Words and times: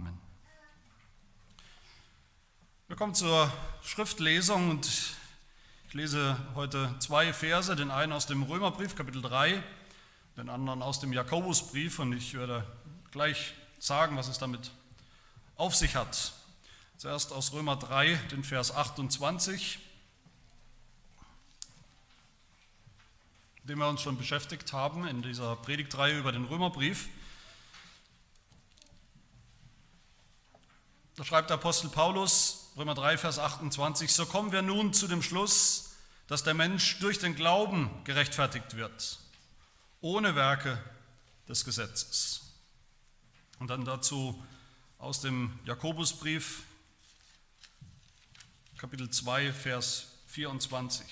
Amen. 0.00 0.18
Wir 2.88 2.96
kommen 2.96 3.14
zur 3.14 3.52
Schriftlesung 3.82 4.70
und 4.70 4.86
ich 5.88 5.94
lese 5.94 6.38
heute 6.54 6.94
zwei 7.00 7.34
Verse, 7.34 7.76
den 7.76 7.90
einen 7.90 8.12
aus 8.12 8.26
dem 8.26 8.42
Römerbrief, 8.42 8.94
Kapitel 8.94 9.20
3, 9.20 9.62
den 10.38 10.48
anderen 10.48 10.80
aus 10.80 11.00
dem 11.00 11.12
Jakobusbrief 11.12 11.98
und 11.98 12.14
ich 12.14 12.32
werde 12.32 12.66
gleich 13.10 13.52
sagen, 13.78 14.16
was 14.16 14.28
es 14.28 14.38
damit 14.38 14.70
auf 15.56 15.76
sich 15.76 15.96
hat. 15.96 16.32
Zuerst 16.96 17.32
aus 17.32 17.52
Römer 17.52 17.76
3, 17.76 18.14
den 18.30 18.42
Vers 18.42 18.74
28, 18.74 19.80
dem 23.64 23.78
wir 23.78 23.88
uns 23.88 24.00
schon 24.00 24.16
beschäftigt 24.16 24.72
haben 24.72 25.06
in 25.06 25.20
dieser 25.20 25.56
Predigtreihe 25.56 26.18
über 26.18 26.32
den 26.32 26.46
Römerbrief. 26.46 27.08
Da 31.20 31.26
schreibt 31.26 31.50
der 31.50 31.58
Apostel 31.58 31.90
Paulus, 31.90 32.70
Römer 32.78 32.94
3, 32.94 33.18
Vers 33.18 33.38
28, 33.38 34.10
so 34.10 34.24
kommen 34.24 34.52
wir 34.52 34.62
nun 34.62 34.94
zu 34.94 35.06
dem 35.06 35.20
Schluss, 35.20 35.96
dass 36.28 36.44
der 36.44 36.54
Mensch 36.54 36.98
durch 37.00 37.18
den 37.18 37.34
Glauben 37.34 37.90
gerechtfertigt 38.04 38.76
wird, 38.76 39.18
ohne 40.00 40.34
Werke 40.34 40.82
des 41.46 41.66
Gesetzes. 41.66 42.54
Und 43.58 43.68
dann 43.68 43.84
dazu 43.84 44.42
aus 44.96 45.20
dem 45.20 45.58
Jakobusbrief, 45.66 46.62
Kapitel 48.78 49.10
2, 49.10 49.52
Vers 49.52 50.06
24. 50.28 51.06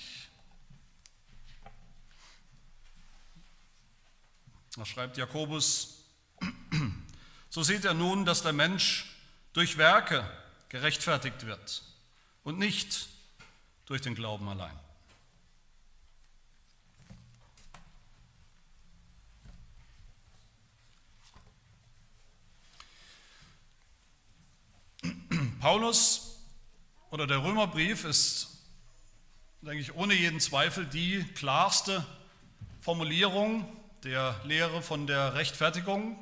Da 4.75 4.85
schreibt 4.87 5.17
Jakobus, 5.17 6.05
so 7.51 7.61
sieht 7.61 7.85
er 7.85 7.93
nun, 7.93 8.25
dass 8.25 8.41
der 8.41 8.53
Mensch 8.53 9.08
durch 9.53 9.77
Werke 9.77 10.29
gerechtfertigt 10.69 11.45
wird 11.45 11.83
und 12.43 12.59
nicht 12.59 13.09
durch 13.85 14.01
den 14.01 14.15
Glauben 14.15 14.47
allein. 14.47 14.77
Paulus 25.59 26.39
oder 27.09 27.25
der 27.25 27.43
Römerbrief 27.43 28.03
ist, 28.05 28.49
denke 29.61 29.79
ich, 29.79 29.95
ohne 29.95 30.13
jeden 30.13 30.39
Zweifel 30.39 30.85
die 30.85 31.23
klarste 31.33 32.05
Formulierung 32.81 33.67
der 34.03 34.39
Lehre 34.45 34.81
von 34.81 35.07
der 35.07 35.33
Rechtfertigung, 35.33 36.17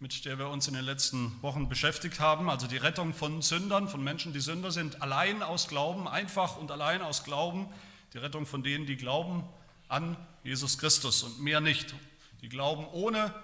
mit 0.00 0.24
der 0.24 0.38
wir 0.38 0.48
uns 0.48 0.66
in 0.66 0.72
den 0.72 0.84
letzten 0.84 1.40
Wochen 1.42 1.68
beschäftigt 1.68 2.20
haben, 2.20 2.48
also 2.48 2.66
die 2.66 2.78
Rettung 2.78 3.12
von 3.12 3.42
Sündern, 3.42 3.86
von 3.86 4.02
Menschen, 4.02 4.32
die 4.32 4.40
Sünder 4.40 4.70
sind, 4.70 5.02
allein 5.02 5.42
aus 5.42 5.68
Glauben, 5.68 6.08
einfach 6.08 6.56
und 6.56 6.70
allein 6.70 7.02
aus 7.02 7.22
Glauben, 7.22 7.68
die 8.14 8.18
Rettung 8.18 8.46
von 8.46 8.62
denen, 8.62 8.86
die 8.86 8.96
glauben 8.96 9.44
an 9.88 10.16
Jesus 10.42 10.78
Christus 10.78 11.22
und 11.22 11.40
mehr 11.40 11.60
nicht. 11.60 11.94
Die 12.40 12.48
glauben 12.48 12.86
ohne 12.86 13.34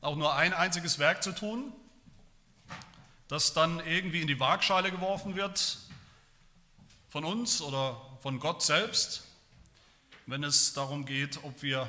auch 0.00 0.14
nur 0.14 0.36
ein 0.36 0.54
einziges 0.54 1.00
Werk 1.00 1.24
zu 1.24 1.34
tun, 1.34 1.72
das 3.26 3.52
dann 3.52 3.80
irgendwie 3.80 4.20
in 4.20 4.28
die 4.28 4.38
Waagschale 4.38 4.92
geworfen 4.92 5.34
wird 5.34 5.78
von 7.08 7.24
uns 7.24 7.60
oder 7.60 8.00
von 8.22 8.38
Gott 8.38 8.62
selbst, 8.62 9.24
wenn 10.26 10.44
es 10.44 10.74
darum 10.74 11.06
geht, 11.06 11.42
ob 11.42 11.60
wir 11.60 11.88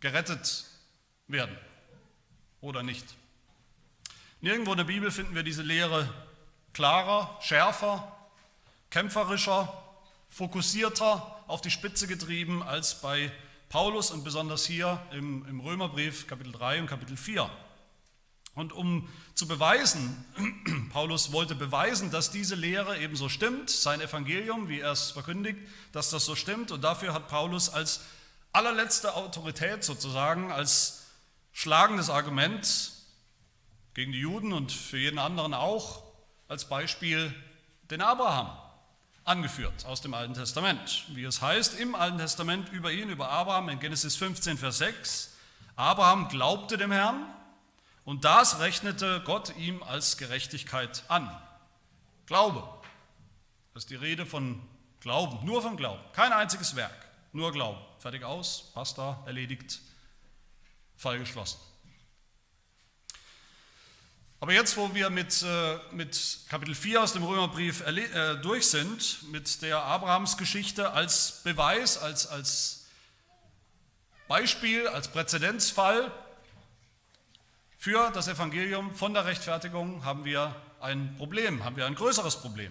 gerettet 0.00 0.64
werden 1.28 1.58
oder 2.62 2.82
nicht. 2.82 3.04
Nirgendwo 4.44 4.72
in 4.72 4.76
der 4.76 4.84
Bibel 4.84 5.10
finden 5.10 5.34
wir 5.34 5.42
diese 5.42 5.62
Lehre 5.62 6.06
klarer, 6.74 7.34
schärfer, 7.40 8.14
kämpferischer, 8.90 9.72
fokussierter 10.28 11.42
auf 11.46 11.62
die 11.62 11.70
Spitze 11.70 12.06
getrieben 12.06 12.62
als 12.62 13.00
bei 13.00 13.32
Paulus 13.70 14.10
und 14.10 14.22
besonders 14.22 14.66
hier 14.66 15.00
im, 15.12 15.46
im 15.48 15.60
Römerbrief 15.60 16.26
Kapitel 16.26 16.52
3 16.52 16.80
und 16.80 16.88
Kapitel 16.88 17.16
4. 17.16 17.48
Und 18.54 18.74
um 18.74 19.08
zu 19.34 19.48
beweisen, 19.48 20.26
Paulus 20.92 21.32
wollte 21.32 21.54
beweisen, 21.54 22.10
dass 22.10 22.30
diese 22.30 22.54
Lehre 22.54 22.98
ebenso 22.98 23.30
stimmt, 23.30 23.70
sein 23.70 24.02
Evangelium, 24.02 24.68
wie 24.68 24.80
er 24.80 24.92
es 24.92 25.12
verkündigt, 25.12 25.58
dass 25.92 26.10
das 26.10 26.26
so 26.26 26.36
stimmt. 26.36 26.70
Und 26.70 26.84
dafür 26.84 27.14
hat 27.14 27.28
Paulus 27.28 27.70
als 27.70 28.02
allerletzte 28.52 29.14
Autorität 29.14 29.84
sozusagen, 29.84 30.52
als 30.52 31.04
schlagendes 31.54 32.10
Argument 32.10 32.92
gegen 33.94 34.12
die 34.12 34.20
Juden 34.20 34.52
und 34.52 34.72
für 34.72 34.98
jeden 34.98 35.18
anderen 35.18 35.54
auch, 35.54 36.02
als 36.48 36.68
Beispiel 36.68 37.34
den 37.90 38.02
Abraham 38.02 38.50
angeführt 39.24 39.86
aus 39.86 40.00
dem 40.00 40.14
Alten 40.14 40.34
Testament. 40.34 41.04
Wie 41.08 41.24
es 41.24 41.40
heißt 41.40 41.78
im 41.80 41.94
Alten 41.94 42.18
Testament 42.18 42.68
über 42.70 42.92
ihn, 42.92 43.08
über 43.08 43.30
Abraham 43.30 43.70
in 43.70 43.80
Genesis 43.80 44.16
15, 44.16 44.58
Vers 44.58 44.78
6, 44.78 45.36
Abraham 45.76 46.28
glaubte 46.28 46.76
dem 46.76 46.92
Herrn 46.92 47.24
und 48.04 48.24
das 48.24 48.60
rechnete 48.60 49.22
Gott 49.24 49.56
ihm 49.56 49.82
als 49.82 50.18
Gerechtigkeit 50.18 51.04
an. 51.08 51.30
Glaube. 52.26 52.62
Das 53.72 53.84
ist 53.84 53.90
die 53.90 53.96
Rede 53.96 54.26
von 54.26 54.60
Glauben, 55.00 55.44
nur 55.44 55.62
von 55.62 55.76
Glauben. 55.76 56.02
Kein 56.12 56.32
einziges 56.32 56.76
Werk, 56.76 57.08
nur 57.32 57.52
Glauben. 57.52 57.80
Fertig 57.98 58.24
aus, 58.24 58.72
basta, 58.74 59.22
erledigt, 59.26 59.80
Fall 60.96 61.18
geschlossen. 61.18 61.58
Aber 64.44 64.52
jetzt, 64.52 64.76
wo 64.76 64.94
wir 64.94 65.08
mit, 65.08 65.40
äh, 65.40 65.78
mit 65.92 66.40
Kapitel 66.50 66.74
4 66.74 67.02
aus 67.02 67.14
dem 67.14 67.22
Römerbrief 67.22 67.80
äh, 67.80 68.36
durch 68.42 68.66
sind, 68.66 69.22
mit 69.32 69.62
der 69.62 69.82
Abrahamsgeschichte 69.82 70.92
als 70.92 71.40
Beweis, 71.44 71.96
als, 71.96 72.26
als 72.26 72.84
Beispiel, 74.28 74.86
als 74.86 75.08
Präzedenzfall 75.08 76.12
für 77.78 78.10
das 78.10 78.28
Evangelium 78.28 78.94
von 78.94 79.14
der 79.14 79.24
Rechtfertigung 79.24 80.04
haben 80.04 80.26
wir 80.26 80.54
ein 80.78 81.16
Problem, 81.16 81.64
haben 81.64 81.76
wir 81.76 81.86
ein 81.86 81.94
größeres 81.94 82.42
Problem. 82.42 82.70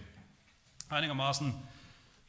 Einigermaßen 0.89 1.55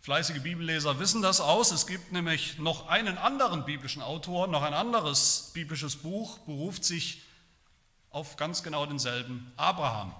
fleißige 0.00 0.42
Bibelleser 0.42 0.98
wissen 1.00 1.20
das 1.20 1.42
aus. 1.42 1.70
Es 1.70 1.86
gibt 1.86 2.12
nämlich 2.12 2.58
noch 2.58 2.88
einen 2.88 3.18
anderen 3.18 3.66
biblischen 3.66 4.00
Autor, 4.00 4.46
noch 4.46 4.62
ein 4.62 4.72
anderes 4.72 5.50
biblisches 5.52 5.96
Buch, 5.96 6.38
beruft 6.46 6.86
sich 6.86 7.20
auf 8.14 8.36
ganz 8.36 8.62
genau 8.62 8.86
denselben 8.86 9.52
Abraham 9.56 10.14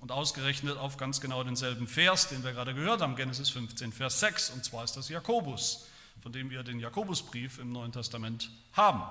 und 0.00 0.10
ausgerechnet 0.10 0.76
auf 0.76 0.96
ganz 0.96 1.20
genau 1.20 1.44
denselben 1.44 1.86
Vers, 1.86 2.28
den 2.28 2.42
wir 2.42 2.52
gerade 2.52 2.74
gehört 2.74 3.00
haben, 3.00 3.14
Genesis 3.14 3.48
15, 3.50 3.92
Vers 3.92 4.18
6, 4.20 4.50
und 4.50 4.64
zwar 4.64 4.82
ist 4.82 4.96
das 4.96 5.08
Jakobus, 5.08 5.86
von 6.20 6.32
dem 6.32 6.50
wir 6.50 6.64
den 6.64 6.80
Jakobusbrief 6.80 7.60
im 7.60 7.70
Neuen 7.70 7.92
Testament 7.92 8.50
haben. 8.72 9.02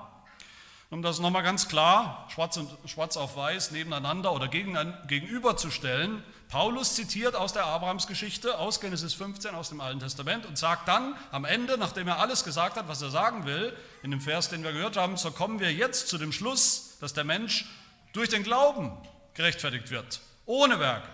Um 0.90 1.00
das 1.00 1.20
nochmal 1.20 1.42
ganz 1.42 1.68
klar, 1.68 2.26
schwarz, 2.28 2.58
und, 2.58 2.70
schwarz 2.86 3.16
auf 3.16 3.36
weiß, 3.36 3.70
nebeneinander 3.70 4.32
oder 4.32 4.48
gegen, 4.48 4.76
gegenüberzustellen, 5.06 6.22
Paulus 6.50 6.94
zitiert 6.94 7.34
aus 7.34 7.54
der 7.54 7.64
Abrahamsgeschichte, 7.64 8.58
aus 8.58 8.80
Genesis 8.80 9.14
15, 9.14 9.54
aus 9.54 9.70
dem 9.70 9.80
Alten 9.80 10.00
Testament 10.00 10.44
und 10.44 10.58
sagt 10.58 10.86
dann 10.86 11.14
am 11.30 11.46
Ende, 11.46 11.78
nachdem 11.78 12.08
er 12.08 12.18
alles 12.18 12.44
gesagt 12.44 12.76
hat, 12.76 12.88
was 12.88 13.00
er 13.00 13.10
sagen 13.10 13.46
will, 13.46 13.74
in 14.02 14.10
dem 14.10 14.20
Vers, 14.20 14.50
den 14.50 14.64
wir 14.64 14.72
gehört 14.72 14.98
haben, 14.98 15.16
so 15.16 15.30
kommen 15.30 15.60
wir 15.60 15.72
jetzt 15.72 16.08
zu 16.08 16.18
dem 16.18 16.32
Schluss, 16.32 16.96
dass 17.00 17.14
der 17.14 17.24
Mensch 17.24 17.66
durch 18.12 18.28
den 18.28 18.42
Glauben 18.42 18.92
gerechtfertigt 19.34 19.90
wird, 19.90 20.20
ohne 20.46 20.80
Werke 20.80 21.08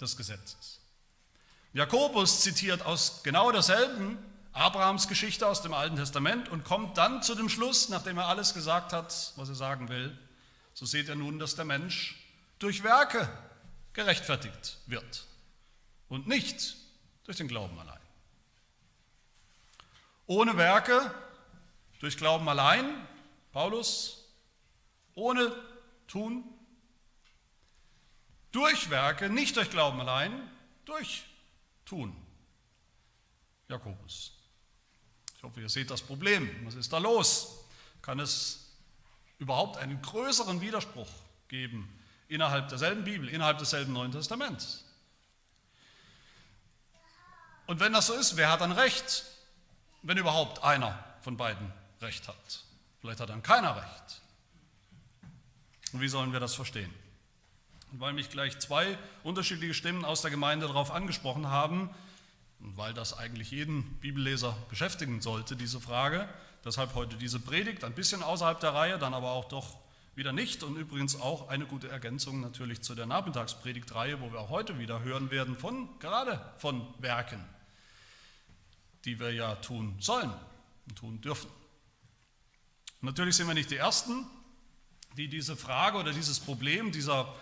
des 0.00 0.16
Gesetzes. 0.16 0.80
Jakobus 1.72 2.40
zitiert 2.40 2.82
aus 2.82 3.22
genau 3.22 3.52
derselben 3.52 4.18
Abrahams 4.52 5.08
Geschichte 5.08 5.46
aus 5.46 5.60
dem 5.60 5.74
Alten 5.74 5.96
Testament 5.96 6.48
und 6.48 6.64
kommt 6.64 6.96
dann 6.96 7.22
zu 7.22 7.34
dem 7.34 7.50
Schluss, 7.50 7.90
nachdem 7.90 8.16
er 8.16 8.28
alles 8.28 8.54
gesagt 8.54 8.94
hat, 8.94 9.32
was 9.36 9.48
er 9.50 9.54
sagen 9.54 9.90
will, 9.90 10.18
so 10.72 10.86
seht 10.86 11.08
ihr 11.08 11.14
nun, 11.14 11.38
dass 11.38 11.56
der 11.56 11.66
Mensch 11.66 12.16
durch 12.58 12.82
Werke 12.82 13.28
gerechtfertigt 13.92 14.78
wird 14.86 15.26
und 16.08 16.26
nicht 16.26 16.76
durch 17.24 17.36
den 17.36 17.48
Glauben 17.48 17.78
allein. 17.78 18.00
Ohne 20.26 20.56
Werke, 20.56 21.14
durch 22.00 22.16
Glauben 22.16 22.48
allein, 22.48 23.06
Paulus, 23.52 24.15
ohne 25.16 25.52
Tun, 26.06 26.44
durch 28.52 28.88
Werke, 28.90 29.28
nicht 29.28 29.56
durch 29.56 29.70
Glauben 29.70 30.00
allein, 30.00 30.32
durch 30.84 31.24
Tun. 31.84 32.16
Jakobus 33.68 34.36
hoffe, 35.46 35.60
ihr 35.60 35.68
seht 35.68 35.90
das 35.90 36.02
Problem. 36.02 36.50
Was 36.66 36.74
ist 36.74 36.92
da 36.92 36.98
los? 36.98 37.64
Kann 38.02 38.18
es 38.20 38.72
überhaupt 39.38 39.78
einen 39.78 40.02
größeren 40.02 40.60
Widerspruch 40.60 41.08
geben 41.48 41.88
innerhalb 42.28 42.68
derselben 42.68 43.04
Bibel, 43.04 43.28
innerhalb 43.28 43.58
desselben 43.58 43.92
Neuen 43.92 44.12
Testaments? 44.12 44.84
Und 47.66 47.80
wenn 47.80 47.92
das 47.92 48.08
so 48.08 48.14
ist, 48.14 48.36
wer 48.36 48.50
hat 48.50 48.60
dann 48.60 48.72
recht, 48.72 49.24
wenn 50.02 50.18
überhaupt 50.18 50.62
einer 50.62 51.02
von 51.22 51.36
beiden 51.36 51.72
recht 52.00 52.28
hat? 52.28 52.64
Vielleicht 53.00 53.20
hat 53.20 53.28
dann 53.28 53.42
keiner 53.42 53.76
recht. 53.76 54.20
Und 55.96 56.02
wie 56.02 56.08
sollen 56.08 56.34
wir 56.34 56.40
das 56.40 56.54
verstehen? 56.54 56.90
Und 57.90 58.00
weil 58.00 58.12
mich 58.12 58.28
gleich 58.28 58.58
zwei 58.58 58.98
unterschiedliche 59.22 59.72
Stimmen 59.72 60.04
aus 60.04 60.20
der 60.20 60.30
Gemeinde 60.30 60.66
darauf 60.66 60.90
angesprochen 60.90 61.48
haben, 61.48 61.88
und 62.60 62.76
weil 62.76 62.92
das 62.92 63.16
eigentlich 63.16 63.50
jeden 63.50 63.82
Bibelleser 64.00 64.54
beschäftigen 64.68 65.22
sollte, 65.22 65.56
diese 65.56 65.80
Frage, 65.80 66.28
deshalb 66.66 66.94
heute 66.94 67.16
diese 67.16 67.40
Predigt, 67.40 67.82
ein 67.82 67.94
bisschen 67.94 68.22
außerhalb 68.22 68.60
der 68.60 68.74
Reihe, 68.74 68.98
dann 68.98 69.14
aber 69.14 69.30
auch 69.30 69.46
doch 69.46 69.78
wieder 70.14 70.34
nicht 70.34 70.62
und 70.62 70.76
übrigens 70.76 71.18
auch 71.18 71.48
eine 71.48 71.64
gute 71.64 71.88
Ergänzung 71.88 72.42
natürlich 72.42 72.82
zu 72.82 72.94
der 72.94 73.06
Nachmittagspredigtreihe, 73.06 74.20
wo 74.20 74.30
wir 74.30 74.40
auch 74.40 74.50
heute 74.50 74.78
wieder 74.78 75.00
hören 75.00 75.30
werden 75.30 75.56
von 75.56 75.88
gerade 75.98 76.44
von 76.58 76.86
Werken, 76.98 77.42
die 79.06 79.18
wir 79.18 79.32
ja 79.32 79.54
tun 79.54 79.96
sollen 79.98 80.30
und 80.90 80.98
tun 80.98 81.22
dürfen. 81.22 81.48
Natürlich 83.00 83.36
sind 83.36 83.46
wir 83.46 83.54
nicht 83.54 83.70
die 83.70 83.76
Ersten, 83.76 84.26
die 85.16 85.28
diese 85.28 85.56
Frage 85.56 85.98
oder 85.98 86.12
dieses 86.12 86.40
Problem, 86.40 86.92
dieser 86.92 87.32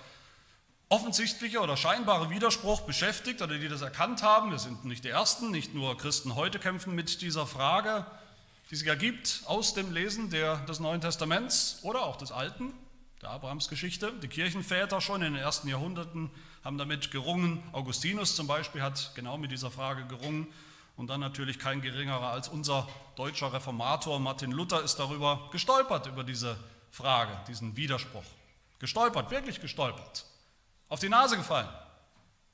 offensichtliche 0.89 1.61
oder 1.61 1.77
scheinbare 1.77 2.31
Widerspruch 2.31 2.83
beschäftigt 2.83 3.43
oder 3.43 3.59
die 3.59 3.69
das 3.69 3.83
erkannt 3.83 4.23
haben. 4.23 4.53
Wir 4.53 4.61
sind 4.61 4.85
nicht 4.85 5.05
die 5.05 5.09
Ersten, 5.09 5.51
nicht 5.51 5.75
nur 5.75 5.97
Christen 5.99 6.37
heute 6.37 6.61
kämpfen 6.61 6.95
mit 6.95 7.21
dieser 7.21 7.47
Frage, 7.47 8.07
die 8.71 8.77
sich 8.77 8.87
ergibt 8.87 9.43
aus 9.47 9.75
dem 9.75 9.93
Lesen 9.93 10.31
der, 10.31 10.59
des 10.67 10.79
Neuen 10.79 11.01
Testaments 11.01 11.81
oder 11.83 12.03
auch 12.03 12.17
des 12.17 12.31
Alten, 12.31 12.73
der 13.23 13.31
Abrahamsgeschichte. 13.31 14.13
Die 14.23 14.29
Kirchenväter 14.29 15.01
schon 15.01 15.23
in 15.23 15.35
den 15.35 15.43
ersten 15.43 15.67
Jahrhunderten 15.67 16.31
haben 16.63 16.79
damit 16.79 17.11
gerungen. 17.11 17.61
Augustinus 17.73 18.37
zum 18.37 18.47
Beispiel 18.47 18.83
hat 18.83 19.13
genau 19.17 19.37
mit 19.37 19.51
dieser 19.51 19.71
Frage 19.73 20.07
gerungen. 20.07 20.47
Und 20.97 21.09
dann 21.09 21.19
natürlich 21.19 21.59
kein 21.59 21.83
geringerer 21.83 22.29
als 22.29 22.47
unser 22.47 22.87
deutscher 23.17 23.53
Reformator 23.53 24.21
Martin 24.21 24.53
Luther 24.53 24.81
ist 24.85 24.97
darüber 25.01 25.49
gestolpert, 25.51 26.07
über 26.07 26.23
diese 26.23 26.55
Frage, 26.55 26.74
diesen 27.49 27.77
Widerspruch. 27.77 28.25
Gestolpert, 28.79 29.31
wirklich 29.31 29.61
gestolpert 29.61 30.27
auf 30.89 31.01
die 31.01 31.09
Nase 31.09 31.37
gefallen, 31.37 31.69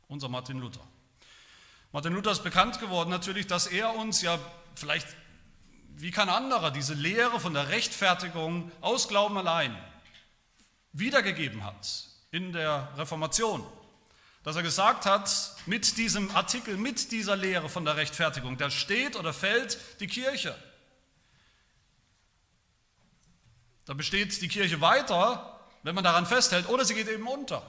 unser 0.09 0.29
Martin 0.29 0.59
Luther. 0.59 0.81
Martin 1.93 2.15
Luther 2.15 2.31
ist 2.31 2.43
bekannt 2.43 2.81
geworden 2.81 3.11
natürlich, 3.11 3.47
dass 3.47 3.67
er 3.67 3.95
uns 3.97 4.23
ja 4.23 4.39
vielleicht 4.75 5.09
wie 5.97 6.11
kein 6.11 6.29
anderer 6.29 6.71
diese 6.71 6.95
Lehre 6.95 7.41
von 7.41 7.53
der 7.53 7.69
Rechtfertigung 7.69 8.73
aus 8.81 9.09
Glauben 9.09 9.37
allein 9.37 9.77
wiedergegeben 10.93 11.65
hat 11.65 12.07
in 12.31 12.53
der 12.53 12.89
Reformation. 12.97 13.65
Dass 14.43 14.57
er 14.57 14.63
gesagt 14.63 15.05
hat, 15.05 15.31
mit 15.67 15.99
diesem 15.99 16.35
Artikel, 16.35 16.79
mit 16.79 17.13
dieser 17.13 17.37
Lehre 17.37 17.69
von 17.69 17.85
der 17.85 17.97
Rechtfertigung, 17.97 18.57
da 18.57 18.71
steht 18.71 19.17
oder 19.17 19.35
fällt 19.35 19.79
die 20.01 20.07
Kirche. 20.07 20.57
Da 23.91 23.95
besteht 23.95 24.41
die 24.41 24.47
Kirche 24.47 24.81
weiter, 24.81 25.59
wenn 25.83 25.97
man 25.97 26.05
daran 26.05 26.25
festhält, 26.25 26.69
oder 26.69 26.85
sie 26.85 26.95
geht 26.95 27.09
eben 27.09 27.27
unter. 27.27 27.61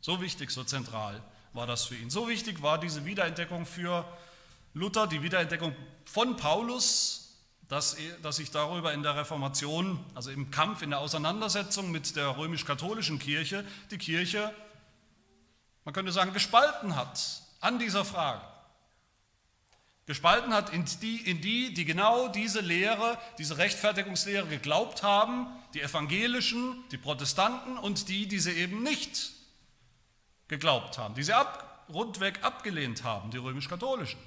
So 0.00 0.20
wichtig, 0.20 0.50
so 0.50 0.64
zentral 0.64 1.22
war 1.52 1.64
das 1.64 1.84
für 1.84 1.94
ihn. 1.94 2.10
So 2.10 2.28
wichtig 2.28 2.60
war 2.60 2.80
diese 2.80 3.04
Wiederentdeckung 3.04 3.64
für 3.64 4.04
Luther, 4.74 5.06
die 5.06 5.22
Wiederentdeckung 5.22 5.76
von 6.06 6.36
Paulus, 6.36 7.38
dass, 7.68 7.96
dass 8.20 8.34
sich 8.34 8.50
darüber 8.50 8.92
in 8.92 9.04
der 9.04 9.14
Reformation, 9.14 10.04
also 10.16 10.32
im 10.32 10.50
Kampf, 10.50 10.82
in 10.82 10.90
der 10.90 10.98
Auseinandersetzung 10.98 11.92
mit 11.92 12.16
der 12.16 12.36
römisch-katholischen 12.36 13.20
Kirche, 13.20 13.64
die 13.92 13.98
Kirche, 13.98 14.52
man 15.84 15.94
könnte 15.94 16.10
sagen, 16.10 16.32
gespalten 16.32 16.96
hat 16.96 17.42
an 17.60 17.78
dieser 17.78 18.04
Frage. 18.04 18.42
Gespalten 20.12 20.52
hat 20.52 20.68
in 20.74 20.84
die, 21.00 21.16
in 21.22 21.40
die, 21.40 21.72
die 21.72 21.86
genau 21.86 22.28
diese 22.28 22.60
Lehre, 22.60 23.16
diese 23.38 23.56
Rechtfertigungslehre 23.56 24.46
geglaubt 24.46 25.02
haben, 25.02 25.46
die 25.72 25.80
Evangelischen, 25.80 26.84
die 26.90 26.98
Protestanten 26.98 27.78
und 27.78 28.10
die, 28.10 28.28
die 28.28 28.38
sie 28.38 28.50
eben 28.50 28.82
nicht 28.82 29.30
geglaubt 30.48 30.98
haben, 30.98 31.14
die 31.14 31.22
sie 31.22 31.32
ab, 31.32 31.86
rundweg 31.88 32.44
abgelehnt 32.44 33.04
haben, 33.04 33.30
die 33.30 33.38
römisch-katholischen, 33.38 34.20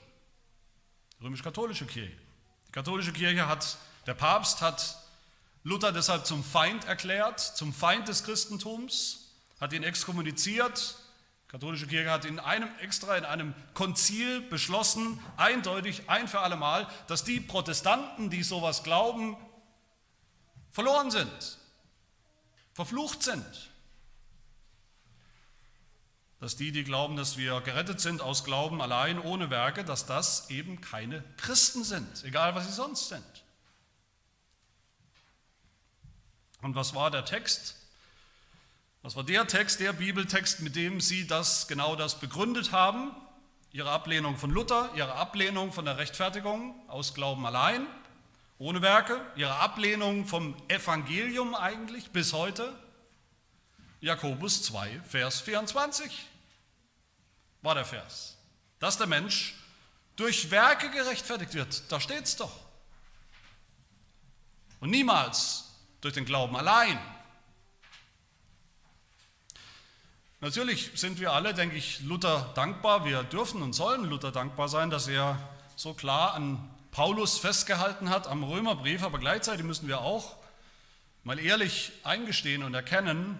die 1.19 1.25
römisch-katholische 1.25 1.85
Kirche. 1.85 2.17
Die 2.67 2.71
katholische 2.71 3.13
Kirche 3.13 3.47
hat, 3.47 3.77
der 4.07 4.15
Papst 4.15 4.63
hat 4.63 4.97
Luther 5.61 5.91
deshalb 5.91 6.25
zum 6.25 6.43
Feind 6.43 6.85
erklärt, 6.85 7.39
zum 7.39 7.71
Feind 7.71 8.07
des 8.07 8.23
Christentums, 8.23 9.35
hat 9.61 9.71
ihn 9.71 9.83
exkommuniziert. 9.83 10.95
Die 11.45 11.51
katholische 11.51 11.87
Kirche 11.87 12.11
hat 12.11 12.25
in 12.25 12.39
einem 12.39 12.69
extra 12.79 13.15
in 13.15 13.25
einem 13.25 13.53
Konzil 13.73 14.41
beschlossen, 14.41 15.19
eindeutig 15.37 16.09
ein 16.09 16.27
für 16.27 16.41
alle 16.41 16.55
Mal, 16.55 16.87
dass 17.07 17.23
die 17.23 17.39
Protestanten, 17.39 18.29
die 18.29 18.43
sowas 18.43 18.83
glauben, 18.83 19.37
verloren 20.71 21.11
sind, 21.11 21.59
verflucht 22.73 23.23
sind 23.23 23.71
dass 26.39 26.55
die, 26.55 26.71
die 26.71 26.83
glauben, 26.83 27.15
dass 27.15 27.37
wir 27.37 27.59
gerettet 27.61 27.99
sind 27.99 28.21
aus 28.21 28.43
Glauben 28.43 28.81
allein, 28.81 29.19
ohne 29.19 29.49
Werke, 29.49 29.83
dass 29.83 30.05
das 30.05 30.49
eben 30.51 30.81
keine 30.81 31.23
Christen 31.37 31.83
sind, 31.83 32.23
egal 32.23 32.53
was 32.53 32.67
sie 32.67 32.73
sonst 32.73 33.09
sind. 33.09 33.43
Und 36.61 36.75
was 36.75 36.93
war 36.93 37.09
der 37.09 37.25
Text? 37.25 37.75
Was 39.05 39.15
war 39.15 39.23
der 39.23 39.45
Text, 39.45 39.81
der 39.81 39.93
Bibeltext, 39.93 40.61
mit 40.61 40.75
dem 40.75 40.99
sie 40.99 41.27
das 41.27 41.67
genau 41.67 41.95
das 41.95 42.19
begründet 42.19 42.71
haben? 42.71 43.11
Ihre 43.71 43.91
Ablehnung 43.91 44.35
von 44.35 44.49
Luther, 44.49 44.89
ihre 44.95 45.13
Ablehnung 45.13 45.71
von 45.71 45.85
der 45.85 45.99
Rechtfertigung 45.99 46.73
aus 46.89 47.13
Glauben 47.13 47.45
allein, 47.45 47.85
ohne 48.57 48.81
Werke, 48.81 49.21
ihre 49.35 49.59
Ablehnung 49.59 50.25
vom 50.25 50.55
Evangelium 50.69 51.53
eigentlich 51.53 52.09
bis 52.09 52.33
heute. 52.33 52.75
Jakobus 54.01 54.63
2, 54.63 55.01
Vers 55.07 55.39
24 55.41 56.25
war 57.61 57.75
der 57.75 57.85
Vers. 57.85 58.39
Dass 58.79 58.97
der 58.97 59.05
Mensch 59.05 59.53
durch 60.15 60.49
Werke 60.49 60.89
gerechtfertigt 60.89 61.53
wird, 61.53 61.91
da 61.91 61.99
steht 61.99 62.23
es 62.23 62.37
doch. 62.37 62.59
Und 64.79 64.89
niemals 64.89 65.75
durch 66.01 66.15
den 66.15 66.25
Glauben 66.25 66.55
allein. 66.55 66.99
Natürlich 70.45 70.91
sind 70.93 71.19
wir 71.19 71.33
alle, 71.33 71.55
denke 71.55 71.75
ich, 71.75 72.01
Luther 72.01 72.51
dankbar. 72.53 73.03
Wir 73.03 73.23
dürfen 73.23 73.63
und 73.63 73.73
sollen 73.73 74.05
Luther 74.05 74.31
dankbar 74.31 74.69
sein, 74.69 74.91
dass 74.91 75.07
er 75.07 75.39
so 75.75 75.95
klar 75.95 76.35
an 76.35 76.69
Paulus 76.91 77.39
festgehalten 77.39 78.11
hat 78.11 78.27
am 78.27 78.43
Römerbrief. 78.43 79.01
Aber 79.01 79.17
gleichzeitig 79.17 79.65
müssen 79.65 79.87
wir 79.87 80.01
auch 80.01 80.35
mal 81.23 81.39
ehrlich 81.39 81.93
eingestehen 82.03 82.61
und 82.61 82.75
erkennen, 82.75 83.39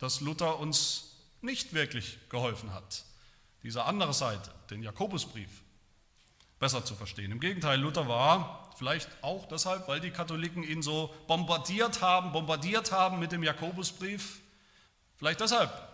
dass 0.00 0.20
Luther 0.20 0.58
uns 0.58 1.12
nicht 1.40 1.72
wirklich 1.72 2.18
geholfen 2.30 2.74
hat 2.74 3.04
diese 3.62 3.84
andere 3.84 4.12
Seite, 4.12 4.50
den 4.70 4.82
Jakobusbrief, 4.82 5.62
besser 6.58 6.84
zu 6.84 6.96
verstehen. 6.96 7.30
Im 7.30 7.38
Gegenteil, 7.38 7.78
Luther 7.78 8.08
war 8.08 8.72
vielleicht 8.76 9.08
auch 9.22 9.46
deshalb, 9.46 9.86
weil 9.86 10.00
die 10.00 10.10
Katholiken 10.10 10.64
ihn 10.64 10.82
so 10.82 11.14
bombardiert 11.28 12.02
haben, 12.02 12.32
bombardiert 12.32 12.90
haben 12.90 13.20
mit 13.20 13.30
dem 13.30 13.44
Jakobusbrief, 13.44 14.40
vielleicht 15.16 15.38
deshalb 15.38 15.91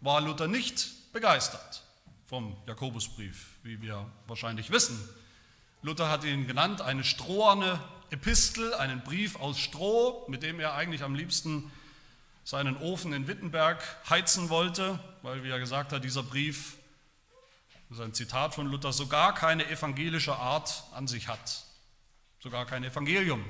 war 0.00 0.20
Luther 0.20 0.48
nicht 0.48 1.12
begeistert 1.12 1.82
vom 2.26 2.56
Jakobusbrief, 2.66 3.58
wie 3.62 3.80
wir 3.80 4.06
wahrscheinlich 4.26 4.70
wissen. 4.70 5.08
Luther 5.82 6.10
hat 6.10 6.24
ihn 6.24 6.46
genannt 6.46 6.80
eine 6.80 7.04
stroherne 7.04 7.80
Epistel, 8.10 8.74
einen 8.74 9.02
Brief 9.02 9.36
aus 9.36 9.58
Stroh, 9.58 10.24
mit 10.28 10.42
dem 10.42 10.60
er 10.60 10.74
eigentlich 10.74 11.02
am 11.02 11.14
liebsten 11.14 11.70
seinen 12.44 12.76
Ofen 12.78 13.12
in 13.12 13.28
Wittenberg 13.28 13.82
heizen 14.08 14.48
wollte, 14.48 14.98
weil, 15.22 15.44
wie 15.44 15.50
er 15.50 15.58
gesagt 15.58 15.92
hat, 15.92 16.04
dieser 16.04 16.22
Brief 16.22 16.78
das 17.88 17.98
ist 17.98 18.04
ein 18.04 18.12
Zitat 18.12 18.54
von 18.54 18.66
Luther, 18.66 18.92
sogar 18.92 19.34
keine 19.34 19.66
evangelische 19.70 20.36
Art 20.36 20.84
an 20.92 21.08
sich 21.08 21.26
hat, 21.26 21.64
sogar 22.38 22.66
kein 22.66 22.84
Evangelium. 22.84 23.42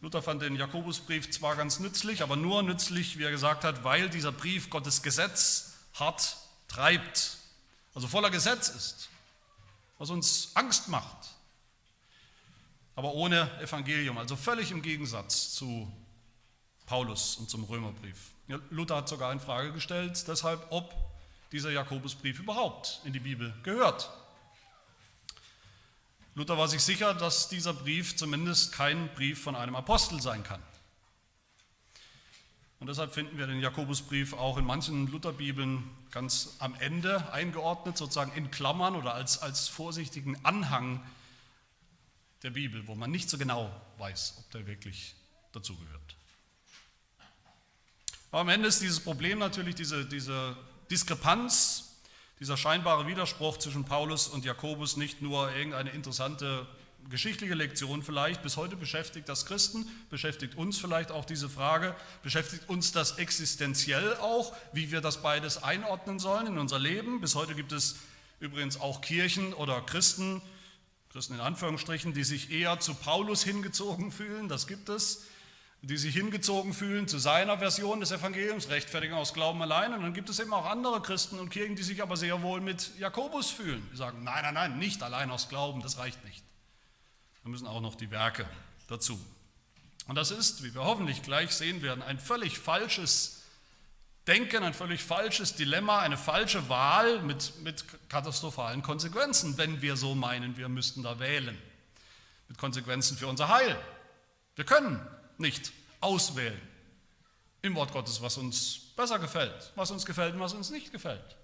Luther 0.00 0.22
fand 0.22 0.42
den 0.42 0.54
Jakobusbrief 0.54 1.30
zwar 1.30 1.56
ganz 1.56 1.80
nützlich, 1.80 2.22
aber 2.22 2.36
nur 2.36 2.62
nützlich, 2.62 3.18
wie 3.18 3.24
er 3.24 3.32
gesagt 3.32 3.64
hat, 3.64 3.82
weil 3.82 4.08
dieser 4.08 4.30
Brief 4.30 4.70
Gottes 4.70 5.02
Gesetz 5.02 5.74
hart 5.94 6.36
treibt, 6.68 7.38
also 7.94 8.06
voller 8.06 8.30
Gesetz 8.30 8.68
ist, 8.68 9.08
was 9.98 10.10
uns 10.10 10.52
Angst 10.54 10.88
macht, 10.88 11.28
aber 12.94 13.12
ohne 13.14 13.50
Evangelium, 13.60 14.18
also 14.18 14.36
völlig 14.36 14.70
im 14.70 14.82
Gegensatz 14.82 15.54
zu 15.54 15.92
Paulus 16.86 17.36
und 17.36 17.50
zum 17.50 17.64
Römerbrief. 17.64 18.30
Luther 18.70 18.96
hat 18.96 19.08
sogar 19.08 19.32
in 19.32 19.40
Frage 19.40 19.72
gestellt, 19.72 20.26
deshalb, 20.28 20.64
ob 20.70 20.94
dieser 21.50 21.70
Jakobusbrief 21.70 22.38
überhaupt 22.38 23.00
in 23.04 23.12
die 23.12 23.20
Bibel 23.20 23.52
gehört. 23.62 24.10
Luther 26.38 26.56
war 26.56 26.68
sich 26.68 26.82
sicher, 26.82 27.14
dass 27.14 27.48
dieser 27.48 27.74
Brief 27.74 28.16
zumindest 28.16 28.70
kein 28.70 29.12
Brief 29.14 29.42
von 29.42 29.56
einem 29.56 29.74
Apostel 29.74 30.22
sein 30.22 30.44
kann. 30.44 30.62
Und 32.78 32.86
deshalb 32.86 33.12
finden 33.12 33.38
wir 33.38 33.48
den 33.48 33.60
Jakobusbrief 33.60 34.34
auch 34.34 34.56
in 34.56 34.64
manchen 34.64 35.10
Lutherbibeln 35.10 35.82
ganz 36.12 36.54
am 36.60 36.76
Ende 36.76 37.32
eingeordnet, 37.32 37.98
sozusagen 37.98 38.30
in 38.34 38.52
Klammern 38.52 38.94
oder 38.94 39.14
als, 39.14 39.42
als 39.42 39.66
vorsichtigen 39.66 40.38
Anhang 40.44 41.04
der 42.44 42.50
Bibel, 42.50 42.86
wo 42.86 42.94
man 42.94 43.10
nicht 43.10 43.28
so 43.28 43.36
genau 43.36 43.68
weiß, 43.98 44.34
ob 44.38 44.48
der 44.52 44.64
wirklich 44.68 45.16
dazugehört. 45.50 46.16
Aber 48.30 48.42
am 48.42 48.48
Ende 48.48 48.68
ist 48.68 48.80
dieses 48.80 49.00
Problem 49.00 49.40
natürlich 49.40 49.74
diese, 49.74 50.06
diese 50.06 50.56
Diskrepanz, 50.88 51.87
dieser 52.40 52.56
scheinbare 52.56 53.06
Widerspruch 53.06 53.58
zwischen 53.58 53.84
Paulus 53.84 54.28
und 54.28 54.44
Jakobus 54.44 54.96
nicht 54.96 55.22
nur 55.22 55.54
irgendeine 55.54 55.90
interessante 55.90 56.66
geschichtliche 57.10 57.54
Lektion 57.54 58.02
vielleicht. 58.02 58.42
Bis 58.42 58.56
heute 58.56 58.76
beschäftigt 58.76 59.28
das 59.28 59.46
Christen, 59.46 59.86
beschäftigt 60.10 60.56
uns 60.56 60.78
vielleicht 60.78 61.10
auch 61.10 61.24
diese 61.24 61.48
Frage, 61.48 61.94
beschäftigt 62.22 62.68
uns 62.68 62.92
das 62.92 63.18
existenziell 63.18 64.16
auch, 64.16 64.54
wie 64.72 64.90
wir 64.90 65.00
das 65.00 65.22
beides 65.22 65.62
einordnen 65.62 66.18
sollen 66.18 66.46
in 66.46 66.58
unser 66.58 66.78
Leben. 66.78 67.20
Bis 67.20 67.34
heute 67.34 67.54
gibt 67.54 67.72
es 67.72 67.96
übrigens 68.40 68.80
auch 68.80 69.00
Kirchen 69.00 69.52
oder 69.54 69.80
Christen, 69.80 70.42
Christen 71.10 71.34
in 71.34 71.40
Anführungsstrichen, 71.40 72.12
die 72.12 72.24
sich 72.24 72.50
eher 72.50 72.80
zu 72.80 72.94
Paulus 72.94 73.42
hingezogen 73.42 74.12
fühlen, 74.12 74.48
das 74.48 74.66
gibt 74.66 74.88
es, 74.90 75.24
die 75.82 75.96
sich 75.96 76.14
hingezogen 76.14 76.74
fühlen 76.74 77.06
zu 77.06 77.18
seiner 77.18 77.58
Version 77.58 78.00
des 78.00 78.10
Evangeliums, 78.10 78.68
Rechtfertigung 78.68 79.16
aus 79.16 79.32
Glauben 79.32 79.62
allein. 79.62 79.94
Und 79.94 80.02
dann 80.02 80.12
gibt 80.12 80.28
es 80.28 80.40
eben 80.40 80.52
auch 80.52 80.66
andere 80.66 81.00
Christen 81.00 81.38
und 81.38 81.50
Kirchen, 81.50 81.76
die 81.76 81.84
sich 81.84 82.02
aber 82.02 82.16
sehr 82.16 82.42
wohl 82.42 82.60
mit 82.60 82.98
Jakobus 82.98 83.50
fühlen. 83.50 83.86
Die 83.92 83.96
sagen, 83.96 84.24
nein, 84.24 84.42
nein, 84.42 84.54
nein, 84.54 84.78
nicht 84.78 85.02
allein 85.02 85.30
aus 85.30 85.48
Glauben, 85.48 85.80
das 85.82 85.98
reicht 85.98 86.24
nicht. 86.24 86.42
Da 87.44 87.48
müssen 87.48 87.66
auch 87.66 87.80
noch 87.80 87.94
die 87.94 88.10
Werke 88.10 88.48
dazu. 88.88 89.20
Und 90.08 90.16
das 90.16 90.30
ist, 90.30 90.64
wie 90.64 90.74
wir 90.74 90.82
hoffentlich 90.82 91.22
gleich 91.22 91.52
sehen 91.52 91.80
werden, 91.82 92.02
ein 92.02 92.18
völlig 92.18 92.58
falsches 92.58 93.42
Denken, 94.26 94.64
ein 94.64 94.74
völlig 94.74 95.02
falsches 95.02 95.54
Dilemma, 95.54 96.00
eine 96.00 96.16
falsche 96.16 96.68
Wahl 96.68 97.22
mit, 97.22 97.52
mit 97.62 97.84
katastrophalen 98.08 98.82
Konsequenzen, 98.82 99.56
wenn 99.58 99.80
wir 99.80 99.96
so 99.96 100.14
meinen, 100.14 100.56
wir 100.56 100.68
müssten 100.68 101.02
da 101.02 101.20
wählen. 101.20 101.56
Mit 102.48 102.58
Konsequenzen 102.58 103.16
für 103.16 103.28
unser 103.28 103.48
Heil. 103.48 103.78
Wir 104.56 104.64
können 104.64 105.00
nicht 105.38 105.72
auswählen 106.00 106.60
im 107.62 107.74
Wort 107.74 107.92
Gottes, 107.92 108.22
was 108.22 108.36
uns 108.36 108.92
besser 108.96 109.18
gefällt, 109.18 109.72
was 109.74 109.90
uns 109.90 110.06
gefällt 110.06 110.34
und 110.34 110.40
was 110.40 110.54
uns 110.54 110.70
nicht 110.70 110.92
gefällt. 110.92 111.36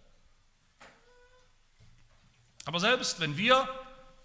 Aber 2.65 2.81
selbst 2.81 3.21
wenn 3.21 3.37
wir 3.37 3.69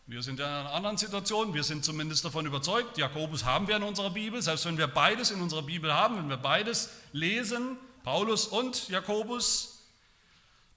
wir 0.09 0.23
sind 0.23 0.39
in 0.39 0.45
einer 0.47 0.73
anderen 0.73 0.97
Situation, 0.97 1.53
wir 1.53 1.63
sind 1.63 1.85
zumindest 1.85 2.25
davon 2.25 2.47
überzeugt, 2.47 2.97
Jakobus 2.97 3.45
haben 3.45 3.67
wir 3.67 3.75
in 3.75 3.83
unserer 3.83 4.09
Bibel, 4.09 4.41
selbst 4.41 4.65
wenn 4.65 4.75
wir 4.75 4.87
beides 4.87 5.29
in 5.29 5.39
unserer 5.39 5.61
Bibel 5.61 5.93
haben, 5.93 6.17
wenn 6.17 6.29
wir 6.29 6.37
beides 6.37 6.89
lesen, 7.11 7.77
Paulus 8.03 8.47
und 8.47 8.89
Jakobus, 8.89 9.83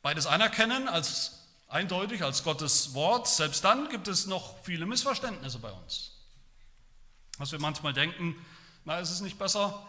beides 0.02 0.26
anerkennen 0.26 0.86
als 0.86 1.46
eindeutig 1.68 2.22
als 2.22 2.44
Gottes 2.44 2.92
Wort, 2.92 3.26
selbst 3.26 3.64
dann 3.64 3.88
gibt 3.88 4.06
es 4.06 4.26
noch 4.26 4.62
viele 4.64 4.84
Missverständnisse 4.84 5.60
bei 5.60 5.72
uns. 5.72 6.10
Was 7.38 7.52
wir 7.52 7.58
manchmal 7.58 7.94
denken, 7.94 8.36
na, 8.84 8.98
ist 8.98 9.10
es 9.10 9.20
nicht 9.20 9.38
besser, 9.38 9.86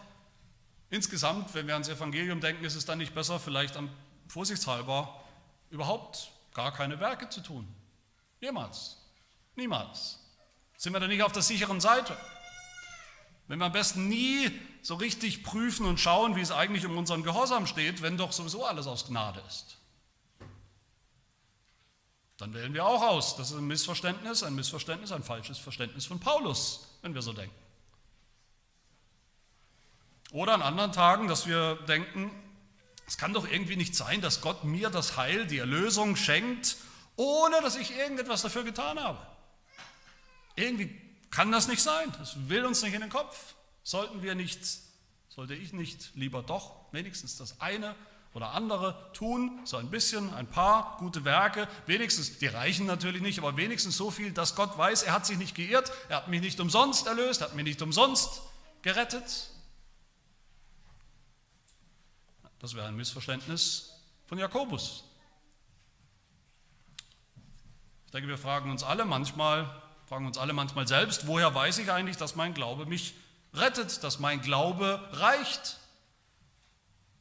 insgesamt, 0.90 1.54
wenn 1.54 1.66
wir 1.66 1.74
ans 1.74 1.88
Evangelium 1.88 2.40
denken, 2.40 2.64
ist 2.64 2.76
es 2.76 2.84
dann 2.84 2.98
nicht 2.98 3.14
besser, 3.14 3.40
vielleicht 3.40 3.76
am 3.76 3.90
vorsichtshalber 4.28 5.20
überhaupt 5.70 6.30
gar 6.54 6.72
keine 6.72 7.00
Werke 7.00 7.28
zu 7.28 7.40
tun. 7.40 7.66
Jemals. 8.40 8.98
Niemals. 9.56 10.20
Sind 10.76 10.92
wir 10.92 11.00
da 11.00 11.06
nicht 11.06 11.22
auf 11.22 11.32
der 11.32 11.42
sicheren 11.42 11.80
Seite? 11.80 12.16
Wenn 13.46 13.58
wir 13.58 13.66
am 13.66 13.72
besten 13.72 14.08
nie 14.08 14.50
so 14.82 14.94
richtig 14.94 15.42
prüfen 15.42 15.86
und 15.86 16.00
schauen, 16.00 16.36
wie 16.36 16.40
es 16.40 16.50
eigentlich 16.50 16.86
um 16.86 16.96
unseren 16.96 17.22
Gehorsam 17.22 17.66
steht, 17.66 18.02
wenn 18.02 18.16
doch 18.16 18.32
sowieso 18.32 18.64
alles 18.64 18.86
aus 18.86 19.06
Gnade 19.06 19.42
ist. 19.46 19.78
Dann 22.36 22.52
wählen 22.52 22.74
wir 22.74 22.84
auch 22.84 23.02
aus. 23.02 23.36
Das 23.36 23.50
ist 23.50 23.56
ein 23.56 23.66
Missverständnis, 23.66 24.42
ein 24.42 24.54
Missverständnis, 24.54 25.12
ein 25.12 25.22
falsches 25.22 25.58
Verständnis 25.58 26.06
von 26.06 26.20
Paulus, 26.20 26.98
wenn 27.02 27.14
wir 27.14 27.22
so 27.22 27.32
denken. 27.32 27.63
Oder 30.34 30.54
an 30.54 30.62
anderen 30.62 30.90
Tagen, 30.90 31.28
dass 31.28 31.46
wir 31.46 31.76
denken, 31.86 32.28
es 33.06 33.18
kann 33.18 33.32
doch 33.32 33.48
irgendwie 33.48 33.76
nicht 33.76 33.94
sein, 33.94 34.20
dass 34.20 34.40
Gott 34.40 34.64
mir 34.64 34.90
das 34.90 35.16
Heil, 35.16 35.46
die 35.46 35.58
Erlösung 35.58 36.16
schenkt, 36.16 36.76
ohne 37.14 37.60
dass 37.62 37.76
ich 37.76 37.96
irgendetwas 37.96 38.42
dafür 38.42 38.64
getan 38.64 38.98
habe. 38.98 39.24
Irgendwie 40.56 41.00
kann 41.30 41.52
das 41.52 41.68
nicht 41.68 41.82
sein. 41.82 42.12
Das 42.18 42.48
will 42.48 42.66
uns 42.66 42.82
nicht 42.82 42.94
in 42.94 43.02
den 43.02 43.10
Kopf. 43.10 43.54
Sollten 43.84 44.22
wir 44.22 44.34
nicht, 44.34 44.58
sollte 45.28 45.54
ich 45.54 45.72
nicht 45.72 46.16
lieber 46.16 46.42
doch 46.42 46.74
wenigstens 46.90 47.36
das 47.36 47.60
eine 47.60 47.94
oder 48.32 48.54
andere 48.54 49.12
tun, 49.12 49.60
so 49.62 49.76
ein 49.76 49.88
bisschen, 49.88 50.34
ein 50.34 50.48
paar 50.48 50.96
gute 50.98 51.24
Werke, 51.24 51.68
wenigstens, 51.86 52.38
die 52.38 52.48
reichen 52.48 52.86
natürlich 52.86 53.22
nicht, 53.22 53.38
aber 53.38 53.56
wenigstens 53.56 53.96
so 53.96 54.10
viel, 54.10 54.32
dass 54.32 54.56
Gott 54.56 54.76
weiß, 54.76 55.04
er 55.04 55.12
hat 55.12 55.26
sich 55.26 55.38
nicht 55.38 55.54
geirrt, 55.54 55.92
er 56.08 56.16
hat 56.16 56.28
mich 56.28 56.40
nicht 56.40 56.58
umsonst 56.58 57.06
erlöst, 57.06 57.40
er 57.40 57.48
hat 57.50 57.54
mich 57.54 57.64
nicht 57.64 57.82
umsonst 57.82 58.42
gerettet. 58.82 59.53
Das 62.64 62.72
wäre 62.72 62.86
ein 62.86 62.96
Missverständnis 62.96 63.90
von 64.24 64.38
Jakobus. 64.38 65.04
Ich 68.06 68.10
denke, 68.10 68.26
wir 68.26 68.38
fragen 68.38 68.70
uns 68.70 68.82
alle 68.82 69.04
manchmal, 69.04 69.82
fragen 70.06 70.24
uns 70.24 70.38
alle 70.38 70.54
manchmal 70.54 70.88
selbst, 70.88 71.26
woher 71.26 71.54
weiß 71.54 71.76
ich 71.76 71.92
eigentlich, 71.92 72.16
dass 72.16 72.36
mein 72.36 72.54
Glaube 72.54 72.86
mich 72.86 73.12
rettet, 73.52 74.02
dass 74.02 74.18
mein 74.18 74.40
Glaube 74.40 75.06
reicht, 75.12 75.78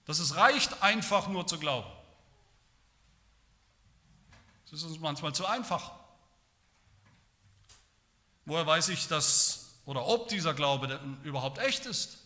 dass 0.05 0.19
es 0.19 0.37
reicht, 0.37 0.81
einfach 0.81 1.27
nur 1.27 1.45
zu 1.45 1.59
glauben. 1.59 1.91
Es 4.65 4.71
ist 4.71 4.83
uns 4.83 4.99
manchmal 4.99 5.35
zu 5.35 5.45
einfach. 5.45 5.91
Woher 8.45 8.65
weiß 8.65 8.87
ich, 8.87 9.09
dass 9.09 9.75
oder 9.83 10.05
ob 10.05 10.29
dieser 10.29 10.53
Glaube 10.53 10.87
denn 10.87 11.21
überhaupt 11.23 11.57
echt 11.57 11.85
ist? 11.85 12.22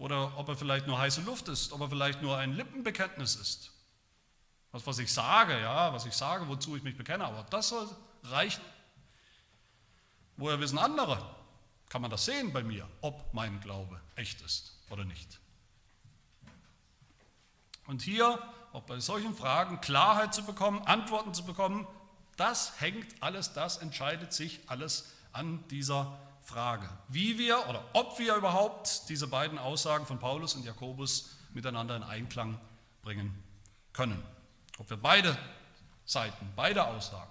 Oder 0.00 0.38
ob 0.38 0.48
er 0.48 0.56
vielleicht 0.56 0.86
nur 0.86 0.98
heiße 0.98 1.20
Luft 1.20 1.48
ist, 1.48 1.72
ob 1.74 1.82
er 1.82 1.90
vielleicht 1.90 2.22
nur 2.22 2.38
ein 2.38 2.54
Lippenbekenntnis 2.54 3.36
ist. 3.36 3.70
Was, 4.72 4.86
was 4.86 4.98
ich 4.98 5.12
sage, 5.12 5.60
ja, 5.60 5.92
was 5.92 6.06
ich 6.06 6.14
sage, 6.14 6.48
wozu 6.48 6.74
ich 6.74 6.82
mich 6.82 6.96
bekenne, 6.96 7.26
aber 7.26 7.42
das 7.50 7.68
soll 7.68 7.86
reichen. 8.24 8.64
Woher 10.38 10.58
wissen 10.58 10.78
andere? 10.78 11.22
Kann 11.90 12.00
man 12.00 12.10
das 12.10 12.24
sehen 12.24 12.50
bei 12.50 12.62
mir, 12.62 12.88
ob 13.02 13.34
mein 13.34 13.60
Glaube 13.60 14.00
echt 14.16 14.40
ist 14.40 14.72
oder 14.88 15.04
nicht? 15.04 15.38
Und 17.86 18.00
hier, 18.00 18.38
auch 18.72 18.84
bei 18.84 19.00
solchen 19.00 19.36
Fragen, 19.36 19.82
Klarheit 19.82 20.32
zu 20.32 20.44
bekommen, 20.44 20.80
Antworten 20.86 21.34
zu 21.34 21.44
bekommen, 21.44 21.86
das 22.38 22.80
hängt 22.80 23.22
alles, 23.22 23.52
das 23.52 23.76
entscheidet 23.76 24.32
sich 24.32 24.60
alles 24.66 25.12
an 25.34 25.62
dieser 25.68 26.18
Frage. 26.50 26.88
Wie 27.08 27.38
wir 27.38 27.68
oder 27.68 27.84
ob 27.92 28.18
wir 28.18 28.34
überhaupt 28.34 29.08
diese 29.08 29.28
beiden 29.28 29.56
Aussagen 29.56 30.04
von 30.04 30.18
Paulus 30.18 30.54
und 30.54 30.64
Jakobus 30.64 31.36
miteinander 31.54 31.94
in 31.94 32.02
Einklang 32.02 32.60
bringen 33.02 33.40
können. 33.92 34.20
Ob 34.78 34.90
wir 34.90 34.96
beide 34.96 35.38
Seiten, 36.04 36.52
beide 36.56 36.84
Aussagen 36.84 37.30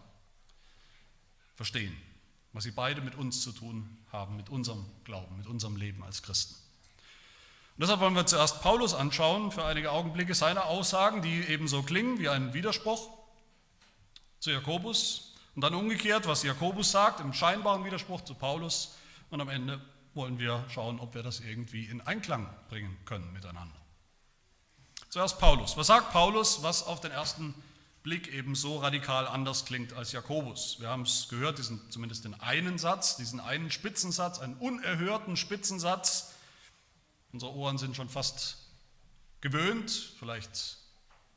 verstehen, 1.56 1.96
was 2.54 2.64
sie 2.64 2.72
beide 2.72 3.02
mit 3.02 3.16
uns 3.16 3.42
zu 3.42 3.52
tun 3.52 3.98
haben, 4.14 4.38
mit 4.38 4.50
unserem 4.50 4.86
Glauben, 5.04 5.36
mit 5.38 5.48
unserem 5.48 5.76
Leben 5.76 6.02
als 6.02 6.24
Christen. 6.24 6.56
Und 7.76 7.82
deshalb 7.82 8.00
wollen 8.00 8.16
wir 8.16 8.26
zuerst 8.26 8.62
Paulus 8.62 8.94
anschauen 8.94 9.52
für 9.52 9.66
einige 9.66 9.92
Augenblicke, 9.92 10.34
seine 10.34 10.64
Aussagen, 10.64 11.22
die 11.22 11.42
ebenso 11.42 11.84
klingen 11.84 12.20
wie 12.20 12.30
ein 12.30 12.54
Widerspruch 12.54 13.10
zu 14.40 14.52
Jakobus 14.52 15.36
und 15.56 15.62
dann 15.62 15.74
umgekehrt, 15.76 16.26
was 16.26 16.44
Jakobus 16.44 16.92
sagt, 16.92 17.20
im 17.20 17.34
scheinbaren 17.34 17.84
Widerspruch 17.84 18.22
zu 18.22 18.34
Paulus 18.34 18.96
und 19.30 19.42
am 19.42 19.50
Ende 19.50 19.82
wollen 20.14 20.40
wir 20.40 20.66
schauen, 20.70 21.00
ob 21.00 21.14
wir 21.14 21.24
das 21.24 21.40
irgendwie 21.40 21.86
in 21.86 22.02
Einklang 22.02 22.50
bringen 22.70 22.98
können 23.06 23.32
miteinander. 23.34 23.76
Zuerst 25.10 25.40
Paulus. 25.40 25.78
Was 25.78 25.88
sagt 25.88 26.12
Paulus, 26.12 26.62
was 26.62 26.84
auf 26.84 27.00
den 27.00 27.12
ersten 27.12 27.56
Blick 28.04 28.28
eben 28.34 28.56
so 28.56 28.78
radikal 28.78 29.28
anders 29.28 29.66
klingt 29.66 29.94
als 29.94 30.14
Jakobus. 30.14 30.80
Wir 30.80 30.88
haben 30.88 31.02
es 31.02 31.28
gehört, 31.30 31.58
diesen, 31.58 31.82
zumindest 31.92 32.24
den 32.24 32.40
einen 32.40 32.78
Satz, 32.78 33.18
diesen 33.18 33.40
einen 33.40 33.72
Spitzensatz, 33.72 34.40
einen 34.40 34.56
unerhörten 34.56 35.36
Spitzensatz. 35.36 36.34
Unsere 37.34 37.54
Ohren 37.54 37.78
sind 37.78 37.96
schon 37.96 38.10
fast 38.10 38.58
gewöhnt, 39.42 39.92
vielleicht 40.18 40.78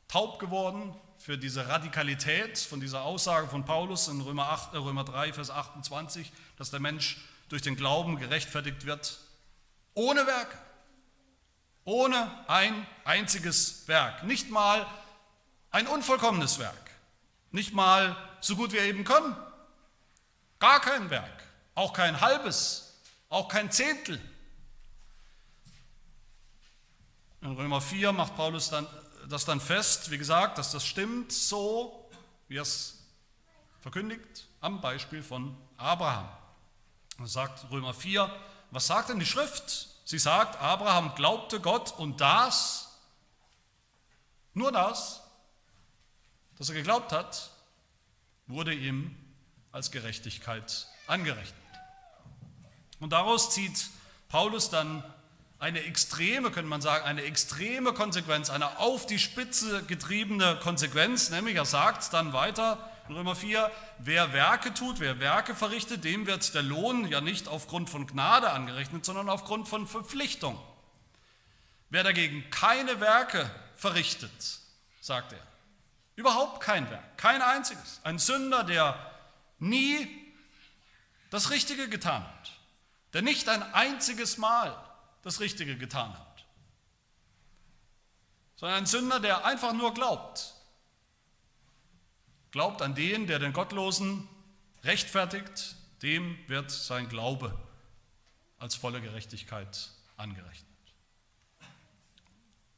taub 0.07 0.39
geworden 0.39 0.95
für 1.17 1.37
diese 1.37 1.67
Radikalität 1.67 2.57
von 2.57 2.79
dieser 2.79 3.03
Aussage 3.03 3.47
von 3.47 3.65
Paulus 3.65 4.07
in 4.07 4.21
Römer, 4.21 4.49
8, 4.49 4.73
äh, 4.73 4.77
Römer 4.77 5.03
3, 5.03 5.33
Vers 5.33 5.49
28, 5.49 6.31
dass 6.57 6.71
der 6.71 6.79
Mensch 6.79 7.17
durch 7.53 7.61
den 7.61 7.75
Glauben 7.75 8.17
gerechtfertigt 8.17 8.87
wird, 8.87 9.19
ohne 9.93 10.25
Werke, 10.25 10.57
ohne 11.83 12.49
ein 12.49 12.87
einziges 13.05 13.87
Werk, 13.87 14.23
nicht 14.23 14.49
mal 14.49 14.87
ein 15.69 15.85
unvollkommenes 15.85 16.57
Werk. 16.57 16.89
Nicht 17.51 17.71
mal 17.71 18.17
so 18.41 18.55
gut 18.55 18.71
wir 18.71 18.81
eben 18.81 19.03
können. 19.03 19.35
Gar 20.57 20.81
kein 20.81 21.11
Werk. 21.11 21.43
Auch 21.75 21.93
kein 21.93 22.21
halbes. 22.21 22.99
Auch 23.29 23.49
kein 23.49 23.71
Zehntel. 23.71 24.19
In 27.41 27.51
Römer 27.51 27.81
4 27.81 28.13
macht 28.13 28.35
Paulus 28.35 28.71
dann, 28.71 28.87
das 29.29 29.45
dann 29.45 29.61
fest, 29.61 30.09
wie 30.09 30.17
gesagt, 30.17 30.57
dass 30.57 30.71
das 30.71 30.83
stimmt 30.83 31.31
so, 31.31 32.09
wie 32.47 32.57
er 32.57 32.63
es 32.63 32.97
verkündigt, 33.79 34.47
am 34.59 34.81
Beispiel 34.81 35.21
von 35.21 35.55
Abraham. 35.77 36.27
Er 37.19 37.27
sagt 37.27 37.69
Römer 37.71 37.93
4, 37.93 38.29
was 38.71 38.87
sagt 38.87 39.09
denn 39.09 39.19
die 39.19 39.25
Schrift? 39.25 39.89
Sie 40.05 40.19
sagt, 40.19 40.59
Abraham 40.59 41.13
glaubte 41.15 41.59
Gott 41.59 41.93
und 41.97 42.19
das, 42.21 42.99
nur 44.53 44.71
das, 44.71 45.21
dass 46.57 46.69
er 46.69 46.75
geglaubt 46.75 47.11
hat, 47.11 47.51
wurde 48.47 48.73
ihm 48.73 49.15
als 49.71 49.91
Gerechtigkeit 49.91 50.87
angerechnet. 51.07 51.55
Und 52.99 53.11
daraus 53.11 53.51
zieht 53.51 53.89
Paulus 54.29 54.69
dann 54.69 55.03
eine 55.59 55.81
extreme, 55.83 56.51
könnte 56.51 56.69
man 56.69 56.81
sagen, 56.81 57.05
eine 57.05 57.23
extreme 57.23 57.93
Konsequenz, 57.93 58.49
eine 58.49 58.79
auf 58.79 59.05
die 59.05 59.19
Spitze 59.19 59.83
getriebene 59.83 60.57
Konsequenz, 60.57 61.29
nämlich 61.29 61.55
er 61.55 61.65
sagt 61.65 62.11
dann 62.13 62.33
weiter 62.33 62.77
in 63.07 63.15
Römer 63.15 63.35
4, 63.35 63.71
wer 63.99 64.31
Werke 64.33 64.73
tut, 64.73 64.99
wer 64.99 65.19
Werke 65.19 65.55
verrichtet, 65.55 66.03
dem 66.03 66.25
wird 66.25 66.53
der 66.53 66.63
Lohn 66.63 67.07
ja 67.07 67.19
nicht 67.21 67.47
aufgrund 67.47 67.89
von 67.89 68.07
Gnade 68.07 68.51
angerechnet, 68.51 69.03
sondern 69.05 69.29
aufgrund 69.29 69.67
von 69.67 69.87
Verpflichtung. 69.87 70.59
Wer 71.89 72.03
dagegen 72.03 72.49
keine 72.49 73.01
Werke 73.01 73.49
verrichtet, 73.75 74.59
sagt 75.01 75.33
er, 75.33 75.47
überhaupt 76.15 76.61
kein 76.61 76.89
Werk, 76.89 77.17
kein 77.17 77.41
einziges, 77.41 77.99
ein 78.03 78.19
Sünder, 78.19 78.63
der 78.63 78.97
nie 79.59 80.07
das 81.29 81.49
Richtige 81.49 81.89
getan 81.89 82.23
hat, 82.23 82.51
der 83.11 83.21
nicht 83.21 83.49
ein 83.49 83.61
einziges 83.73 84.37
Mal 84.37 84.75
das 85.23 85.39
Richtige 85.39 85.77
getan 85.77 86.17
hat, 86.17 86.45
sondern 88.55 88.77
ein 88.77 88.85
Sünder, 88.85 89.19
der 89.19 89.45
einfach 89.45 89.73
nur 89.73 89.93
glaubt. 89.93 90.53
Glaubt 92.53 92.83
an 92.83 92.93
den, 92.93 93.25
der 93.25 93.39
den 93.39 93.51
Gottlosen 93.51 94.29
rechtfertigt, 94.83 95.75
dem 96.03 96.37
wird 96.45 96.69
sein 96.69 97.09
Glaube 97.09 97.59
als 98.59 98.75
volle 98.75 99.01
Gerechtigkeit 99.01 99.89
angerechnet. 100.17 100.69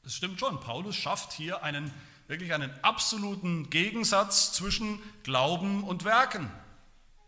Es 0.05 0.15
stimmt 0.15 0.39
schon, 0.39 0.61
Paulus 0.61 0.95
schafft 0.95 1.33
hier 1.33 1.61
einen 1.61 1.93
wirklich 2.27 2.53
einen 2.53 2.71
absoluten 2.83 3.69
Gegensatz 3.69 4.53
zwischen 4.53 5.01
Glauben 5.23 5.83
und 5.83 6.05
Werken. 6.05 6.49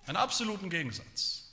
Einen 0.06 0.16
absoluten 0.16 0.70
Gegensatz. 0.70 1.51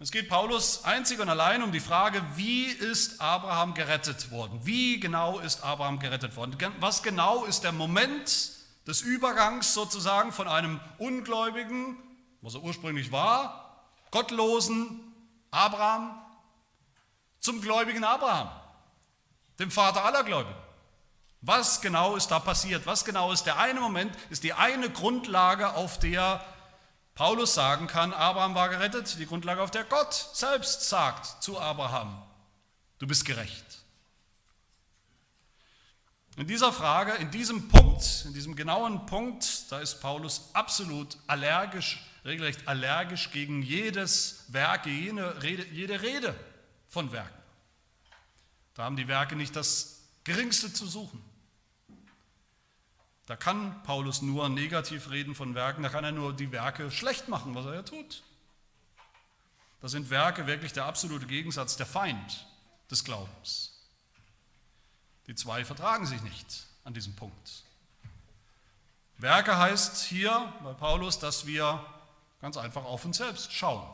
Es 0.00 0.10
geht 0.10 0.28
Paulus 0.28 0.82
einzig 0.82 1.20
und 1.20 1.28
allein 1.28 1.62
um 1.62 1.70
die 1.70 1.78
Frage, 1.78 2.20
wie 2.34 2.64
ist 2.64 3.20
Abraham 3.20 3.74
gerettet 3.74 4.32
worden? 4.32 4.66
Wie 4.66 4.98
genau 4.98 5.38
ist 5.38 5.62
Abraham 5.62 6.00
gerettet 6.00 6.34
worden? 6.34 6.56
Was 6.80 7.04
genau 7.04 7.44
ist 7.44 7.62
der 7.62 7.70
Moment 7.70 8.53
des 8.86 9.00
Übergangs 9.00 9.74
sozusagen 9.74 10.32
von 10.32 10.48
einem 10.48 10.80
ungläubigen, 10.98 11.96
was 12.42 12.54
er 12.54 12.62
ursprünglich 12.62 13.12
war, 13.12 13.84
gottlosen 14.10 15.00
Abraham 15.50 16.20
zum 17.40 17.60
gläubigen 17.60 18.04
Abraham, 18.04 18.50
dem 19.58 19.70
Vater 19.70 20.04
aller 20.04 20.24
Gläubigen? 20.24 20.56
Was 21.40 21.82
genau 21.82 22.16
ist 22.16 22.28
da 22.28 22.38
passiert? 22.38 22.86
Was 22.86 23.04
genau 23.04 23.30
ist 23.30 23.44
der 23.44 23.58
eine 23.58 23.80
Moment, 23.80 24.16
ist 24.30 24.44
die 24.44 24.54
eine 24.54 24.88
Grundlage, 24.88 25.74
auf 25.74 25.98
der 25.98 26.42
Paulus 27.14 27.54
sagen 27.54 27.86
kann, 27.86 28.12
Abraham 28.12 28.54
war 28.54 28.70
gerettet, 28.70 29.18
die 29.18 29.26
Grundlage, 29.26 29.62
auf 29.62 29.70
der 29.70 29.84
Gott 29.84 30.14
selbst 30.32 30.88
sagt 30.88 31.42
zu 31.42 31.60
Abraham, 31.60 32.20
du 32.98 33.06
bist 33.06 33.24
gerecht. 33.24 33.83
In 36.36 36.48
dieser 36.48 36.72
Frage, 36.72 37.12
in 37.12 37.30
diesem 37.30 37.68
Punkt, 37.68 38.24
in 38.24 38.34
diesem 38.34 38.56
genauen 38.56 39.06
Punkt, 39.06 39.70
da 39.70 39.78
ist 39.78 40.00
Paulus 40.00 40.50
absolut 40.52 41.16
allergisch, 41.28 42.04
regelrecht 42.24 42.66
allergisch 42.66 43.30
gegen 43.30 43.62
jedes 43.62 44.44
Werk, 44.48 44.86
jede 44.86 45.42
Rede, 45.42 45.64
jede 45.66 46.02
Rede 46.02 46.34
von 46.88 47.12
Werken. 47.12 47.42
Da 48.74 48.82
haben 48.82 48.96
die 48.96 49.06
Werke 49.06 49.36
nicht 49.36 49.54
das 49.54 50.00
Geringste 50.24 50.72
zu 50.72 50.86
suchen. 50.86 51.22
Da 53.26 53.36
kann 53.36 53.82
Paulus 53.84 54.20
nur 54.20 54.48
negativ 54.48 55.10
reden 55.10 55.36
von 55.36 55.54
Werken, 55.54 55.84
da 55.84 55.88
kann 55.88 56.04
er 56.04 56.12
nur 56.12 56.34
die 56.34 56.50
Werke 56.50 56.90
schlecht 56.90 57.28
machen, 57.28 57.54
was 57.54 57.64
er 57.66 57.74
ja 57.74 57.82
tut. 57.82 58.22
Da 59.80 59.88
sind 59.88 60.10
Werke 60.10 60.46
wirklich 60.46 60.72
der 60.72 60.86
absolute 60.86 61.26
Gegensatz, 61.26 61.76
der 61.76 61.86
Feind 61.86 62.46
des 62.90 63.04
Glaubens. 63.04 63.73
Die 65.26 65.34
zwei 65.34 65.64
vertragen 65.64 66.06
sich 66.06 66.22
nicht 66.22 66.66
an 66.84 66.94
diesem 66.94 67.14
Punkt. 67.14 67.64
Werke 69.18 69.56
heißt 69.56 70.04
hier 70.04 70.52
bei 70.62 70.74
Paulus, 70.74 71.18
dass 71.18 71.46
wir 71.46 71.84
ganz 72.40 72.56
einfach 72.56 72.84
auf 72.84 73.04
uns 73.04 73.16
selbst 73.16 73.52
schauen, 73.52 73.88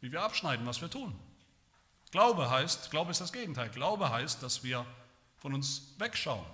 wie 0.00 0.12
wir 0.12 0.22
abschneiden, 0.22 0.66
was 0.66 0.80
wir 0.80 0.90
tun. 0.90 1.18
Glaube 2.10 2.50
heißt, 2.50 2.90
Glaube 2.90 3.10
ist 3.10 3.20
das 3.20 3.32
Gegenteil. 3.32 3.70
Glaube 3.70 4.10
heißt, 4.10 4.42
dass 4.42 4.62
wir 4.62 4.84
von 5.38 5.54
uns 5.54 5.94
wegschauen 5.98 6.44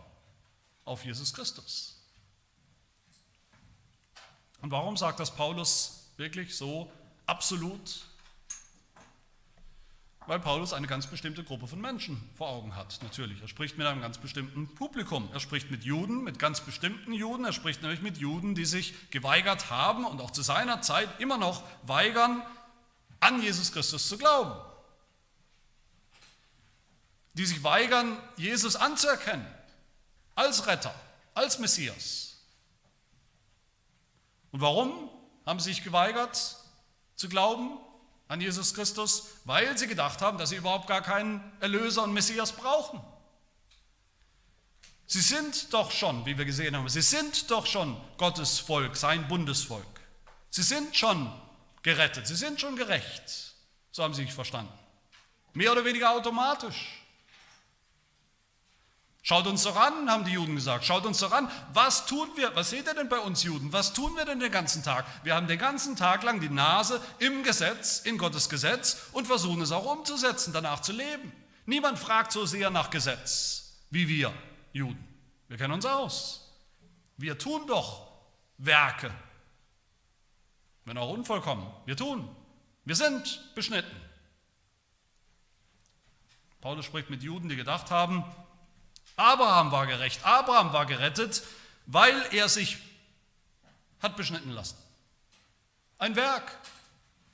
auf 0.84 1.04
Jesus 1.04 1.34
Christus. 1.34 1.96
Und 4.62 4.70
warum 4.70 4.96
sagt 4.96 5.20
das 5.20 5.34
Paulus 5.34 6.10
wirklich 6.16 6.56
so 6.56 6.90
absolut? 7.26 8.04
Weil 10.30 10.38
Paulus 10.38 10.72
eine 10.72 10.86
ganz 10.86 11.08
bestimmte 11.08 11.42
Gruppe 11.42 11.66
von 11.66 11.80
Menschen 11.80 12.22
vor 12.36 12.50
Augen 12.50 12.76
hat, 12.76 13.00
natürlich. 13.02 13.42
Er 13.42 13.48
spricht 13.48 13.76
mit 13.76 13.88
einem 13.88 14.00
ganz 14.00 14.16
bestimmten 14.16 14.72
Publikum. 14.76 15.28
Er 15.32 15.40
spricht 15.40 15.72
mit 15.72 15.82
Juden, 15.82 16.22
mit 16.22 16.38
ganz 16.38 16.60
bestimmten 16.60 17.12
Juden. 17.12 17.44
Er 17.44 17.52
spricht 17.52 17.82
nämlich 17.82 18.00
mit 18.00 18.16
Juden, 18.16 18.54
die 18.54 18.64
sich 18.64 19.10
geweigert 19.10 19.70
haben 19.70 20.04
und 20.04 20.20
auch 20.20 20.30
zu 20.30 20.42
seiner 20.42 20.82
Zeit 20.82 21.08
immer 21.18 21.36
noch 21.36 21.64
weigern, 21.82 22.46
an 23.18 23.42
Jesus 23.42 23.72
Christus 23.72 24.08
zu 24.08 24.18
glauben. 24.18 24.54
Die 27.34 27.44
sich 27.44 27.64
weigern, 27.64 28.16
Jesus 28.36 28.76
anzuerkennen 28.76 29.52
als 30.36 30.64
Retter, 30.68 30.94
als 31.34 31.58
Messias. 31.58 32.36
Und 34.52 34.60
warum 34.60 35.10
haben 35.44 35.58
sie 35.58 35.70
sich 35.70 35.82
geweigert 35.82 36.56
zu 37.16 37.28
glauben 37.28 37.80
an 38.30 38.40
Jesus 38.40 38.72
Christus? 38.72 39.26
Weil 39.44 39.76
sie 39.76 39.88
gedacht 39.88 40.22
haben, 40.22 40.38
dass 40.38 40.50
sie 40.50 40.56
überhaupt 40.56 40.86
gar 40.86 41.02
keinen 41.02 41.42
Erlöser 41.60 42.04
und 42.04 42.14
Messias 42.14 42.52
brauchen. 42.52 43.00
Sie 45.06 45.20
sind 45.20 45.74
doch 45.74 45.90
schon, 45.90 46.24
wie 46.24 46.38
wir 46.38 46.44
gesehen 46.44 46.76
haben, 46.76 46.88
sie 46.88 47.02
sind 47.02 47.50
doch 47.50 47.66
schon 47.66 48.00
Gottes 48.16 48.60
Volk, 48.60 48.96
sein 48.96 49.26
Bundesvolk. 49.26 49.84
Sie 50.50 50.62
sind 50.62 50.96
schon 50.96 51.32
gerettet, 51.82 52.28
sie 52.28 52.36
sind 52.36 52.60
schon 52.60 52.76
gerecht. 52.76 53.54
So 53.90 54.04
haben 54.04 54.14
sie 54.14 54.22
sich 54.22 54.32
verstanden. 54.32 54.72
Mehr 55.52 55.72
oder 55.72 55.84
weniger 55.84 56.12
automatisch. 56.12 56.99
Schaut 59.22 59.46
uns 59.46 59.64
doch 59.64 59.76
an, 59.76 60.10
haben 60.10 60.24
die 60.24 60.32
Juden 60.32 60.54
gesagt. 60.54 60.84
Schaut 60.84 61.04
uns 61.04 61.18
doch 61.18 61.32
an. 61.32 61.50
Was 61.74 62.06
tun 62.06 62.28
wir? 62.36 62.54
Was 62.56 62.70
seht 62.70 62.86
ihr 62.86 62.94
denn 62.94 63.08
bei 63.08 63.18
uns 63.18 63.42
Juden? 63.42 63.72
Was 63.72 63.92
tun 63.92 64.16
wir 64.16 64.24
denn 64.24 64.40
den 64.40 64.50
ganzen 64.50 64.82
Tag? 64.82 65.04
Wir 65.24 65.34
haben 65.34 65.46
den 65.46 65.58
ganzen 65.58 65.94
Tag 65.94 66.22
lang 66.22 66.40
die 66.40 66.48
Nase 66.48 67.00
im 67.18 67.42
Gesetz, 67.42 68.00
in 68.00 68.16
Gottes 68.16 68.48
Gesetz 68.48 69.08
und 69.12 69.26
versuchen 69.26 69.60
es 69.60 69.72
auch 69.72 69.84
umzusetzen, 69.84 70.52
danach 70.52 70.80
zu 70.80 70.92
leben. 70.92 71.32
Niemand 71.66 71.98
fragt 71.98 72.32
so 72.32 72.46
sehr 72.46 72.70
nach 72.70 72.90
Gesetz 72.90 73.60
wie 73.90 74.08
wir 74.08 74.32
Juden. 74.72 75.04
Wir 75.48 75.56
kennen 75.56 75.74
uns 75.74 75.84
aus. 75.84 76.52
Wir 77.16 77.36
tun 77.36 77.66
doch 77.66 78.08
Werke. 78.58 79.12
Wenn 80.84 80.96
auch 80.96 81.10
unvollkommen. 81.10 81.66
Wir 81.84 81.96
tun. 81.96 82.28
Wir 82.84 82.94
sind 82.94 83.52
beschnitten. 83.54 83.94
Paulus 86.60 86.84
spricht 86.84 87.10
mit 87.10 87.22
Juden, 87.22 87.48
die 87.48 87.56
gedacht 87.56 87.90
haben, 87.90 88.24
Abraham 89.20 89.70
war 89.70 89.86
gerecht, 89.86 90.24
Abraham 90.24 90.72
war 90.72 90.86
gerettet, 90.86 91.42
weil 91.86 92.16
er 92.32 92.48
sich 92.48 92.78
hat 94.00 94.16
beschnitten 94.16 94.50
lassen. 94.50 94.76
Ein 95.98 96.16
Werk, 96.16 96.56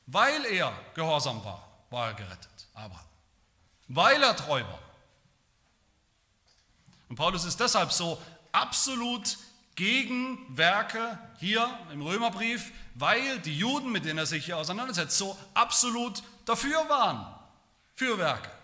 weil 0.07 0.44
er 0.46 0.72
gehorsam 0.94 1.44
war, 1.44 1.62
war 1.90 2.09
er 2.09 2.14
gerettet, 2.14 2.66
Abraham. 2.75 3.07
Weil 3.87 4.20
er 4.20 4.35
treu 4.35 4.62
war. 4.62 4.81
Und 7.09 7.14
Paulus 7.14 7.44
ist 7.44 7.61
deshalb 7.61 7.92
so 7.92 8.20
absolut 8.51 9.38
gegen 9.77 10.57
Werke 10.57 11.18
hier 11.38 11.79
im 11.92 12.03
Römerbrief, 12.03 12.72
weil 12.94 13.38
die 13.40 13.57
Juden, 13.57 13.92
mit 13.92 14.05
denen 14.05 14.18
er 14.18 14.27
sich 14.27 14.46
hier 14.46 14.57
auseinandersetzt, 14.57 15.16
so 15.16 15.38
absolut 15.55 16.25
dafür 16.46 16.88
waren, 16.88 17.33
für 17.94 18.18
Werke. 18.18 18.56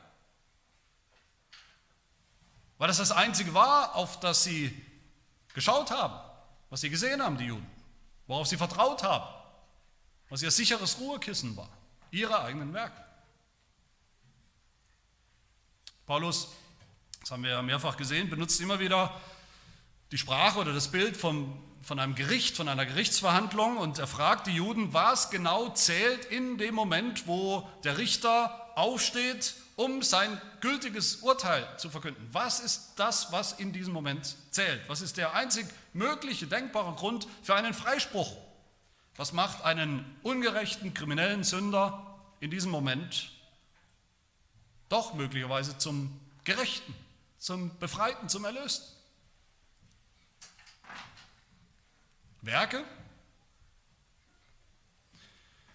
Weil 2.82 2.88
das 2.88 2.98
das 2.98 3.12
Einzige 3.12 3.54
war, 3.54 3.94
auf 3.94 4.18
das 4.18 4.42
sie 4.42 4.76
geschaut 5.54 5.92
haben, 5.92 6.18
was 6.68 6.80
sie 6.80 6.90
gesehen 6.90 7.22
haben, 7.22 7.38
die 7.38 7.44
Juden, 7.44 7.70
worauf 8.26 8.48
sie 8.48 8.56
vertraut 8.56 9.04
haben, 9.04 9.24
was 10.30 10.42
ihr 10.42 10.50
sicheres 10.50 10.98
Ruhekissen 10.98 11.56
war, 11.56 11.68
ihre 12.10 12.42
eigenen 12.42 12.74
Werke. 12.74 13.00
Paulus, 16.06 16.48
das 17.20 17.30
haben 17.30 17.44
wir 17.44 17.50
ja 17.50 17.62
mehrfach 17.62 17.96
gesehen, 17.96 18.28
benutzt 18.28 18.60
immer 18.60 18.80
wieder 18.80 19.14
die 20.10 20.18
Sprache 20.18 20.58
oder 20.58 20.72
das 20.72 20.90
Bild 20.90 21.16
vom, 21.16 21.62
von 21.82 22.00
einem 22.00 22.16
Gericht, 22.16 22.56
von 22.56 22.66
einer 22.66 22.84
Gerichtsverhandlung. 22.84 23.76
Und 23.76 24.00
er 24.00 24.08
fragt 24.08 24.48
die 24.48 24.56
Juden, 24.56 24.92
was 24.92 25.30
genau 25.30 25.68
zählt 25.68 26.24
in 26.24 26.58
dem 26.58 26.74
Moment, 26.74 27.28
wo 27.28 27.60
der 27.84 27.98
Richter 27.98 28.72
aufsteht, 28.74 29.54
um 29.76 30.02
sein 30.02 30.40
gültiges 30.60 31.16
Urteil 31.16 31.66
zu 31.78 31.90
verkünden. 31.90 32.28
Was 32.32 32.60
ist 32.60 32.92
das, 32.96 33.32
was 33.32 33.52
in 33.52 33.72
diesem 33.72 33.92
Moment 33.92 34.36
zählt? 34.50 34.82
Was 34.88 35.00
ist 35.00 35.16
der 35.16 35.34
einzig 35.34 35.66
mögliche, 35.92 36.46
denkbare 36.46 36.94
Grund 36.94 37.26
für 37.42 37.54
einen 37.54 37.74
Freispruch? 37.74 38.36
Was 39.16 39.32
macht 39.32 39.64
einen 39.64 40.04
ungerechten, 40.22 40.94
kriminellen 40.94 41.44
Sünder 41.44 42.18
in 42.40 42.50
diesem 42.50 42.70
Moment 42.70 43.30
doch 44.88 45.14
möglicherweise 45.14 45.78
zum 45.78 46.18
Gerechten, 46.44 46.94
zum 47.38 47.76
Befreiten, 47.78 48.28
zum 48.28 48.44
Erlösten? 48.44 48.86
Werke. 52.42 52.78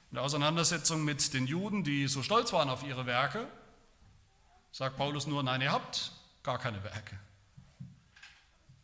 In 0.09 0.15
der 0.15 0.23
Auseinandersetzung 0.23 1.03
mit 1.03 1.33
den 1.33 1.47
Juden, 1.47 1.83
die 1.83 2.07
so 2.07 2.23
stolz 2.23 2.53
waren 2.53 2.69
auf 2.69 2.83
ihre 2.83 3.05
Werke, 3.05 3.47
sagt 4.77 4.95
Paulus 4.95 5.25
nur, 5.25 5.41
nein, 5.41 5.61
ihr 5.61 5.71
habt 5.71 6.11
gar 6.43 6.59
keine 6.59 6.83
Werke. 6.83 7.17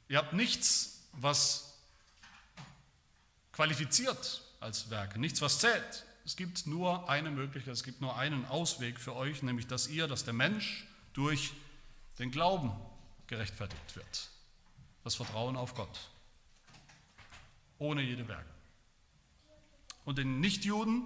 Ihr 0.07 0.17
habt 0.17 0.33
nichts, 0.33 1.03
was 1.11 1.77
qualifiziert 3.51 4.41
als 4.59 4.89
Werke, 4.89 5.19
nichts, 5.19 5.39
was 5.43 5.59
zählt. 5.59 6.05
Es 6.25 6.35
gibt 6.35 6.65
nur 6.65 7.07
eine 7.07 7.29
Möglichkeit, 7.29 7.75
es 7.75 7.83
gibt 7.83 8.01
nur 8.01 8.17
einen 8.17 8.43
Ausweg 8.47 8.99
für 8.99 9.15
euch, 9.15 9.43
nämlich 9.43 9.67
dass 9.67 9.87
ihr, 9.87 10.07
dass 10.07 10.25
der 10.25 10.33
Mensch 10.33 10.87
durch 11.13 11.53
den 12.17 12.31
Glauben 12.31 12.71
gerechtfertigt 13.27 13.95
wird. 13.95 14.29
Das 15.03 15.13
Vertrauen 15.13 15.55
auf 15.55 15.75
Gott 15.75 16.09
ohne 17.77 18.01
jede 18.01 18.27
Werke. 18.27 18.49
Und 20.05 20.17
den 20.17 20.39
Nichtjuden 20.39 21.03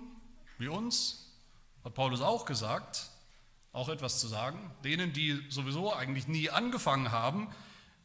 wie 0.59 0.69
uns 0.69 1.33
hat 1.83 1.93
Paulus 1.93 2.21
auch 2.21 2.45
gesagt, 2.45 3.09
auch 3.77 3.89
etwas 3.89 4.19
zu 4.19 4.27
sagen, 4.27 4.59
denen, 4.83 5.13
die 5.13 5.39
sowieso 5.49 5.93
eigentlich 5.93 6.27
nie 6.27 6.49
angefangen 6.49 7.11
haben, 7.11 7.47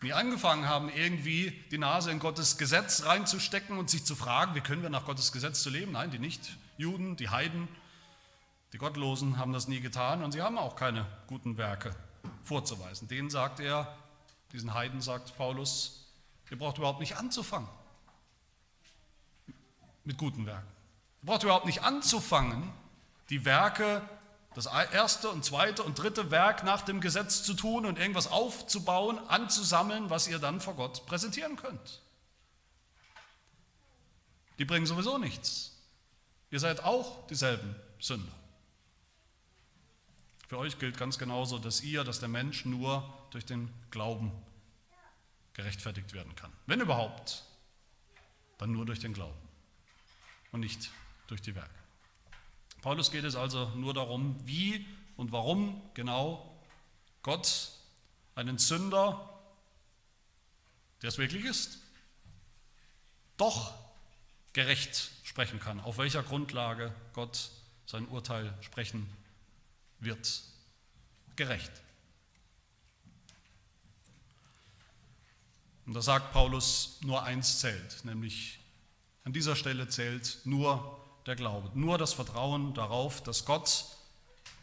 nie 0.03 0.13
angefangen 0.13 0.69
haben, 0.69 0.91
irgendwie 0.95 1.51
die 1.71 1.79
Nase 1.79 2.11
in 2.11 2.19
Gottes 2.19 2.59
Gesetz 2.59 3.05
reinzustecken 3.07 3.79
und 3.79 3.89
sich 3.89 4.05
zu 4.05 4.15
fragen, 4.15 4.55
wie 4.55 4.61
können 4.61 4.83
wir 4.83 4.91
nach 4.91 5.07
Gottes 5.07 5.33
Gesetz 5.33 5.63
zu 5.63 5.71
leben? 5.71 5.93
Nein, 5.93 6.11
die 6.11 6.19
Nichtjuden, 6.19 7.17
die 7.17 7.31
Heiden, 7.31 7.69
die 8.75 8.79
Gottlosen 8.79 9.39
haben 9.39 9.55
das 9.55 9.67
nie 9.67 9.81
getan 9.81 10.23
und 10.23 10.33
sie 10.33 10.43
haben 10.43 10.59
auch 10.59 10.77
keine 10.77 11.07
guten 11.27 11.57
Werke 11.57 11.97
vorzuweisen. 12.43 13.09
Denen 13.09 13.31
sagt 13.31 13.59
er, 13.59 13.97
diesen 14.53 14.75
Heiden 14.75 15.01
sagt 15.01 15.37
Paulus, 15.39 16.07
ihr 16.51 16.59
braucht 16.59 16.77
überhaupt 16.77 17.01
nicht 17.01 17.17
anzufangen 17.17 17.69
mit 20.05 20.19
guten 20.19 20.45
Werken. 20.45 20.69
Ihr 21.23 21.27
braucht 21.27 21.45
überhaupt 21.45 21.67
nicht 21.67 21.83
anzufangen, 21.83 22.71
die 23.31 23.47
Werke, 23.47 24.03
das 24.55 24.67
erste 24.67 25.31
und 25.31 25.45
zweite 25.45 25.83
und 25.83 25.99
dritte 25.99 26.31
Werk 26.31 26.65
nach 26.65 26.83
dem 26.83 27.01
Gesetz 27.01 27.43
zu 27.43 27.55
tun 27.55 27.87
und 27.87 27.99
irgendwas 27.99 28.27
aufzubauen, 28.27 29.19
anzusammeln, 29.29 30.11
was 30.11 30.29
ihr 30.29 30.39
dann 30.39 30.61
vor 30.61 30.75
Gott 30.75 31.07
präsentieren 31.07 31.57
könnt. 31.57 32.03
Die 34.59 34.65
bringen 34.65 34.87
sowieso 34.87 35.19
nichts. 35.19 35.77
Ihr 36.51 36.61
seid 36.61 36.85
auch 36.85 37.27
dieselben 37.29 37.75
Sünder. 37.99 38.33
Für 40.49 40.59
euch 40.59 40.79
gilt 40.79 40.99
ganz 40.99 41.19
genauso, 41.19 41.59
dass 41.59 41.81
ihr, 41.81 42.05
dass 42.05 42.21
der 42.21 42.29
Mensch 42.29 42.67
nur 42.67 43.11
durch 43.31 43.47
den 43.47 43.73
Glauben 43.91 44.31
gerechtfertigt 45.55 46.13
werden 46.13 46.35
kann. 46.37 46.53
Wenn 46.67 46.81
überhaupt, 46.81 47.45
dann 48.59 48.73
nur 48.73 48.85
durch 48.85 49.01
den 49.01 49.15
Glauben 49.15 49.49
und 50.51 50.61
nicht 50.61 50.91
durch 51.27 51.41
die 51.41 51.55
Werke. 51.55 51.82
Paulus 52.83 53.13
geht 53.13 53.25
es 53.25 53.37
also 53.37 53.71
nur 53.77 53.95
darum, 53.95 54.37
wie 54.45 54.85
und 55.17 55.31
warum 55.31 55.81
genau 55.95 56.61
Gott 57.23 57.71
einen 58.35 58.59
Sünder, 58.59 59.41
der 61.01 61.09
es 61.09 61.17
wirklich 61.17 61.45
ist, 61.45 61.79
doch 63.37 63.73
gerecht 64.53 65.11
sprechen 65.23 65.61
kann, 65.61 65.81
auf 65.81 65.99
welcher 65.99 66.25
Grundlage 66.25 66.93
Gott 67.13 67.51
sein 67.87 68.07
Urteil 68.09 68.53
sprechen 68.61 69.09
wird. 70.01 70.43
Gerecht. 71.37 71.73
Und 75.87 75.95
da 75.95 76.03
sagt 76.03 76.33
Paulus, 76.33 76.99
nur 77.03 77.23
eins 77.23 77.61
zählt, 77.61 78.05
nämlich 78.05 78.59
an 79.25 79.33
dieser 79.33 79.57
Stelle 79.57 79.89
zählt 79.89 80.41
nur 80.45 81.02
der 81.27 81.37
Glaube, 81.37 81.71
nur 81.75 81.99
das 81.99 82.13
Vertrauen 82.13 82.75
darauf, 82.75 83.23
dass 83.23 83.45
Gott, 83.45 83.87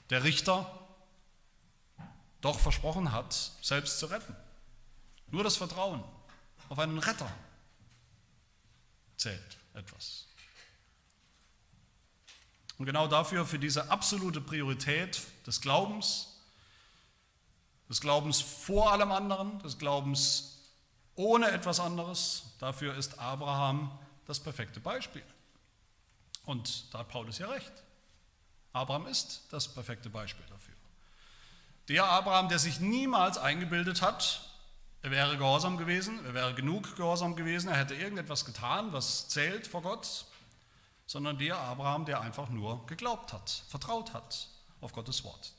der 0.09 0.23
Richter, 0.23 0.69
doch 2.41 2.59
versprochen 2.59 3.11
hat, 3.11 3.33
selbst 3.61 3.99
zu 3.99 4.07
retten. 4.07 4.35
Nur 5.27 5.43
das 5.43 5.57
Vertrauen 5.57 6.03
auf 6.69 6.79
einen 6.79 6.97
Retter 6.97 7.31
zählt 9.17 9.57
etwas. 9.73 10.27
Und 12.77 12.85
genau 12.85 13.07
dafür, 13.07 13.45
für 13.45 13.59
diese 13.59 13.91
absolute 13.91 14.39
Priorität 14.39 15.21
des 15.45 15.59
Glaubens, 15.59 16.39
des 17.89 17.99
Glaubens 17.99 18.39
vor 18.39 18.93
allem 18.93 19.11
anderen, 19.11 19.59
des 19.59 19.77
Glaubens 19.77 20.59
ohne 21.15 21.51
etwas 21.51 21.81
anderes, 21.81 22.43
dafür 22.59 22.95
ist 22.95 23.19
Abraham 23.19 23.91
das 24.25 24.39
perfekte 24.39 24.79
Beispiel. 24.79 25.23
Und 26.49 26.91
da 26.91 26.99
hat 26.99 27.09
Paulus 27.09 27.37
ja 27.37 27.47
recht. 27.47 27.71
Abraham 28.73 29.05
ist 29.05 29.45
das 29.51 29.71
perfekte 29.71 30.09
Beispiel 30.09 30.43
dafür. 30.49 30.73
Der 31.89 32.05
Abraham, 32.05 32.49
der 32.49 32.57
sich 32.57 32.79
niemals 32.79 33.37
eingebildet 33.37 34.01
hat, 34.01 34.49
er 35.03 35.11
wäre 35.11 35.37
gehorsam 35.37 35.77
gewesen, 35.77 36.25
er 36.25 36.33
wäre 36.33 36.55
genug 36.55 36.95
gehorsam 36.95 37.35
gewesen, 37.35 37.69
er 37.69 37.77
hätte 37.77 37.93
irgendetwas 37.93 38.45
getan, 38.45 38.91
was 38.93 39.29
zählt 39.29 39.67
vor 39.67 39.83
Gott, 39.83 40.25
sondern 41.05 41.37
der 41.37 41.55
Abraham, 41.55 42.05
der 42.05 42.19
einfach 42.21 42.49
nur 42.49 42.83
geglaubt 42.87 43.31
hat, 43.31 43.61
vertraut 43.69 44.15
hat 44.15 44.47
auf 44.81 44.91
Gottes 44.91 45.23
Wort. 45.23 45.53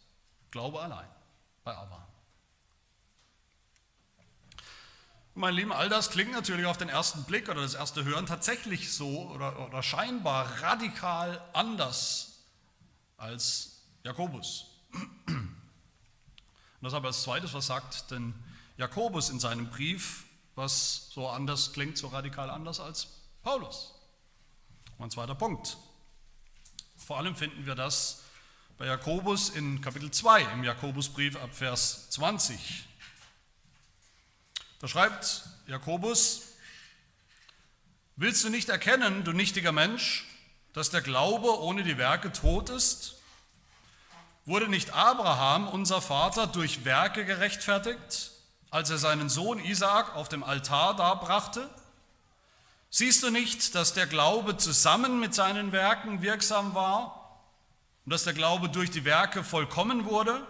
Glaube 0.51 0.83
allein 0.83 1.09
bei 1.63 1.73
Abraham. 1.73 2.03
Mein 5.41 5.55
Lieben, 5.55 5.73
all 5.73 5.89
das 5.89 6.11
klingt 6.11 6.33
natürlich 6.33 6.67
auf 6.67 6.77
den 6.77 6.91
ersten 6.91 7.25
Blick 7.25 7.49
oder 7.49 7.63
das 7.63 7.73
erste 7.73 8.05
Hören 8.05 8.27
tatsächlich 8.27 8.93
so 8.93 9.31
oder, 9.31 9.67
oder 9.67 9.83
scheinbar 9.83 10.61
radikal 10.61 11.41
anders 11.55 12.43
als 13.17 13.81
Jakobus. 14.05 14.67
Und 15.27 16.93
aber 16.93 17.09
als 17.09 17.23
zweites, 17.23 17.55
was 17.55 17.69
sagt 17.69 18.11
denn 18.11 18.35
Jakobus 18.77 19.31
in 19.31 19.41
seinem 19.41 19.71
Brief, 19.71 20.27
was 20.57 21.09
so 21.09 21.27
anders 21.27 21.73
klingt, 21.73 21.97
so 21.97 22.09
radikal 22.09 22.51
anders 22.51 22.79
als 22.79 23.09
Paulus? 23.43 23.95
Mein 24.99 25.11
zweiter 25.11 25.35
Punkt. 25.35 25.79
Vor 26.99 27.17
allem 27.17 27.35
finden 27.35 27.65
wir 27.65 27.75
das 27.75 28.25
bei 28.77 28.85
Jakobus 28.85 29.49
in 29.49 29.81
Kapitel 29.81 30.11
2 30.11 30.43
im 30.53 30.65
Jakobusbrief 30.65 31.37
ab 31.37 31.55
Vers 31.55 32.11
20. 32.11 32.90
Da 34.81 34.89
schreibt 34.89 35.43
Jakobus, 35.67 36.55
willst 38.17 38.43
du 38.45 38.49
nicht 38.49 38.71
erkennen, 38.71 39.25
du 39.25 39.33
nichtiger 39.33 39.73
Mensch, 39.73 40.27
dass 40.73 40.89
der 40.89 41.03
Glaube 41.03 41.61
ohne 41.61 41.83
die 41.83 41.99
Werke 41.99 42.33
tot 42.33 42.71
ist? 42.71 43.17
Wurde 44.47 44.69
nicht 44.69 44.95
Abraham, 44.95 45.69
unser 45.69 46.01
Vater, 46.01 46.47
durch 46.47 46.87
Werke 46.87 47.27
gerechtfertigt, 47.27 48.31
als 48.71 48.89
er 48.89 48.97
seinen 48.97 49.29
Sohn 49.29 49.59
Isaak 49.59 50.17
auf 50.17 50.31
dem 50.31 50.43
Altar 50.43 50.97
darbrachte? 50.97 51.69
Siehst 52.89 53.23
du 53.23 53.31
nicht, 53.31 53.75
dass 53.75 53.93
der 53.93 54.07
Glaube 54.07 54.57
zusammen 54.57 55.21
mit 55.21 55.35
seinen 55.35 55.73
Werken 55.73 56.23
wirksam 56.23 56.75
war 56.75 57.39
und 58.07 58.15
dass 58.15 58.25
der 58.25 58.33
Glaube 58.33 58.71
durch 58.71 58.91
die 58.91 59.05
Werke 59.05 59.45
vollkommen 59.45 60.07
wurde? 60.07 60.47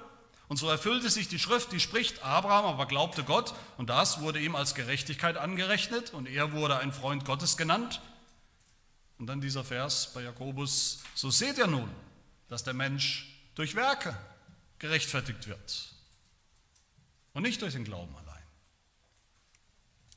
Und 0.50 0.56
so 0.56 0.68
erfüllte 0.68 1.08
sich 1.08 1.28
die 1.28 1.38
Schrift, 1.38 1.70
die 1.70 1.78
spricht, 1.78 2.24
Abraham 2.24 2.64
aber 2.64 2.86
glaubte 2.86 3.22
Gott 3.22 3.54
und 3.76 3.88
das 3.88 4.20
wurde 4.20 4.40
ihm 4.40 4.56
als 4.56 4.74
Gerechtigkeit 4.74 5.36
angerechnet 5.36 6.12
und 6.12 6.26
er 6.26 6.50
wurde 6.50 6.76
ein 6.78 6.92
Freund 6.92 7.24
Gottes 7.24 7.56
genannt. 7.56 8.00
Und 9.20 9.28
dann 9.28 9.40
dieser 9.40 9.62
Vers 9.62 10.10
bei 10.12 10.22
Jakobus, 10.22 11.04
so 11.14 11.30
seht 11.30 11.56
ihr 11.56 11.68
nun, 11.68 11.88
dass 12.48 12.64
der 12.64 12.74
Mensch 12.74 13.32
durch 13.54 13.76
Werke 13.76 14.18
gerechtfertigt 14.80 15.46
wird 15.46 15.94
und 17.32 17.42
nicht 17.42 17.62
durch 17.62 17.74
den 17.74 17.84
Glauben 17.84 18.12
allein. 18.16 18.42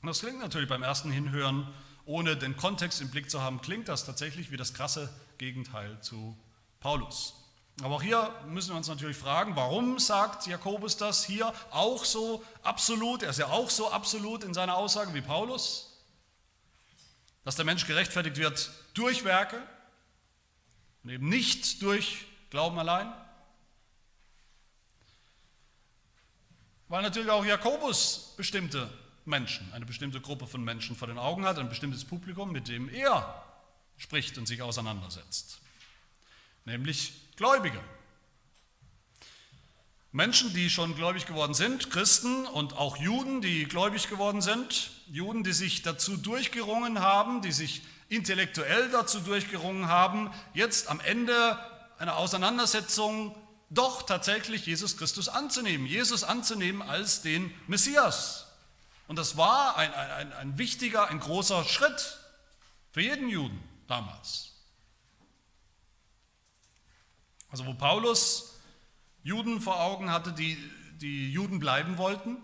Und 0.02 0.08
das 0.08 0.22
klingt 0.22 0.40
natürlich 0.40 0.68
beim 0.68 0.82
ersten 0.82 1.12
Hinhören, 1.12 1.72
ohne 2.06 2.36
den 2.36 2.58
Kontext 2.58 3.02
im 3.02 3.12
Blick 3.12 3.30
zu 3.30 3.40
haben, 3.40 3.62
klingt 3.62 3.88
das 3.88 4.04
tatsächlich 4.04 4.50
wie 4.50 4.58
das 4.58 4.74
krasse 4.74 5.14
Gegenteil 5.38 6.02
zu 6.02 6.36
Paulus. 6.80 7.43
Aber 7.82 7.96
auch 7.96 8.04
hier 8.04 8.34
müssen 8.48 8.70
wir 8.70 8.78
uns 8.78 8.88
natürlich 8.88 9.18
fragen, 9.18 9.56
warum 9.56 9.98
sagt 9.98 10.46
Jakobus 10.46 10.96
das 10.96 11.26
hier 11.26 11.54
auch 11.72 12.06
so 12.06 12.44
absolut? 12.62 13.24
Er 13.24 13.32
ist 13.32 13.40
ja 13.40 13.48
auch 13.48 13.70
so 13.70 13.92
absolut 13.92 14.44
in 14.44 14.54
seiner 14.54 14.78
Aussage 14.78 15.14
wie 15.14 15.22
Paulus. 15.22 15.90
dass 17.44 17.56
der 17.56 17.66
Mensch 17.66 17.86
gerechtfertigt 17.86 18.38
wird 18.38 18.72
durch 18.94 19.26
Werke 19.26 19.62
und 21.04 21.10
eben 21.10 21.28
nicht 21.28 21.82
durch 21.82 22.26
Glauben 22.50 22.80
allein. 22.80 23.12
Weil 26.88 27.02
natürlich 27.02 27.30
auch 27.30 27.44
Jakobus 27.44 28.34
bestimmte 28.38 28.90
Menschen, 29.26 29.72
eine 29.74 29.86
bestimmte 29.86 30.22
Gruppe 30.22 30.48
von 30.48 30.64
Menschen 30.64 30.96
vor 30.96 31.08
den 31.08 31.18
Augen 31.18 31.46
hat, 31.46 31.58
ein 31.58 31.70
bestimmtes 31.70 32.06
Publikum, 32.06 32.52
mit 32.52 32.68
dem 32.68 32.88
er 32.88 33.44
spricht 33.98 34.38
und 34.38 34.48
sich 34.48 34.62
auseinandersetzt, 34.62 35.60
nämlich 36.66 37.14
Gläubige. 37.36 37.82
Menschen, 40.12 40.54
die 40.54 40.70
schon 40.70 40.96
gläubig 40.96 41.26
geworden 41.26 41.56
sind, 41.56 41.90
Christen 41.90 42.46
und 42.46 42.74
auch 42.74 42.98
Juden, 42.98 43.42
die 43.42 43.66
gläubig 43.66 44.10
geworden 44.10 44.42
sind, 44.44 44.92
Juden, 45.08 45.44
die 45.44 45.54
sich 45.54 45.82
dazu 45.82 46.18
durchgerungen 46.18 47.00
haben, 47.00 47.42
die 47.42 47.52
sich 47.52 47.82
intellektuell 48.10 48.90
dazu 48.92 49.22
durchgerungen 49.22 49.88
haben, 49.88 50.32
jetzt 50.54 50.88
am 50.88 51.00
Ende 51.00 51.58
einer 51.98 52.18
Auseinandersetzung 52.18 53.36
doch 53.72 54.04
tatsächlich 54.04 54.68
Jesus 54.68 54.98
Christus 54.98 55.30
anzunehmen, 55.30 55.88
Jesus 55.88 56.24
anzunehmen 56.24 56.84
als 56.84 57.24
den 57.24 57.52
Messias. 57.66 58.46
Und 59.08 59.18
das 59.18 59.36
war 59.36 59.78
ein, 59.78 59.92
ein, 59.94 60.34
ein 60.34 60.58
wichtiger, 60.60 61.08
ein 61.08 61.20
großer 61.20 61.66
Schritt 61.66 62.20
für 62.92 63.02
jeden 63.02 63.30
Juden 63.30 63.60
damals. 63.88 64.53
Also 67.54 67.68
wo 67.68 67.76
Paulus 67.76 68.56
Juden 69.22 69.62
vor 69.62 69.80
Augen 69.80 70.10
hatte, 70.10 70.34
die, 70.34 70.58
die 71.00 71.32
Juden 71.32 71.60
bleiben 71.60 72.00
wollten, 72.00 72.38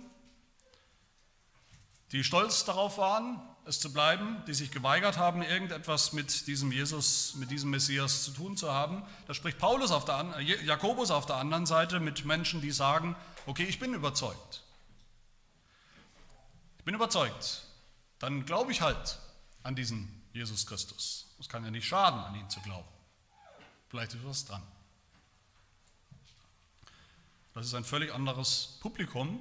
die 2.11 2.23
stolz 2.23 2.63
darauf 2.63 2.99
waren, 2.99 3.41
es 3.65 3.79
zu 3.79 3.91
bleiben, 3.91 4.43
die 4.45 4.53
sich 4.53 4.69
geweigert 4.69 5.17
haben, 5.17 5.41
irgendetwas 5.41 6.13
mit 6.13 6.45
diesem 6.45 6.71
Jesus, 6.71 7.33
mit 7.37 7.49
diesem 7.49 7.71
Messias 7.71 8.23
zu 8.23 8.29
tun 8.29 8.55
zu 8.55 8.71
haben. 8.71 9.01
Da 9.25 9.33
spricht 9.33 9.57
Paulus 9.57 9.89
auf 9.89 10.05
der, 10.05 10.39
Jakobus 10.41 11.09
auf 11.09 11.25
der 11.25 11.37
anderen 11.37 11.65
Seite 11.65 11.99
mit 11.99 12.23
Menschen, 12.25 12.61
die 12.61 12.69
sagen, 12.69 13.15
okay, 13.47 13.63
ich 13.63 13.79
bin 13.79 13.95
überzeugt. 13.95 14.61
Ich 16.77 16.83
bin 16.83 16.93
überzeugt. 16.93 17.63
Dann 18.19 18.45
glaube 18.45 18.71
ich 18.71 18.81
halt 18.81 19.17
an 19.63 19.73
diesen 19.73 20.21
Jesus 20.33 20.67
Christus. 20.67 21.35
Es 21.39 21.49
kann 21.49 21.65
ja 21.65 21.71
nicht 21.71 21.87
schaden, 21.87 22.19
an 22.19 22.35
ihn 22.35 22.49
zu 22.51 22.59
glauben. 22.59 22.87
Vielleicht 23.87 24.13
ist 24.13 24.23
was 24.23 24.45
dran. 24.45 24.61
Das 27.59 27.67
ist 27.67 27.75
ein 27.75 27.83
völlig 27.83 28.13
anderes 28.13 28.77
Publikum 28.79 29.37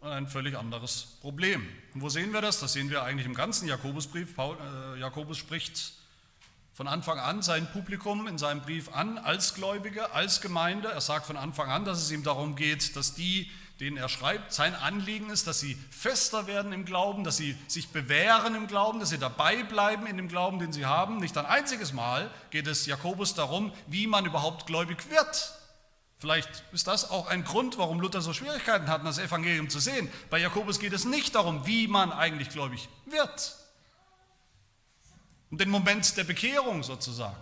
und 0.00 0.10
ein 0.10 0.26
völlig 0.26 0.58
anderes 0.58 1.16
Problem. 1.20 1.64
Und 1.94 2.00
wo 2.00 2.08
sehen 2.08 2.32
wir 2.32 2.40
das? 2.40 2.58
Das 2.58 2.72
sehen 2.72 2.90
wir 2.90 3.04
eigentlich 3.04 3.26
im 3.26 3.34
ganzen 3.34 3.68
Jakobusbrief. 3.68 4.34
Paul, 4.34 4.56
äh, 4.96 4.98
Jakobus 4.98 5.38
spricht 5.38 5.92
von 6.72 6.88
Anfang 6.88 7.20
an 7.20 7.40
sein 7.40 7.70
Publikum 7.70 8.26
in 8.26 8.36
seinem 8.36 8.62
Brief 8.62 8.92
an 8.92 9.16
als 9.16 9.54
Gläubige, 9.54 10.10
als 10.10 10.40
Gemeinde. 10.40 10.88
Er 10.88 11.00
sagt 11.00 11.26
von 11.26 11.36
Anfang 11.36 11.70
an, 11.70 11.84
dass 11.84 12.02
es 12.02 12.10
ihm 12.10 12.24
darum 12.24 12.56
geht, 12.56 12.96
dass 12.96 13.14
die, 13.14 13.48
denen 13.78 13.96
er 13.96 14.08
schreibt, 14.08 14.52
sein 14.52 14.74
Anliegen 14.74 15.30
ist, 15.30 15.46
dass 15.46 15.60
sie 15.60 15.78
fester 15.90 16.48
werden 16.48 16.72
im 16.72 16.84
Glauben, 16.84 17.22
dass 17.22 17.36
sie 17.36 17.56
sich 17.68 17.90
bewähren 17.90 18.56
im 18.56 18.66
Glauben, 18.66 18.98
dass 18.98 19.10
sie 19.10 19.18
dabei 19.18 19.62
bleiben 19.62 20.08
in 20.08 20.16
dem 20.16 20.26
Glauben, 20.26 20.58
den 20.58 20.72
sie 20.72 20.84
haben. 20.84 21.18
Nicht 21.18 21.38
ein 21.38 21.46
einziges 21.46 21.92
Mal 21.92 22.28
geht 22.50 22.66
es 22.66 22.86
Jakobus 22.86 23.34
darum, 23.34 23.72
wie 23.86 24.08
man 24.08 24.26
überhaupt 24.26 24.66
gläubig 24.66 25.08
wird. 25.08 25.60
Vielleicht 26.16 26.64
ist 26.72 26.86
das 26.86 27.10
auch 27.10 27.26
ein 27.26 27.44
Grund, 27.44 27.76
warum 27.76 28.00
Luther 28.00 28.20
so 28.20 28.32
Schwierigkeiten 28.32 28.88
hat, 28.88 29.04
das 29.04 29.18
Evangelium 29.18 29.68
zu 29.68 29.80
sehen. 29.80 30.10
Bei 30.30 30.38
Jakobus 30.38 30.78
geht 30.78 30.92
es 30.92 31.04
nicht 31.04 31.34
darum, 31.34 31.66
wie 31.66 31.88
man 31.88 32.12
eigentlich 32.12 32.50
gläubig 32.50 32.88
wird. 33.06 33.56
Um 35.50 35.58
den 35.58 35.70
Moment 35.70 36.16
der 36.16 36.24
Bekehrung 36.24 36.82
sozusagen. 36.82 37.36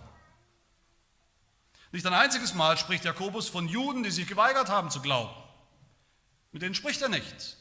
Nicht 1.91 2.05
ein 2.07 2.13
einziges 2.13 2.55
Mal 2.55 2.77
spricht 2.77 3.05
Jakobus 3.05 3.47
von 3.49 3.67
Juden, 3.67 4.03
die 4.03 4.11
sich 4.11 4.27
geweigert 4.27 4.69
haben 4.69 4.89
zu 4.89 5.01
glauben. 5.01 5.33
Mit 6.51 6.63
denen 6.63 6.75
spricht 6.75 7.01
er 7.01 7.09
nicht. 7.09 7.57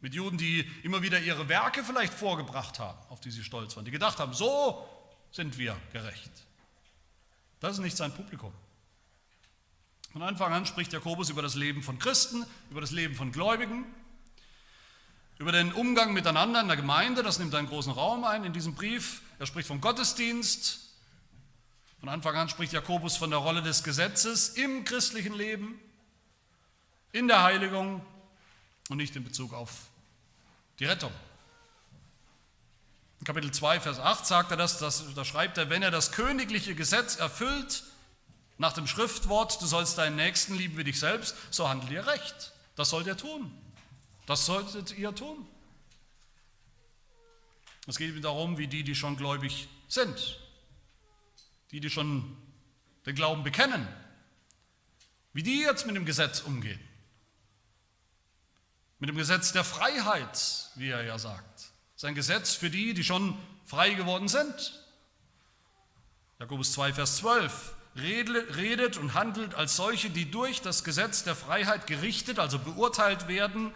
Mit 0.00 0.14
Juden, 0.14 0.38
die 0.38 0.60
immer 0.82 1.02
wieder 1.02 1.18
ihre 1.18 1.48
Werke 1.48 1.84
vielleicht 1.84 2.14
vorgebracht 2.14 2.78
haben, 2.78 2.98
auf 3.10 3.20
die 3.20 3.30
sie 3.30 3.44
stolz 3.44 3.76
waren, 3.76 3.84
die 3.84 3.90
gedacht 3.90 4.18
haben, 4.20 4.32
so 4.32 4.88
sind 5.30 5.58
wir 5.58 5.76
gerecht. 5.92 6.30
Das 7.60 7.72
ist 7.72 7.78
nicht 7.80 7.96
sein 7.96 8.14
Publikum. 8.14 8.52
Von 10.12 10.22
Anfang 10.22 10.52
an 10.52 10.64
spricht 10.64 10.92
Jakobus 10.92 11.28
über 11.28 11.42
das 11.42 11.54
Leben 11.54 11.82
von 11.82 11.98
Christen, 11.98 12.46
über 12.70 12.80
das 12.80 12.92
Leben 12.92 13.14
von 13.14 13.30
Gläubigen, 13.30 13.84
über 15.38 15.52
den 15.52 15.72
Umgang 15.72 16.14
miteinander 16.14 16.60
in 16.62 16.68
der 16.68 16.78
Gemeinde, 16.78 17.22
das 17.22 17.38
nimmt 17.38 17.54
einen 17.54 17.68
großen 17.68 17.92
Raum 17.92 18.24
ein 18.24 18.44
in 18.44 18.52
diesem 18.54 18.74
Brief. 18.74 19.20
Er 19.38 19.46
spricht 19.46 19.68
vom 19.68 19.80
Gottesdienst. 19.80 20.80
Von 22.00 22.08
Anfang 22.08 22.34
an 22.36 22.48
spricht 22.48 22.72
Jakobus 22.72 23.16
von 23.16 23.30
der 23.30 23.38
Rolle 23.38 23.60
des 23.60 23.84
Gesetzes 23.84 24.50
im 24.50 24.84
christlichen 24.84 25.34
Leben, 25.34 25.78
in 27.12 27.28
der 27.28 27.42
Heiligung 27.42 28.04
und 28.88 28.96
nicht 28.96 29.14
in 29.14 29.24
Bezug 29.24 29.52
auf 29.52 29.88
die 30.78 30.86
Rettung. 30.86 31.12
In 33.20 33.26
Kapitel 33.26 33.50
2, 33.50 33.80
Vers 33.80 33.98
8 33.98 34.26
sagt 34.26 34.50
er 34.52 34.56
das, 34.56 34.78
da 34.78 35.24
schreibt 35.24 35.58
er, 35.58 35.70
wenn 35.70 35.82
er 35.82 35.90
das 35.90 36.12
königliche 36.12 36.74
Gesetz 36.74 37.16
erfüllt, 37.16 37.82
nach 38.58 38.72
dem 38.72 38.88
Schriftwort, 38.88 39.62
du 39.62 39.66
sollst 39.66 39.98
deinen 39.98 40.16
Nächsten 40.16 40.54
lieben 40.54 40.76
wie 40.76 40.84
dich 40.84 40.98
selbst, 40.98 41.36
so 41.50 41.68
handelt 41.68 41.92
ihr 41.92 42.06
recht. 42.06 42.52
Das 42.74 42.90
sollt 42.90 43.06
ihr 43.06 43.16
tun. 43.16 43.52
Das 44.26 44.44
solltet 44.44 44.98
ihr 44.98 45.14
tun. 45.14 45.46
Es 47.86 47.96
geht 47.96 48.14
ihm 48.14 48.20
darum, 48.20 48.58
wie 48.58 48.66
die, 48.66 48.82
die 48.82 48.94
schon 48.94 49.16
gläubig 49.16 49.68
sind, 49.86 50.38
die, 51.70 51.80
die 51.80 51.88
schon 51.88 52.36
den 53.06 53.14
Glauben 53.14 53.44
bekennen, 53.44 53.88
wie 55.32 55.42
die 55.42 55.62
jetzt 55.62 55.86
mit 55.86 55.96
dem 55.96 56.04
Gesetz 56.04 56.40
umgehen. 56.40 56.80
Mit 58.98 59.08
dem 59.08 59.16
Gesetz 59.16 59.52
der 59.52 59.64
Freiheit, 59.64 60.70
wie 60.74 60.88
er 60.88 61.04
ja 61.04 61.18
sagt. 61.18 61.58
Das 61.58 62.02
ist 62.02 62.04
ein 62.04 62.16
Gesetz 62.16 62.54
für 62.54 62.68
die, 62.68 62.92
die 62.92 63.04
schon 63.04 63.38
frei 63.64 63.94
geworden 63.94 64.28
sind. 64.28 64.84
Jakobus 66.40 66.72
2, 66.72 66.92
Vers 66.92 67.16
12 67.18 67.77
redet 68.00 68.96
und 68.96 69.14
handelt 69.14 69.54
als 69.54 69.76
solche, 69.76 70.10
die 70.10 70.30
durch 70.30 70.60
das 70.60 70.84
Gesetz 70.84 71.24
der 71.24 71.34
Freiheit 71.34 71.86
gerichtet, 71.86 72.38
also 72.38 72.58
beurteilt 72.58 73.28
werden, 73.28 73.72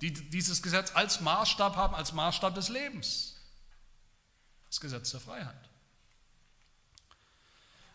die 0.00 0.12
dieses 0.12 0.62
Gesetz 0.62 0.92
als 0.94 1.20
Maßstab 1.20 1.76
haben, 1.76 1.94
als 1.94 2.12
Maßstab 2.12 2.54
des 2.54 2.68
Lebens. 2.68 3.36
Das 4.66 4.80
Gesetz 4.80 5.10
der 5.10 5.20
Freiheit. 5.20 5.70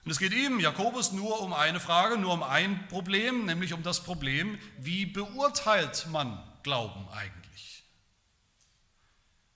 Und 0.06 0.12
es 0.12 0.20
geht 0.20 0.34
ihm, 0.34 0.60
Jakobus, 0.60 1.12
nur 1.12 1.42
um 1.42 1.54
eine 1.54 1.80
Frage, 1.80 2.18
nur 2.18 2.34
um 2.34 2.42
ein 2.42 2.88
Problem, 2.88 3.46
nämlich 3.46 3.74
um 3.74 3.84
das 3.84 4.04
Problem, 4.04 4.58
wie 4.78 5.06
beurteilt 5.06 6.08
man 6.10 6.42
Glauben 6.64 7.08
eigentlich? 7.10 7.84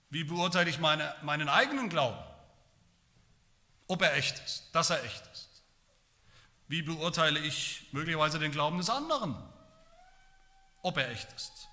Wie 0.10 0.24
beurteile 0.24 0.70
ich 0.70 0.80
meine, 0.80 1.16
meinen 1.24 1.50
eigenen 1.50 1.90
Glauben? 1.90 2.24
Ob 3.88 4.02
er 4.02 4.16
echt 4.16 4.38
ist, 4.46 4.70
dass 4.74 4.92
er 4.92 5.04
echt 5.04 5.24
ist. 5.33 5.33
Wie 6.74 6.82
beurteile 6.82 7.40
ich 7.40 7.86
möglicherweise 7.92 8.40
den 8.40 8.52
Glauben 8.52 8.80
des 8.80 8.90
anderen? 8.90 9.36
Ob 10.82 10.98
er 10.98 11.12
echt 11.12 11.32
ist? 11.34 11.68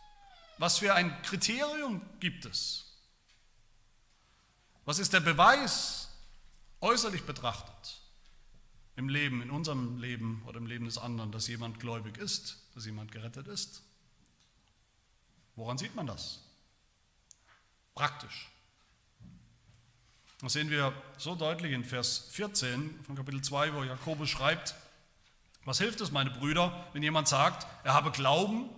Was 0.58 0.76
für 0.76 0.92
ein 0.92 1.22
Kriterium 1.22 2.02
gibt 2.20 2.44
es? 2.44 2.84
Was 4.84 4.98
ist 4.98 5.14
der 5.14 5.20
Beweis 5.20 6.10
äußerlich 6.82 7.22
betrachtet 7.22 8.02
im 8.96 9.08
Leben, 9.08 9.40
in 9.40 9.50
unserem 9.50 9.96
Leben 9.96 10.42
oder 10.46 10.58
im 10.58 10.66
Leben 10.66 10.84
des 10.84 10.98
anderen, 10.98 11.32
dass 11.32 11.48
jemand 11.48 11.80
gläubig 11.80 12.18
ist, 12.18 12.58
dass 12.74 12.84
jemand 12.84 13.10
gerettet 13.10 13.48
ist? 13.48 13.82
Woran 15.56 15.78
sieht 15.78 15.94
man 15.94 16.08
das? 16.08 16.40
Praktisch. 17.94 18.50
Das 20.42 20.52
sehen 20.52 20.68
wir 20.68 20.92
so 21.16 21.34
deutlich 21.36 21.72
in 21.72 21.86
Vers 21.86 22.28
14 22.32 23.02
von 23.04 23.16
Kapitel 23.16 23.40
2, 23.40 23.72
wo 23.72 23.82
Jakobus 23.82 24.28
schreibt, 24.28 24.74
was 25.64 25.78
hilft 25.78 26.00
es, 26.00 26.10
meine 26.10 26.30
Brüder, 26.30 26.86
wenn 26.92 27.02
jemand 27.02 27.28
sagt, 27.28 27.66
er 27.84 27.94
habe 27.94 28.10
Glauben 28.10 28.68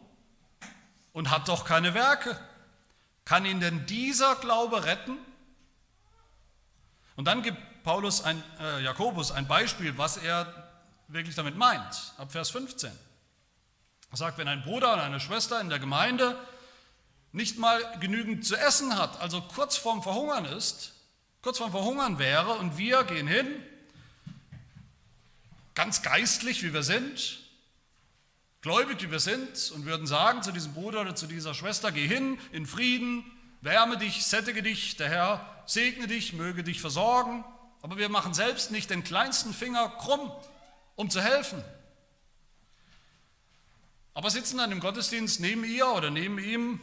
und 1.13 1.31
hat 1.31 1.49
doch 1.49 1.65
keine 1.65 1.95
Werke? 1.95 2.39
Kann 3.25 3.47
ihn 3.47 3.61
denn 3.61 3.87
dieser 3.87 4.35
Glaube 4.37 4.85
retten? 4.85 5.17
Und 7.17 7.27
dann 7.27 7.43
gibt 7.43 7.59
Paulus 7.85 8.23
ein, 8.23 8.43
äh, 8.61 8.83
Jakobus 8.83 9.31
ein 9.33 9.47
Beispiel, 9.47 9.97
was 9.99 10.17
er 10.17 10.71
wirklich 11.09 11.37
damit 11.37 11.57
meint, 11.57 12.15
ab 12.19 12.33
Vers 12.33 12.51
15. 12.51 12.91
Er 14.11 14.17
sagt, 14.17 14.39
wenn 14.39 14.49
ein 14.49 14.63
Bruder 14.63 14.95
oder 14.95 15.05
eine 15.05 15.21
Schwester 15.21 15.61
in 15.61 15.69
der 15.69 15.79
Gemeinde 15.79 16.37
nicht 17.33 17.59
mal 17.59 17.81
genügend 18.01 18.45
zu 18.47 18.57
essen 18.57 18.99
hat, 18.99 19.21
also 19.21 19.41
kurz 19.41 19.77
vorm 19.77 20.03
Verhungern 20.03 20.45
ist, 20.45 20.93
kurz 21.41 21.59
vorm 21.59 21.71
Verhungern 21.71 22.19
wäre 22.19 22.53
und 22.55 22.77
wir 22.77 23.05
gehen 23.05 23.27
hin, 23.27 23.47
ganz 25.75 26.03
geistlich 26.03 26.63
wie 26.63 26.73
wir 26.73 26.83
sind, 26.83 27.41
gläubig 28.61 29.03
wie 29.03 29.11
wir 29.11 29.21
sind 29.21 29.71
und 29.73 29.87
würden 29.87 30.07
sagen 30.07 30.43
zu 30.43 30.53
diesem 30.53 30.75
Bruder 30.75 31.01
oder 31.01 31.15
zu 31.15 31.27
dieser 31.27 31.55
Schwester, 31.55 31.93
geh 31.93 32.07
hin 32.07 32.39
in 32.53 32.67
Frieden 32.67 33.25
wärme 33.63 33.97
dich, 33.97 34.27
sättige 34.27 34.63
dich, 34.63 34.97
der 34.97 35.09
Herr 35.09 35.63
segne 35.65 36.07
dich, 36.07 36.35
möge 36.35 36.63
dich 36.63 36.81
versorgen, 36.81 37.45
aber 37.81 37.97
wir 37.97 38.09
machen 38.09 38.35
selbst 38.35 38.71
nicht 38.71 38.91
den 38.91 39.03
kleinsten 39.05 39.55
Finger 39.55 39.89
krumm, 39.89 40.31
um 40.97 41.09
zu 41.09 41.23
helfen. 41.23 41.65
Aber 44.15 44.29
sitzen 44.29 44.59
dann 44.59 44.73
im 44.73 44.81
Gottesdienst 44.81 45.41
neben 45.41 45.65
ihr 45.65 45.87
oder 45.87 46.11
neben 46.11 46.39
ihm 46.39 46.81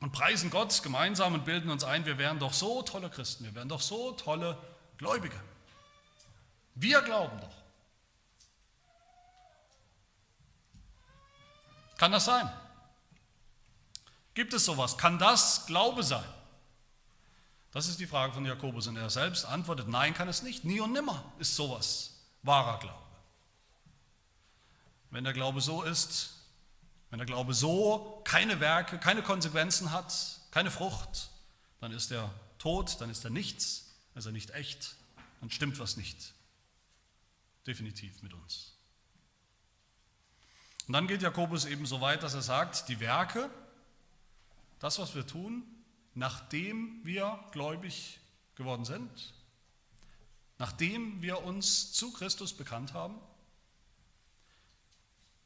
und 0.00 0.10
preisen 0.12 0.50
Gott 0.50 0.82
gemeinsam 0.82 1.34
und 1.34 1.44
bilden 1.44 1.70
uns 1.70 1.84
ein, 1.84 2.06
wir 2.06 2.18
wären 2.18 2.38
doch 2.38 2.54
so 2.54 2.82
tolle 2.82 3.10
Christen, 3.10 3.44
wir 3.44 3.54
wären 3.54 3.68
doch 3.68 3.82
so 3.82 4.12
tolle 4.12 4.58
Gläubige. 4.96 5.38
Wir 6.74 7.02
glauben 7.02 7.38
doch. 7.40 7.59
Kann 12.00 12.12
das 12.12 12.24
sein? 12.24 12.50
Gibt 14.32 14.54
es 14.54 14.64
sowas? 14.64 14.96
Kann 14.96 15.18
das 15.18 15.66
Glaube 15.66 16.02
sein? 16.02 16.24
Das 17.72 17.88
ist 17.88 18.00
die 18.00 18.06
Frage 18.06 18.32
von 18.32 18.46
Jakobus 18.46 18.86
und 18.86 18.96
er 18.96 19.10
selbst 19.10 19.44
antwortet, 19.44 19.86
nein, 19.86 20.14
kann 20.14 20.26
es 20.26 20.42
nicht. 20.42 20.64
Nie 20.64 20.80
und 20.80 20.94
nimmer 20.94 21.22
ist 21.38 21.54
sowas 21.54 22.14
wahrer 22.42 22.78
Glaube. 22.78 22.98
Wenn 25.10 25.24
der 25.24 25.34
Glaube 25.34 25.60
so 25.60 25.82
ist, 25.82 26.36
wenn 27.10 27.18
der 27.18 27.26
Glaube 27.26 27.52
so 27.52 28.22
keine 28.24 28.60
Werke, 28.60 28.98
keine 28.98 29.22
Konsequenzen 29.22 29.92
hat, 29.92 30.40
keine 30.52 30.70
Frucht, 30.70 31.28
dann 31.80 31.92
ist 31.92 32.10
er 32.12 32.32
tot, 32.58 32.98
dann 33.02 33.10
ist 33.10 33.24
er 33.24 33.30
nichts, 33.30 33.90
dann 34.14 34.20
ist 34.20 34.26
er 34.26 34.32
nicht 34.32 34.52
echt, 34.52 34.96
dann 35.42 35.50
stimmt 35.50 35.78
was 35.78 35.98
nicht. 35.98 36.32
Definitiv 37.66 38.22
mit 38.22 38.32
uns. 38.32 38.69
Und 40.90 40.94
dann 40.94 41.06
geht 41.06 41.22
Jakobus 41.22 41.66
eben 41.66 41.86
so 41.86 42.00
weit, 42.00 42.24
dass 42.24 42.34
er 42.34 42.42
sagt, 42.42 42.88
die 42.88 42.98
Werke, 42.98 43.48
das, 44.80 44.98
was 44.98 45.14
wir 45.14 45.24
tun, 45.24 45.62
nachdem 46.14 46.98
wir 47.04 47.38
gläubig 47.52 48.18
geworden 48.56 48.84
sind, 48.84 49.32
nachdem 50.58 51.22
wir 51.22 51.44
uns 51.44 51.92
zu 51.92 52.12
Christus 52.12 52.56
bekannt 52.56 52.92
haben, 52.92 53.20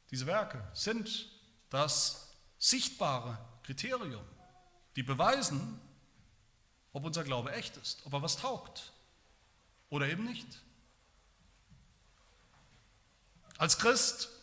diese 0.09 0.25
Werke 0.25 0.67
sind 0.73 1.29
das 1.69 2.33
sichtbare 2.57 3.37
Kriterium, 3.61 4.25
die 4.95 5.03
beweisen, 5.03 5.79
ob 6.91 7.05
unser 7.05 7.23
Glaube 7.23 7.51
echt 7.51 7.77
ist, 7.77 8.03
ob 8.07 8.13
er 8.13 8.23
was 8.23 8.37
taugt 8.37 8.93
oder 9.91 10.09
eben 10.09 10.23
nicht. 10.23 10.63
Als 13.59 13.77
Christ, 13.77 14.34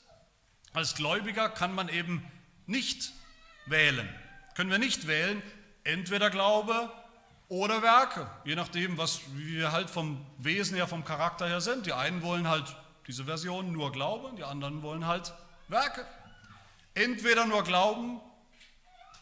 als 0.72 0.94
Gläubiger 0.94 1.48
kann 1.48 1.74
man 1.74 1.88
eben 1.88 2.24
nicht 2.66 3.12
wählen, 3.66 4.08
können 4.54 4.70
wir 4.70 4.78
nicht 4.78 5.06
wählen, 5.06 5.42
entweder 5.85 6.30
Glaube 6.30 6.90
oder 7.48 7.82
Werke, 7.82 8.30
je 8.44 8.54
nachdem, 8.54 8.96
was, 8.96 9.20
wir 9.35 9.72
halt 9.72 9.90
vom 9.90 10.24
Wesen 10.38 10.74
her, 10.76 10.88
vom 10.88 11.04
Charakter 11.04 11.46
her 11.46 11.61
sind. 11.61 11.85
Die 11.85 11.92
einen 11.92 12.22
wollen 12.22 12.48
halt 12.48 12.64
diese 13.06 13.24
Version 13.24 13.72
nur 13.72 13.92
Glaube, 13.92 14.35
die 14.37 14.44
anderen 14.44 14.82
wollen 14.82 15.06
halt 15.06 15.35
Werke. 15.68 16.06
Entweder 16.94 17.46
nur 17.46 17.62
glauben 17.64 18.20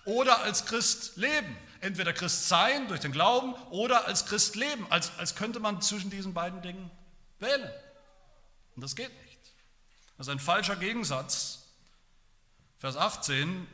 oder 0.05 0.43
als 0.43 0.67
Christ 0.67 1.17
leben. 1.17 1.57
Entweder 1.81 2.13
Christ 2.13 2.49
sein 2.49 2.89
durch 2.89 3.01
den 3.01 3.11
Glauben 3.11 3.55
oder 3.71 4.07
als 4.07 4.27
Christ 4.27 4.55
leben, 4.55 4.87
als, 4.91 5.11
als 5.19 5.35
könnte 5.35 5.61
man 5.61 5.81
zwischen 5.81 6.11
diesen 6.11 6.35
beiden 6.35 6.61
Dingen 6.63 6.91
wählen. 7.39 7.71
Und 8.77 8.85
das 8.85 8.95
geht 8.95 9.11
nicht. 9.25 9.30
Das 10.21 10.27
ist 10.27 10.33
ein 10.33 10.39
falscher 10.39 10.77
Gegensatz. 10.77 11.63
Vers 12.77 12.95
18, 12.99 13.67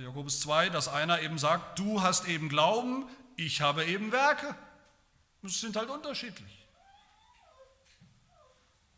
Jakobus 0.00 0.40
2, 0.40 0.68
dass 0.68 0.88
einer 0.88 1.20
eben 1.20 1.38
sagt, 1.38 1.78
du 1.78 2.02
hast 2.02 2.26
eben 2.26 2.48
Glauben, 2.48 3.08
ich 3.36 3.60
habe 3.60 3.84
eben 3.84 4.10
Werke. 4.10 4.56
Das 5.42 5.60
sind 5.60 5.76
halt 5.76 5.88
unterschiedlich. 5.88 6.66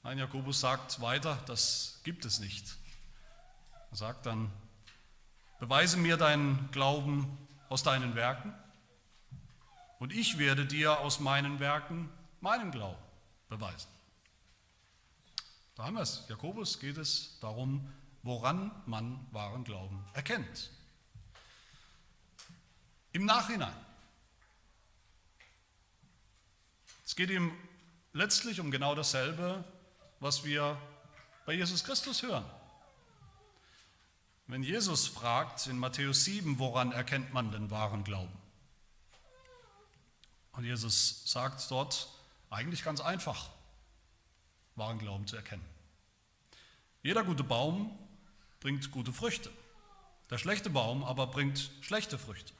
Nein, 0.02 0.16
Jakobus 0.16 0.61
sagt 0.61 1.02
weiter, 1.02 1.38
das 1.44 2.00
gibt 2.04 2.24
es 2.24 2.38
nicht. 2.38 2.74
Er 3.90 3.96
sagt 3.98 4.24
dann, 4.24 4.50
beweise 5.61 5.98
mir 5.98 6.16
deinen 6.16 6.70
Glauben 6.70 7.37
aus 7.68 7.82
deinen 7.82 8.14
Werken 8.14 8.54
und 9.98 10.11
ich 10.11 10.38
werde 10.38 10.64
dir 10.64 11.00
aus 11.00 11.20
meinen 11.20 11.61
Werken 11.61 12.08
meinen 12.40 12.70
Glauben 12.70 12.96
beweisen. 13.50 13.91
Da 15.74 15.85
haben 15.85 15.94
wir 15.94 16.02
es. 16.02 16.24
Jakobus 16.28 16.80
geht 16.80 16.98
es 16.98 17.38
darum, 17.40 17.92
woran 18.22 18.70
man 18.87 19.26
wahren 19.32 19.64
Glauben 19.64 20.04
erkennt. 20.12 20.70
Im 23.12 23.24
Nachhinein. 23.24 23.74
Es 27.04 27.16
geht 27.16 27.30
ihm 27.30 27.52
letztlich 28.12 28.61
um 28.61 28.70
genau 28.70 28.94
dasselbe, 28.94 29.64
was 30.20 30.44
wir 30.44 30.80
bei 31.44 31.54
Jesus 31.54 31.85
Christus 31.85 32.22
hören. 32.22 32.44
Wenn 34.46 34.62
Jesus 34.62 35.06
fragt 35.08 35.66
in 35.66 35.78
Matthäus 35.78 36.24
7, 36.24 36.58
woran 36.58 36.92
erkennt 36.92 37.32
man 37.32 37.50
den 37.52 37.70
wahren 37.70 38.04
Glauben? 38.04 38.37
Und 40.52 40.64
Jesus 40.64 41.22
sagt 41.24 41.70
dort 41.70 42.08
eigentlich 42.50 42.85
ganz 42.85 43.00
einfach, 43.00 43.48
wahren 44.76 44.98
Glauben 44.98 45.26
zu 45.26 45.37
erkennen. 45.37 45.64
Jeder 47.02 47.24
gute 47.24 47.44
Baum 47.44 47.98
bringt 48.61 48.90
gute 48.90 49.12
Früchte. 49.12 49.50
Der 50.30 50.38
schlechte 50.38 50.70
Baum 50.70 51.04
aber 51.04 51.26
bringt 51.26 51.70
schlechte 51.80 52.18
Früchte. 52.18 52.52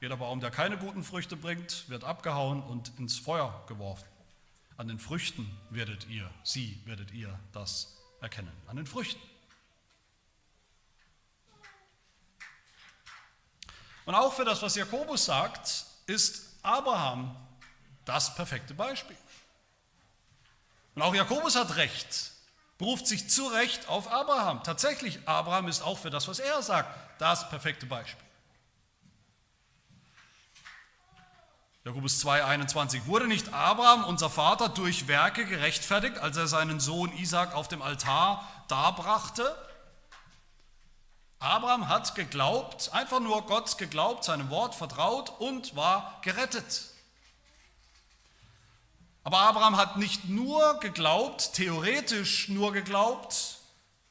Jeder 0.00 0.16
Baum, 0.16 0.40
der 0.40 0.50
keine 0.50 0.76
guten 0.78 1.04
Früchte 1.04 1.36
bringt, 1.36 1.88
wird 1.88 2.04
abgehauen 2.04 2.62
und 2.62 2.98
ins 2.98 3.18
Feuer 3.18 3.64
geworfen. 3.66 4.06
An 4.76 4.88
den 4.88 4.98
Früchten 4.98 5.48
werdet 5.70 6.08
ihr, 6.08 6.28
sie 6.42 6.80
werdet 6.84 7.12
ihr 7.12 7.38
das 7.52 7.96
erkennen. 8.20 8.52
An 8.66 8.76
den 8.76 8.86
Früchten. 8.86 9.22
Und 14.04 14.14
auch 14.14 14.32
für 14.32 14.44
das, 14.44 14.60
was 14.62 14.74
Jakobus 14.74 15.24
sagt, 15.24 15.86
ist 16.06 16.56
Abraham 16.62 17.36
das 18.04 18.34
perfekte 18.34 18.74
Beispiel. 18.74 19.16
Und 20.94 21.02
auch 21.02 21.14
Jakobus 21.14 21.56
hat 21.56 21.76
recht, 21.76 22.32
beruft 22.78 23.06
sich 23.06 23.30
zu 23.30 23.46
Recht 23.46 23.88
auf 23.88 24.10
Abraham. 24.10 24.62
Tatsächlich, 24.62 25.18
Abraham 25.26 25.68
ist 25.68 25.82
auch 25.82 25.98
für 25.98 26.10
das, 26.10 26.28
was 26.28 26.38
er 26.38 26.62
sagt, 26.62 26.94
das 27.18 27.48
perfekte 27.48 27.86
Beispiel. 27.86 28.26
Jakobus 31.84 32.24
2,21. 32.24 33.06
Wurde 33.06 33.26
nicht 33.26 33.52
Abraham, 33.52 34.04
unser 34.04 34.30
Vater, 34.30 34.68
durch 34.68 35.08
Werke 35.08 35.44
gerechtfertigt, 35.44 36.18
als 36.18 36.36
er 36.36 36.46
seinen 36.46 36.78
Sohn 36.78 37.12
Isaac 37.16 37.54
auf 37.54 37.66
dem 37.66 37.82
Altar 37.82 38.46
darbrachte? 38.68 39.56
Abraham 41.40 41.88
hat 41.88 42.14
geglaubt, 42.14 42.90
einfach 42.92 43.18
nur 43.18 43.42
Gott 43.46 43.76
geglaubt, 43.78 44.22
seinem 44.22 44.48
Wort 44.48 44.76
vertraut 44.76 45.30
und 45.40 45.74
war 45.74 46.20
gerettet. 46.22 46.91
Aber 49.24 49.38
Abraham 49.38 49.76
hat 49.76 49.96
nicht 49.96 50.28
nur 50.28 50.80
geglaubt, 50.80 51.52
theoretisch 51.54 52.48
nur 52.48 52.72
geglaubt 52.72 53.58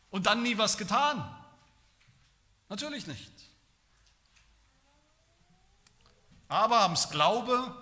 und 0.10 0.26
dann 0.26 0.44
nie 0.44 0.58
was 0.58 0.78
getan. 0.78 1.24
Natürlich 2.70 3.08
nicht. 3.08 3.32
Abrahams 6.48 7.10
Glaube 7.10 7.76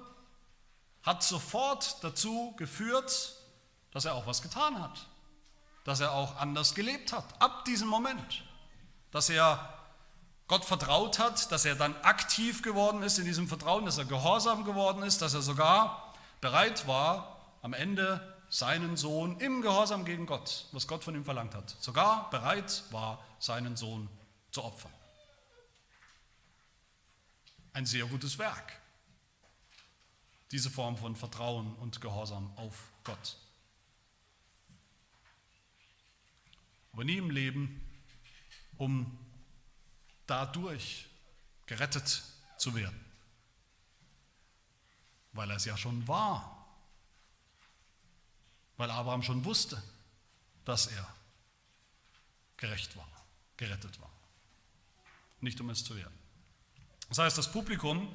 hat 1.03 1.23
sofort 1.23 2.03
dazu 2.03 2.53
geführt, 2.57 3.35
dass 3.91 4.05
er 4.05 4.15
auch 4.15 4.27
was 4.27 4.41
getan 4.41 4.81
hat, 4.81 5.07
dass 5.83 5.99
er 5.99 6.13
auch 6.13 6.35
anders 6.37 6.75
gelebt 6.75 7.13
hat, 7.13 7.41
ab 7.41 7.65
diesem 7.65 7.87
Moment 7.87 8.43
dass 9.11 9.29
er 9.29 9.73
Gott 10.47 10.65
vertraut 10.65 11.19
hat, 11.19 11.51
dass 11.51 11.65
er 11.65 11.75
dann 11.75 11.95
aktiv 12.01 12.61
geworden 12.61 13.03
ist 13.03 13.19
in 13.19 13.25
diesem 13.25 13.47
Vertrauen, 13.47 13.85
dass 13.85 13.97
er 13.97 14.05
gehorsam 14.05 14.65
geworden 14.65 15.03
ist, 15.03 15.21
dass 15.21 15.33
er 15.33 15.41
sogar 15.41 16.08
bereit 16.41 16.87
war, 16.87 17.57
am 17.61 17.73
Ende 17.73 18.35
seinen 18.49 18.97
Sohn 18.97 19.39
im 19.39 19.61
Gehorsam 19.61 20.05
gegen 20.05 20.25
Gott, 20.25 20.67
was 20.71 20.87
Gott 20.87 21.03
von 21.03 21.15
ihm 21.15 21.25
verlangt 21.25 21.53
hat, 21.53 21.69
sogar 21.79 22.29
bereit 22.29 22.83
war, 22.91 23.23
seinen 23.39 23.77
Sohn 23.77 24.09
zu 24.51 24.63
opfern. 24.63 24.93
Ein 27.73 27.85
sehr 27.85 28.05
gutes 28.05 28.39
Werk, 28.39 28.79
diese 30.51 30.69
Form 30.69 30.97
von 30.97 31.15
Vertrauen 31.15 31.75
und 31.75 32.01
Gehorsam 32.01 32.51
auf 32.57 32.89
Gott. 33.03 33.37
Aber 36.91 37.03
nie 37.03 37.17
im 37.17 37.29
Leben 37.29 37.85
um 38.79 39.19
dadurch 40.25 41.05
gerettet 41.67 42.23
zu 42.57 42.73
werden. 42.73 43.08
Weil 45.33 45.49
er 45.49 45.57
es 45.57 45.65
ja 45.65 45.77
schon 45.77 46.07
war. 46.07 46.67
Weil 48.77 48.89
Abraham 48.91 49.23
schon 49.23 49.43
wusste, 49.45 49.81
dass 50.65 50.87
er 50.87 51.07
gerecht 52.57 52.95
war, 52.97 53.07
gerettet 53.57 53.99
war. 53.99 54.11
Nicht 55.41 55.59
um 55.61 55.69
es 55.69 55.83
zu 55.83 55.95
werden. 55.95 56.17
Das 57.09 57.17
heißt, 57.17 57.37
das 57.37 57.51
Publikum, 57.51 58.13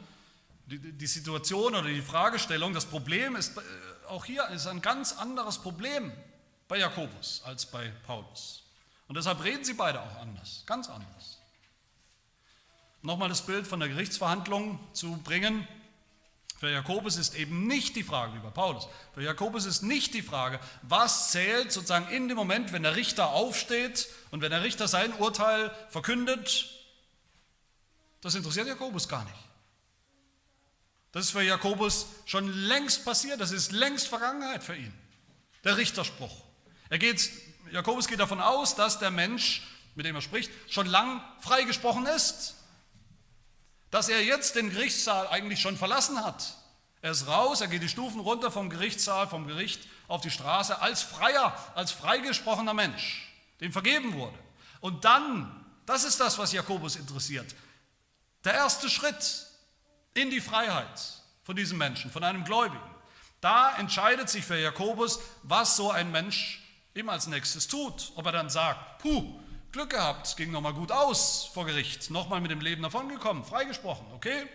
die, 0.66 0.78
die 0.78 1.06
Situation 1.06 1.74
oder 1.74 1.88
die 1.88 2.02
Fragestellung, 2.02 2.72
das 2.72 2.86
Problem 2.86 3.36
ist 3.36 3.56
äh, 3.56 3.60
auch 4.08 4.24
hier 4.24 4.46
ist 4.48 4.66
ein 4.66 4.80
ganz 4.80 5.12
anderes 5.12 5.58
Problem 5.58 6.12
bei 6.68 6.78
Jakobus 6.78 7.42
als 7.44 7.66
bei 7.66 7.90
Paulus. 8.06 8.62
Und 9.08 9.16
deshalb 9.16 9.42
reden 9.42 9.64
sie 9.64 9.74
beide 9.74 10.00
auch 10.00 10.16
anders, 10.16 10.62
ganz 10.66 10.88
anders. 10.88 11.38
Nochmal 13.02 13.28
das 13.28 13.44
Bild 13.44 13.66
von 13.66 13.80
der 13.80 13.88
Gerichtsverhandlung 13.88 14.78
zu 14.94 15.18
bringen. 15.18 15.68
Für 16.64 16.70
Jakobus 16.70 17.18
ist 17.18 17.34
eben 17.34 17.66
nicht 17.66 17.94
die 17.94 18.02
Frage, 18.02 18.32
wie 18.32 18.38
bei 18.38 18.48
Paulus, 18.48 18.88
für 19.12 19.20
Jakobus 19.20 19.66
ist 19.66 19.82
nicht 19.82 20.14
die 20.14 20.22
Frage, 20.22 20.58
was 20.80 21.30
zählt 21.30 21.70
sozusagen 21.70 22.08
in 22.08 22.26
dem 22.26 22.38
Moment, 22.38 22.72
wenn 22.72 22.82
der 22.82 22.96
Richter 22.96 23.32
aufsteht 23.32 24.08
und 24.30 24.40
wenn 24.40 24.50
der 24.50 24.62
Richter 24.62 24.88
sein 24.88 25.12
Urteil 25.12 25.70
verkündet. 25.90 26.70
Das 28.22 28.34
interessiert 28.34 28.66
Jakobus 28.66 29.10
gar 29.10 29.24
nicht. 29.24 29.36
Das 31.12 31.26
ist 31.26 31.32
für 31.32 31.42
Jakobus 31.42 32.06
schon 32.24 32.50
längst 32.50 33.04
passiert, 33.04 33.42
das 33.42 33.50
ist 33.50 33.72
längst 33.72 34.08
Vergangenheit 34.08 34.64
für 34.64 34.74
ihn. 34.74 34.94
Der 35.64 35.76
Richterspruch. 35.76 36.44
Er 36.88 36.98
geht, 36.98 37.30
Jakobus 37.72 38.08
geht 38.08 38.20
davon 38.20 38.40
aus, 38.40 38.74
dass 38.74 38.98
der 38.98 39.10
Mensch, 39.10 39.64
mit 39.96 40.06
dem 40.06 40.14
er 40.14 40.22
spricht, 40.22 40.50
schon 40.72 40.86
lang 40.86 41.22
freigesprochen 41.40 42.06
ist. 42.06 42.54
Dass 43.94 44.08
er 44.08 44.24
jetzt 44.24 44.56
den 44.56 44.70
Gerichtssaal 44.70 45.28
eigentlich 45.28 45.60
schon 45.60 45.76
verlassen 45.76 46.24
hat. 46.24 46.56
Er 47.00 47.12
ist 47.12 47.28
raus, 47.28 47.60
er 47.60 47.68
geht 47.68 47.80
die 47.80 47.88
Stufen 47.88 48.18
runter 48.18 48.50
vom 48.50 48.68
Gerichtssaal, 48.68 49.28
vom 49.28 49.46
Gericht 49.46 49.86
auf 50.08 50.20
die 50.20 50.32
Straße 50.32 50.82
als 50.82 51.04
freier, 51.04 51.56
als 51.76 51.92
freigesprochener 51.92 52.74
Mensch, 52.74 53.32
dem 53.60 53.70
vergeben 53.70 54.14
wurde. 54.14 54.36
Und 54.80 55.04
dann, 55.04 55.64
das 55.86 56.02
ist 56.02 56.18
das, 56.18 56.38
was 56.38 56.50
Jakobus 56.50 56.96
interessiert, 56.96 57.54
der 58.42 58.54
erste 58.54 58.90
Schritt 58.90 59.46
in 60.14 60.28
die 60.28 60.40
Freiheit 60.40 61.00
von 61.44 61.54
diesem 61.54 61.78
Menschen, 61.78 62.10
von 62.10 62.24
einem 62.24 62.42
Gläubigen. 62.42 62.82
Da 63.40 63.76
entscheidet 63.76 64.28
sich 64.28 64.44
für 64.44 64.58
Jakobus, 64.58 65.20
was 65.44 65.76
so 65.76 65.92
ein 65.92 66.10
Mensch 66.10 66.64
ihm 66.94 67.08
als 67.08 67.28
nächstes 67.28 67.68
tut. 67.68 68.10
Ob 68.16 68.26
er 68.26 68.32
dann 68.32 68.50
sagt, 68.50 68.98
puh, 68.98 69.38
Glück 69.74 69.90
gehabt, 69.90 70.28
es 70.28 70.36
ging 70.36 70.52
nochmal 70.52 70.72
gut 70.72 70.92
aus 70.92 71.46
vor 71.52 71.66
Gericht, 71.66 72.08
nochmal 72.08 72.40
mit 72.40 72.52
dem 72.52 72.60
Leben 72.60 72.80
davongekommen, 72.84 73.44
freigesprochen, 73.44 74.06
okay? 74.12 74.46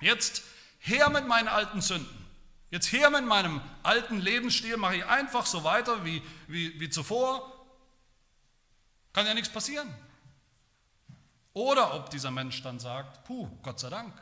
Jetzt 0.00 0.42
her 0.80 1.10
mit 1.10 1.28
meinen 1.28 1.46
alten 1.46 1.80
Sünden. 1.80 2.26
Jetzt 2.68 2.90
her 2.90 3.08
mit 3.10 3.24
meinem 3.24 3.60
alten 3.84 4.18
Lebensstil, 4.18 4.76
mache 4.78 4.96
ich 4.96 5.06
einfach 5.06 5.46
so 5.46 5.62
weiter 5.62 6.04
wie, 6.04 6.20
wie, 6.48 6.80
wie 6.80 6.90
zuvor. 6.90 7.52
Kann 9.12 9.26
ja 9.26 9.34
nichts 9.34 9.48
passieren. 9.48 9.88
Oder 11.52 11.94
ob 11.94 12.10
dieser 12.10 12.32
Mensch 12.32 12.64
dann 12.64 12.80
sagt, 12.80 13.22
puh, 13.22 13.48
Gott 13.62 13.78
sei 13.78 13.90
Dank, 13.90 14.12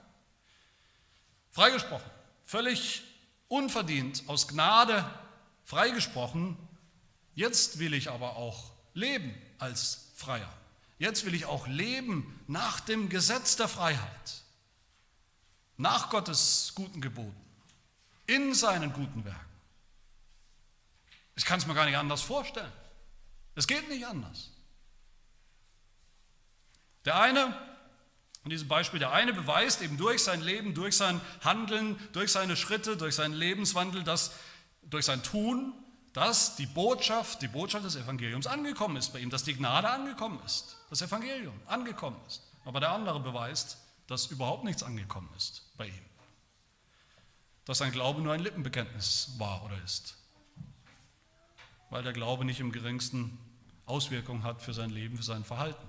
Freigesprochen, 1.49 2.11
völlig 2.45 3.05
unverdient, 3.49 4.25
aus 4.27 4.49
Gnade 4.49 5.03
freigesprochen. 5.65 6.59
Jetzt 7.35 7.79
will 7.79 7.95
ich 7.95 8.11
aber 8.11 8.37
auch 8.37 8.73
leben 8.93 9.35
als 9.61 10.11
Freier. 10.17 10.53
Jetzt 10.99 11.25
will 11.25 11.35
ich 11.35 11.47
auch 11.47 11.67
leben 11.67 12.41
nach 12.47 12.81
dem 12.81 13.09
Gesetz 13.09 13.57
der 13.57 13.69
Freiheit, 13.69 14.43
nach 15.77 16.11
Gottes 16.11 16.73
guten 16.75 17.01
Geboten, 17.01 17.35
in 18.27 18.55
seinen 18.55 18.93
guten 18.93 19.25
Werken. 19.25 19.41
Ich 21.37 21.45
kann 21.45 21.59
es 21.59 21.67
mir 21.67 21.75
gar 21.75 21.87
nicht 21.87 21.97
anders 21.97 22.21
vorstellen. 22.21 22.73
Es 23.55 23.67
geht 23.67 23.89
nicht 23.89 24.07
anders. 24.07 24.51
Der 27.07 27.19
eine 27.19 27.57
und 28.43 28.51
dieses 28.51 28.67
Beispiel, 28.67 28.99
der 28.99 29.13
eine 29.13 29.33
beweist 29.33 29.83
eben 29.83 29.97
durch 29.97 30.23
sein 30.23 30.41
Leben, 30.41 30.75
durch 30.75 30.97
sein 30.97 31.21
Handeln, 31.43 31.99
durch 32.13 32.33
seine 32.33 32.57
Schritte, 32.57 32.97
durch 32.97 33.15
seinen 33.15 33.35
Lebenswandel, 33.35 34.03
dass, 34.03 34.33
durch 34.83 35.05
sein 35.05 35.23
Tun, 35.23 35.75
dass 36.13 36.57
die 36.57 36.67
Botschaft, 36.67 37.41
die 37.43 37.49
Botschaft 37.49 37.85
des 37.85 37.97
Evangeliums 37.97 38.47
angekommen 38.47 38.97
ist 38.97 39.13
bei 39.13 39.21
ihm, 39.21 39.31
dass 39.31 39.45
die 39.45 39.55
Gnade 39.55 39.89
angekommen 39.89 40.41
ist, 40.45 40.77
das 40.91 41.03
Evangelium 41.03 41.55
angekommen 41.67 42.21
ist. 42.27 42.43
Aber 42.65 42.81
der 42.81 42.91
andere 42.91 43.21
beweist, 43.21 43.79
dass 44.07 44.27
überhaupt 44.27 44.65
nichts 44.65 44.83
angekommen 44.83 45.31
ist 45.37 45.71
bei 45.77 45.87
ihm. 45.87 46.05
Dass 47.65 47.79
sein 47.79 47.93
Glaube 47.93 48.21
nur 48.21 48.33
ein 48.33 48.41
Lippenbekenntnis 48.41 49.35
war 49.39 49.65
oder 49.65 49.81
ist. 49.85 50.17
Weil 51.91 52.03
der 52.03 52.13
Glaube 52.13 52.45
nicht 52.45 52.61
im 52.61 52.73
geringsten 52.73 53.39
Auswirkungen 53.87 54.43
hat 54.43 54.63
für 54.63 54.75
sein 54.75 54.91
Leben, 54.91 55.17
für 55.17 55.23
sein 55.23 55.45
Verhalten. 55.45 55.87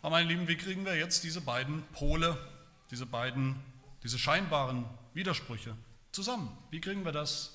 Aber 0.00 0.10
meine 0.10 0.28
Lieben, 0.28 0.46
wie 0.46 0.56
kriegen 0.56 0.84
wir 0.84 0.96
jetzt 0.96 1.24
diese 1.24 1.40
beiden 1.40 1.82
Pole, 1.88 2.38
diese 2.92 3.06
beiden, 3.06 3.60
diese 4.04 4.18
scheinbaren 4.20 4.84
Widersprüche 5.14 5.76
zusammen? 6.16 6.56
Wie 6.70 6.80
kriegen 6.80 7.04
wir 7.04 7.12
das 7.12 7.52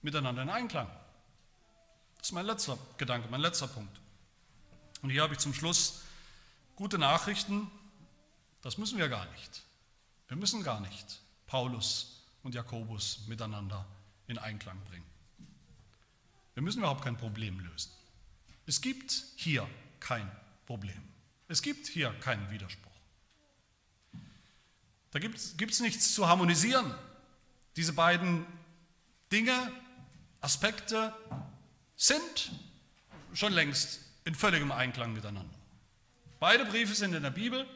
miteinander 0.00 0.42
in 0.42 0.48
Einklang? 0.48 0.88
Das 2.18 2.28
ist 2.28 2.32
mein 2.32 2.46
letzter 2.46 2.78
Gedanke, 2.96 3.28
mein 3.30 3.42
letzter 3.42 3.68
Punkt. 3.68 4.00
Und 5.02 5.10
hier 5.10 5.22
habe 5.22 5.34
ich 5.34 5.38
zum 5.38 5.52
Schluss 5.54 6.00
gute 6.76 6.98
Nachrichten. 6.98 7.70
Das 8.62 8.78
müssen 8.78 8.98
wir 8.98 9.08
gar 9.08 9.30
nicht. 9.32 9.62
Wir 10.28 10.36
müssen 10.36 10.62
gar 10.62 10.80
nicht 10.80 11.20
Paulus 11.46 12.24
und 12.42 12.54
Jakobus 12.54 13.26
miteinander 13.26 13.84
in 14.28 14.38
Einklang 14.38 14.80
bringen. 14.88 15.04
Wir 16.54 16.62
müssen 16.62 16.78
überhaupt 16.78 17.04
kein 17.04 17.18
Problem 17.18 17.60
lösen. 17.60 17.90
Es 18.66 18.80
gibt 18.80 19.12
hier 19.36 19.68
kein 19.98 20.30
Problem. 20.66 21.02
Es 21.48 21.60
gibt 21.60 21.86
hier 21.86 22.12
keinen 22.20 22.50
Widerspruch. 22.50 22.90
Da 25.10 25.18
gibt 25.18 25.36
es 25.38 25.80
nichts 25.80 26.14
zu 26.14 26.28
harmonisieren. 26.28 26.94
Diese 27.76 27.92
beiden 27.92 28.46
Dinge, 29.32 29.72
Aspekte 30.40 31.14
sind 31.96 32.52
schon 33.32 33.52
längst 33.52 34.00
in 34.24 34.34
völligem 34.34 34.72
Einklang 34.72 35.12
miteinander. 35.12 35.54
Beide 36.40 36.64
Briefe 36.64 36.94
sind 36.94 37.14
in 37.14 37.22
der 37.22 37.30
Bibel. 37.30 37.66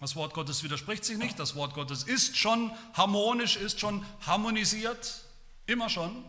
Das 0.00 0.16
Wort 0.16 0.34
Gottes 0.34 0.62
widerspricht 0.62 1.04
sich 1.04 1.18
nicht. 1.18 1.38
Das 1.38 1.54
Wort 1.54 1.74
Gottes 1.74 2.04
ist 2.04 2.36
schon 2.36 2.70
harmonisch, 2.94 3.56
ist 3.56 3.80
schon 3.80 4.04
harmonisiert, 4.26 5.24
immer 5.66 5.88
schon. 5.88 6.24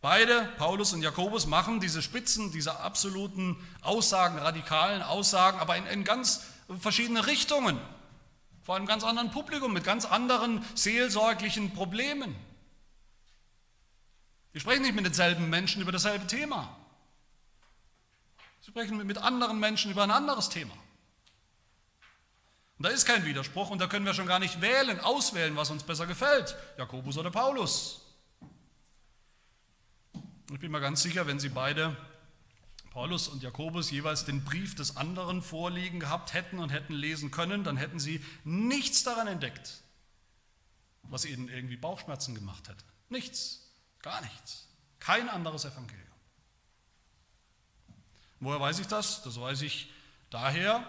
Beide, 0.00 0.48
Paulus 0.58 0.92
und 0.92 1.02
Jakobus, 1.02 1.46
machen 1.46 1.80
diese 1.80 2.02
Spitzen, 2.02 2.52
diese 2.52 2.80
absoluten 2.80 3.56
Aussagen, 3.82 4.38
radikalen 4.38 5.02
Aussagen, 5.02 5.58
aber 5.58 5.76
in, 5.76 5.86
in 5.86 6.04
ganz 6.04 6.42
verschiedene 6.78 7.26
Richtungen. 7.26 7.80
Vor 8.66 8.74
einem 8.74 8.86
ganz 8.86 9.04
anderen 9.04 9.30
Publikum, 9.30 9.72
mit 9.72 9.84
ganz 9.84 10.04
anderen 10.04 10.60
seelsorglichen 10.74 11.72
Problemen. 11.72 12.34
Wir 14.50 14.60
sprechen 14.60 14.82
nicht 14.82 14.96
mit 14.96 15.06
denselben 15.06 15.48
Menschen 15.48 15.80
über 15.80 15.92
dasselbe 15.92 16.26
Thema. 16.26 16.76
Sie 18.60 18.72
sprechen 18.72 18.96
mit 19.06 19.18
anderen 19.18 19.60
Menschen 19.60 19.92
über 19.92 20.02
ein 20.02 20.10
anderes 20.10 20.48
Thema. 20.48 20.74
Und 22.78 22.86
da 22.86 22.88
ist 22.88 23.06
kein 23.06 23.24
Widerspruch 23.24 23.70
und 23.70 23.78
da 23.78 23.86
können 23.86 24.04
wir 24.04 24.14
schon 24.14 24.26
gar 24.26 24.40
nicht 24.40 24.60
wählen, 24.60 24.98
auswählen, 24.98 25.54
was 25.54 25.70
uns 25.70 25.84
besser 25.84 26.08
gefällt, 26.08 26.56
Jakobus 26.76 27.16
oder 27.18 27.30
Paulus. 27.30 28.00
Ich 30.52 30.58
bin 30.58 30.72
mir 30.72 30.80
ganz 30.80 31.02
sicher, 31.02 31.28
wenn 31.28 31.38
Sie 31.38 31.50
beide, 31.50 31.96
Paulus 32.96 33.28
und 33.28 33.42
Jakobus, 33.42 33.90
jeweils 33.90 34.24
den 34.24 34.42
Brief 34.42 34.74
des 34.74 34.96
anderen 34.96 35.42
vorliegen 35.42 36.00
gehabt 36.00 36.32
hätten 36.32 36.58
und 36.58 36.70
hätten 36.70 36.94
lesen 36.94 37.30
können, 37.30 37.62
dann 37.62 37.76
hätten 37.76 38.00
Sie 38.00 38.24
nichts 38.42 39.02
daran 39.02 39.26
entdeckt, 39.26 39.82
was 41.02 41.26
Ihnen 41.26 41.50
irgendwie 41.50 41.76
Bauchschmerzen 41.76 42.34
gemacht 42.34 42.70
hätte. 42.70 42.82
Nichts, 43.10 43.70
gar 44.00 44.22
nichts. 44.22 44.68
Kein 44.98 45.28
anderes 45.28 45.66
Evangelium. 45.66 46.06
Woher 48.40 48.60
weiß 48.60 48.78
ich 48.78 48.86
das? 48.86 49.22
Das 49.24 49.38
weiß 49.38 49.60
ich 49.60 49.92
daher, 50.30 50.82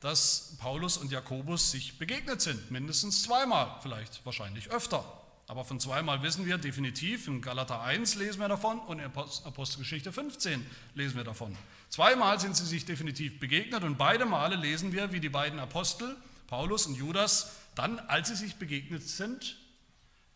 dass 0.00 0.56
Paulus 0.58 0.96
und 0.96 1.12
Jakobus 1.12 1.70
sich 1.70 1.98
begegnet 2.00 2.40
sind, 2.40 2.72
mindestens 2.72 3.22
zweimal, 3.22 3.78
vielleicht 3.80 4.26
wahrscheinlich 4.26 4.72
öfter. 4.72 5.23
Aber 5.46 5.64
von 5.64 5.78
zweimal 5.78 6.22
wissen 6.22 6.46
wir 6.46 6.56
definitiv, 6.56 7.28
in 7.28 7.42
Galater 7.42 7.82
1 7.82 8.14
lesen 8.14 8.40
wir 8.40 8.48
davon 8.48 8.78
und 8.80 8.98
in 8.98 9.04
Apostelgeschichte 9.04 10.10
15 10.10 10.64
lesen 10.94 11.16
wir 11.16 11.24
davon. 11.24 11.56
Zweimal 11.90 12.40
sind 12.40 12.56
sie 12.56 12.64
sich 12.64 12.86
definitiv 12.86 13.38
begegnet 13.38 13.84
und 13.84 13.98
beide 13.98 14.24
Male 14.24 14.56
lesen 14.56 14.92
wir, 14.92 15.12
wie 15.12 15.20
die 15.20 15.28
beiden 15.28 15.58
Apostel, 15.58 16.16
Paulus 16.46 16.86
und 16.86 16.94
Judas, 16.94 17.56
dann, 17.74 17.98
als 17.98 18.28
sie 18.28 18.36
sich 18.36 18.56
begegnet 18.56 19.06
sind, 19.06 19.58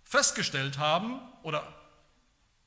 festgestellt 0.05 0.79
haben 0.79 1.21
oder 1.43 1.67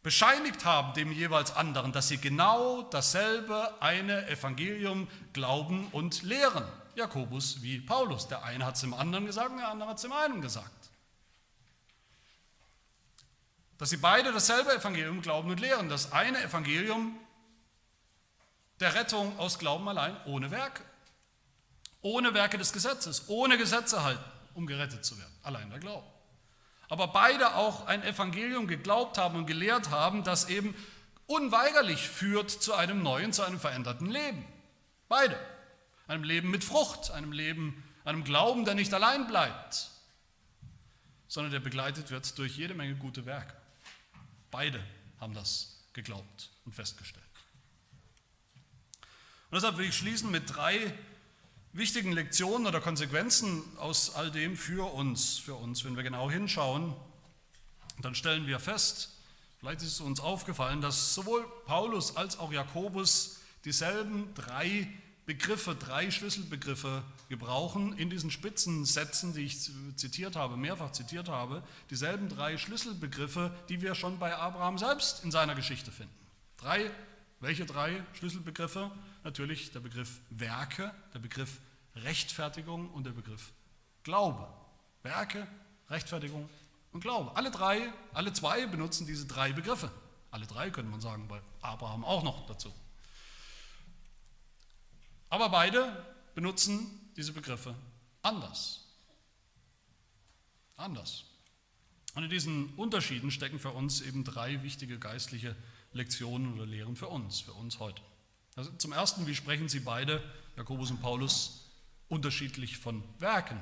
bescheinigt 0.04 0.66
haben 0.66 0.94
dem 0.94 1.12
jeweils 1.12 1.56
anderen, 1.56 1.92
dass 1.92 2.08
sie 2.08 2.18
genau 2.18 2.82
dasselbe 2.84 3.82
eine 3.82 4.28
Evangelium 4.28 5.08
glauben 5.34 5.88
und 5.92 6.24
lehren. 6.24 6.64
Jakobus 6.96 7.62
wie 7.62 7.80
Paulus. 7.80 8.28
Der 8.28 8.44
eine 8.44 8.66
hat 8.66 8.76
es 8.76 8.82
dem 8.82 8.94
anderen 8.94 9.26
gesagt, 9.26 9.58
der 9.58 9.70
andere 9.70 9.90
hat 9.90 9.98
es 9.98 10.04
dem 10.04 10.12
einen 10.12 10.42
gesagt. 10.42 10.90
Dass 13.82 13.90
sie 13.90 13.98
beide 13.98 14.32
dasselbe 14.32 14.76
Evangelium 14.76 15.24
glauben 15.24 15.50
und 15.50 15.60
lehren. 15.60 15.90
Das 15.90 16.12
eine 16.12 16.40
Evangelium, 16.44 17.18
der 18.80 18.94
Rettung 18.94 19.40
aus 19.40 19.58
Glauben 19.58 19.90
allein 19.90 20.16
ohne 20.26 20.52
Werke. 20.52 20.84
Ohne 22.04 22.36
Werke 22.36 22.60
des 22.60 22.74
Gesetzes, 22.74 23.28
ohne 23.28 23.58
Gesetze 23.58 24.04
halten, 24.04 24.24
um 24.54 24.68
gerettet 24.68 25.04
zu 25.04 25.18
werden. 25.18 25.34
Allein 25.42 25.72
der 25.72 25.80
Glaube. 25.80 26.06
Aber 26.90 27.08
beide 27.08 27.56
auch 27.56 27.88
ein 27.88 28.04
Evangelium 28.04 28.68
geglaubt 28.68 29.18
haben 29.18 29.36
und 29.36 29.48
gelehrt 29.48 29.90
haben, 29.90 30.24
das 30.24 30.48
eben 30.48 30.76
unweigerlich 31.26 32.08
führt 32.08 32.52
zu 32.52 32.76
einem 32.76 33.02
neuen, 33.02 33.34
zu 33.34 33.42
einem 33.42 33.60
veränderten 33.60 34.12
Leben. 34.12 34.46
Beide. 35.10 35.40
Einem 36.08 36.24
Leben 36.24 36.52
mit 36.52 36.64
Frucht, 36.64 37.10
einem 37.10 37.32
Leben, 37.32 37.84
einem 38.06 38.24
Glauben, 38.24 38.64
der 38.64 38.76
nicht 38.76 38.94
allein 38.94 39.26
bleibt, 39.26 39.90
sondern 41.28 41.52
der 41.52 41.62
begleitet 41.62 42.12
wird 42.12 42.38
durch 42.38 42.58
jede 42.58 42.76
Menge 42.76 42.94
gute 42.94 43.26
Werke. 43.26 43.60
Beide 44.52 44.84
haben 45.20 45.34
das 45.34 45.80
geglaubt 45.94 46.50
und 46.66 46.76
festgestellt. 46.76 47.26
Und 49.50 49.56
deshalb 49.56 49.78
will 49.78 49.88
ich 49.88 49.98
schließen 49.98 50.30
mit 50.30 50.56
drei 50.56 50.94
wichtigen 51.74 52.12
Lektionen 52.12 52.68
oder 52.68 52.82
Konsequenzen 52.82 53.64
aus 53.78 54.14
all 54.16 54.30
dem 54.32 54.58
für 54.58 54.94
uns, 54.94 55.38
für 55.38 55.56
uns. 55.56 55.84
Wenn 55.84 55.96
wir 55.96 56.04
genau 56.04 56.30
hinschauen, 56.30 56.94
dann 58.02 58.16
stellen 58.16 58.48
wir 58.48 58.60
fest, 58.60 59.12
vielleicht 59.60 59.82
ist 59.82 59.94
es 59.94 60.02
uns 60.02 60.20
aufgefallen, 60.20 60.82
dass 60.82 61.14
sowohl 61.14 61.46
Paulus 61.66 62.16
als 62.18 62.40
auch 62.40 62.52
Jakobus 62.52 63.40
dieselben 63.64 64.34
drei 64.34 64.88
Begriffe, 65.26 65.76
drei 65.76 66.12
Schlüsselbegriffe 66.12 67.04
gebrauchen 67.32 67.98
in 67.98 68.12
diesen 68.12 68.30
Spitzensätzen, 68.30 69.34
die 69.34 69.42
ich 69.42 69.72
zitiert 69.96 70.36
habe, 70.36 70.56
mehrfach 70.56 70.92
zitiert 70.92 71.30
habe, 71.30 71.64
dieselben 71.90 72.30
drei 72.30 72.58
Schlüsselbegriffe, 72.58 73.52
die 73.70 73.82
wir 73.82 73.96
schon 73.96 74.20
bei 74.20 74.36
Abraham 74.36 74.78
selbst 74.78 75.24
in 75.24 75.32
seiner 75.32 75.56
Geschichte 75.56 75.92
finden. 75.92 76.14
Drei, 76.58 76.92
welche 77.40 77.66
drei 77.66 78.04
Schlüsselbegriffe? 78.14 78.92
natürlich 79.24 79.72
der 79.72 79.80
Begriff 79.80 80.20
Werke, 80.30 80.94
der 81.14 81.20
Begriff 81.20 81.60
Rechtfertigung 81.96 82.90
und 82.92 83.06
der 83.06 83.12
Begriff 83.12 83.52
Glaube. 84.04 84.48
Werke, 85.04 85.48
Rechtfertigung 85.90 86.50
und 86.92 87.02
Glaube. 87.02 87.36
Alle 87.36 87.52
drei, 87.52 87.92
alle 88.14 88.34
zwei 88.34 88.66
benutzen 88.66 89.06
diese 89.06 89.26
drei 89.26 89.52
Begriffe. 89.52 89.92
Alle 90.32 90.48
drei 90.48 90.70
könnte 90.70 90.90
man 90.90 91.02
sagen, 91.02 91.28
bei 91.28 91.42
Abraham 91.62 92.06
auch 92.06 92.24
noch 92.24 92.46
dazu. 92.48 92.74
Aber 95.30 95.50
beide 95.50 96.06
benutzen 96.34 97.01
diese 97.16 97.34
Begriffe 97.34 97.76
anders. 98.22 98.86
Anders. 100.78 101.26
Und 102.16 102.24
in 102.24 102.30
diesen 102.30 102.74
Unterschieden 102.76 103.32
stecken 103.32 103.60
für 103.60 103.72
uns 103.72 104.02
eben 104.02 104.24
drei 104.24 104.64
wichtige 104.64 105.00
geistliche 105.00 105.56
Lektionen 105.94 106.54
oder 106.54 106.66
Lehren 106.66 106.96
für 106.96 107.08
uns, 107.08 107.40
für 107.40 107.54
uns 107.54 107.80
heute. 107.80 108.02
Also 108.56 108.72
zum 108.74 108.92
Ersten, 108.92 109.28
wie 109.28 109.36
sprechen 109.36 109.70
sie 109.70 109.80
beide, 109.80 110.22
Jakobus 110.58 110.92
und 110.92 111.02
Paulus, 111.02 111.70
unterschiedlich 112.10 112.78
von 112.78 113.04
Werken? 113.20 113.60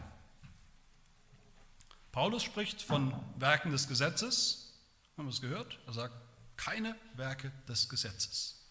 Paulus 2.11 2.43
spricht 2.43 2.81
von 2.81 3.13
Werken 3.37 3.71
des 3.71 3.87
Gesetzes, 3.87 4.73
haben 5.15 5.27
wir 5.27 5.31
es 5.31 5.41
gehört? 5.41 5.77
Er 5.85 5.93
sagt, 5.93 6.15
keine 6.57 6.95
Werke 7.15 7.51
des 7.67 7.87
Gesetzes 7.87 8.65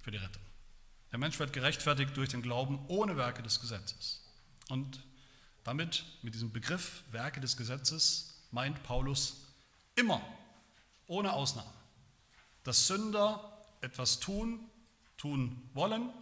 für 0.00 0.12
die 0.12 0.18
Rettung. 0.18 0.45
Der 1.16 1.20
Mensch 1.20 1.38
wird 1.38 1.54
gerechtfertigt 1.54 2.14
durch 2.18 2.28
den 2.28 2.42
Glauben 2.42 2.78
ohne 2.88 3.16
Werke 3.16 3.42
des 3.42 3.58
Gesetzes. 3.58 4.22
Und 4.68 5.02
damit, 5.64 6.04
mit 6.20 6.34
diesem 6.34 6.52
Begriff 6.52 7.04
Werke 7.10 7.40
des 7.40 7.56
Gesetzes, 7.56 8.44
meint 8.50 8.82
Paulus 8.82 9.46
immer, 9.94 10.20
ohne 11.06 11.32
Ausnahme, 11.32 11.72
dass 12.64 12.86
Sünder 12.86 13.64
etwas 13.80 14.20
tun, 14.20 14.60
tun 15.16 15.70
wollen, 15.72 16.12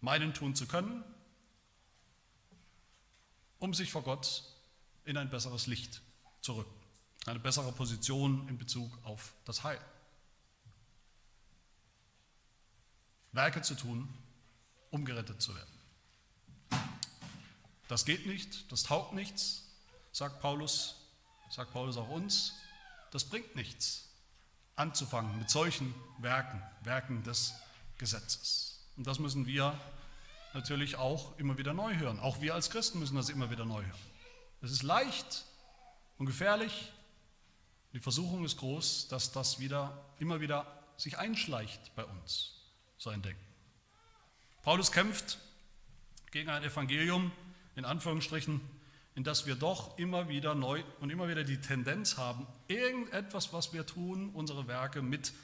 meinen 0.00 0.32
tun 0.32 0.54
zu 0.54 0.64
können, 0.66 1.04
um 3.58 3.74
sich 3.74 3.92
vor 3.92 4.02
Gott 4.02 4.44
in 5.04 5.18
ein 5.18 5.28
besseres 5.28 5.66
Licht 5.66 6.00
zu 6.40 6.54
rücken, 6.54 6.74
eine 7.26 7.38
bessere 7.38 7.70
Position 7.70 8.48
in 8.48 8.56
Bezug 8.56 8.98
auf 9.04 9.34
das 9.44 9.62
Heil. 9.62 9.78
Werke 13.34 13.62
zu 13.62 13.74
tun, 13.74 14.08
um 14.90 15.04
gerettet 15.04 15.42
zu 15.42 15.54
werden. 15.54 15.74
Das 17.88 18.04
geht 18.04 18.26
nicht, 18.26 18.70
das 18.72 18.84
taugt 18.84 19.12
nichts, 19.12 19.64
sagt 20.12 20.40
Paulus, 20.40 20.96
sagt 21.50 21.72
Paulus 21.72 21.96
auch 21.96 22.08
uns, 22.08 22.54
das 23.10 23.24
bringt 23.24 23.54
nichts 23.56 24.08
anzufangen 24.76 25.38
mit 25.38 25.50
solchen 25.50 25.94
Werken, 26.18 26.62
Werken 26.82 27.22
des 27.22 27.54
Gesetzes. 27.98 28.80
Und 28.96 29.06
das 29.06 29.18
müssen 29.18 29.46
wir 29.46 29.78
natürlich 30.52 30.96
auch 30.96 31.36
immer 31.38 31.58
wieder 31.58 31.74
neu 31.74 31.96
hören. 31.96 32.20
Auch 32.20 32.40
wir 32.40 32.54
als 32.54 32.70
Christen 32.70 33.00
müssen 33.00 33.16
das 33.16 33.28
immer 33.28 33.50
wieder 33.50 33.64
neu 33.64 33.84
hören. 33.84 34.00
Es 34.62 34.70
ist 34.70 34.82
leicht 34.82 35.44
und 36.18 36.26
gefährlich. 36.26 36.92
Die 37.92 38.00
Versuchung 38.00 38.44
ist 38.44 38.56
groß, 38.56 39.08
dass 39.08 39.32
das 39.32 39.58
wieder, 39.58 40.04
immer 40.18 40.40
wieder 40.40 40.66
sich 40.96 41.18
einschleicht 41.18 41.94
bei 41.94 42.04
uns, 42.04 42.53
so 43.04 43.10
ein 43.10 43.20
Denken. 43.20 43.44
Paulus 44.62 44.90
kämpft 44.90 45.38
gegen 46.30 46.48
ein 46.48 46.64
Evangelium, 46.64 47.30
in 47.76 47.84
Anführungsstrichen, 47.84 48.62
in 49.14 49.24
das 49.24 49.44
wir 49.44 49.56
doch 49.56 49.98
immer 49.98 50.28
wieder 50.28 50.54
neu 50.54 50.82
und 51.00 51.10
immer 51.10 51.28
wieder 51.28 51.44
die 51.44 51.60
Tendenz 51.60 52.16
haben, 52.16 52.46
irgendetwas, 52.66 53.52
was 53.52 53.74
wir 53.74 53.86
tun, 53.86 54.30
unsere 54.30 54.66
Werke 54.66 55.02
mit 55.02 55.34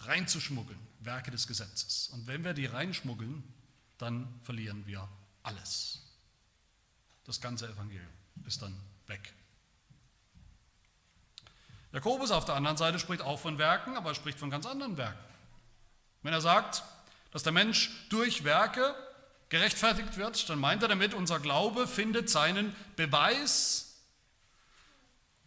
reinzuschmuggeln, 0.00 0.78
Werke 1.00 1.30
des 1.30 1.46
Gesetzes. 1.46 2.08
Und 2.08 2.26
wenn 2.26 2.42
wir 2.42 2.52
die 2.52 2.66
reinschmuggeln, 2.66 3.44
dann 3.96 4.28
verlieren 4.42 4.84
wir 4.84 5.08
alles. 5.44 6.02
Das 7.24 7.40
ganze 7.40 7.68
Evangelium 7.68 8.10
ist 8.44 8.60
dann 8.60 8.76
weg. 9.06 9.32
Jakobus 11.92 12.32
auf 12.32 12.44
der 12.44 12.56
anderen 12.56 12.76
Seite 12.76 12.98
spricht 12.98 13.22
auch 13.22 13.38
von 13.38 13.56
Werken, 13.56 13.96
aber 13.96 14.10
er 14.10 14.14
spricht 14.16 14.40
von 14.40 14.50
ganz 14.50 14.66
anderen 14.66 14.96
Werken. 14.96 15.24
Wenn 16.22 16.32
er 16.32 16.40
sagt, 16.40 16.82
dass 17.34 17.42
der 17.42 17.52
Mensch 17.52 17.90
durch 18.10 18.44
Werke 18.44 18.94
gerechtfertigt 19.48 20.16
wird, 20.16 20.48
dann 20.48 20.60
meint 20.60 20.82
er 20.82 20.88
damit, 20.88 21.14
unser 21.14 21.40
Glaube 21.40 21.88
findet 21.88 22.30
seinen 22.30 22.74
Beweis 22.94 23.96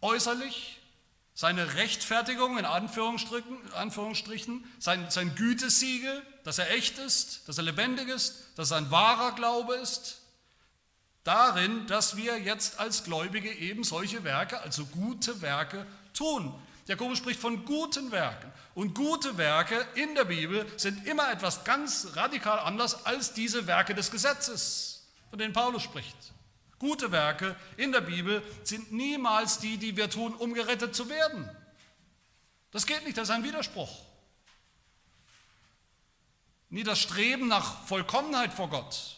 äußerlich, 0.02 0.78
seine 1.34 1.74
Rechtfertigung 1.74 2.58
in 2.58 2.66
Anführungsstrichen, 2.66 4.64
sein, 4.78 5.10
sein 5.10 5.34
Gütesiegel, 5.34 6.22
dass 6.44 6.58
er 6.58 6.70
echt 6.70 6.98
ist, 6.98 7.48
dass 7.48 7.56
er 7.56 7.64
lebendig 7.64 8.08
ist, 8.08 8.48
dass 8.56 8.70
er 8.70 8.76
ein 8.76 8.90
wahrer 8.90 9.32
Glaube 9.32 9.74
ist, 9.76 10.20
darin, 11.24 11.86
dass 11.86 12.18
wir 12.18 12.38
jetzt 12.38 12.78
als 12.78 13.02
Gläubige 13.04 13.50
eben 13.50 13.82
solche 13.82 14.24
Werke, 14.24 14.60
also 14.60 14.84
gute 14.84 15.40
Werke 15.40 15.86
tun. 16.12 16.54
Jakobus 16.88 17.18
spricht 17.18 17.38
von 17.38 17.64
guten 17.66 18.10
Werken. 18.10 18.50
Und 18.74 18.94
gute 18.94 19.36
Werke 19.36 19.86
in 19.94 20.14
der 20.14 20.24
Bibel 20.24 20.66
sind 20.78 21.06
immer 21.06 21.30
etwas 21.30 21.64
ganz 21.64 22.08
radikal 22.14 22.58
anders 22.60 23.04
als 23.04 23.34
diese 23.34 23.66
Werke 23.66 23.94
des 23.94 24.10
Gesetzes, 24.10 25.06
von 25.28 25.38
denen 25.38 25.52
Paulus 25.52 25.82
spricht. 25.82 26.16
Gute 26.78 27.12
Werke 27.12 27.56
in 27.76 27.92
der 27.92 28.00
Bibel 28.00 28.42
sind 28.64 28.90
niemals 28.92 29.58
die, 29.58 29.76
die 29.76 29.96
wir 29.96 30.08
tun, 30.08 30.34
um 30.34 30.54
gerettet 30.54 30.94
zu 30.94 31.08
werden. 31.10 31.50
Das 32.70 32.86
geht 32.86 33.04
nicht, 33.04 33.18
das 33.18 33.28
ist 33.28 33.34
ein 33.34 33.44
Widerspruch. 33.44 34.04
Nie 36.70 36.84
das 36.84 37.00
Streben 37.00 37.48
nach 37.48 37.84
Vollkommenheit 37.86 38.52
vor 38.52 38.70
Gott. 38.70 39.16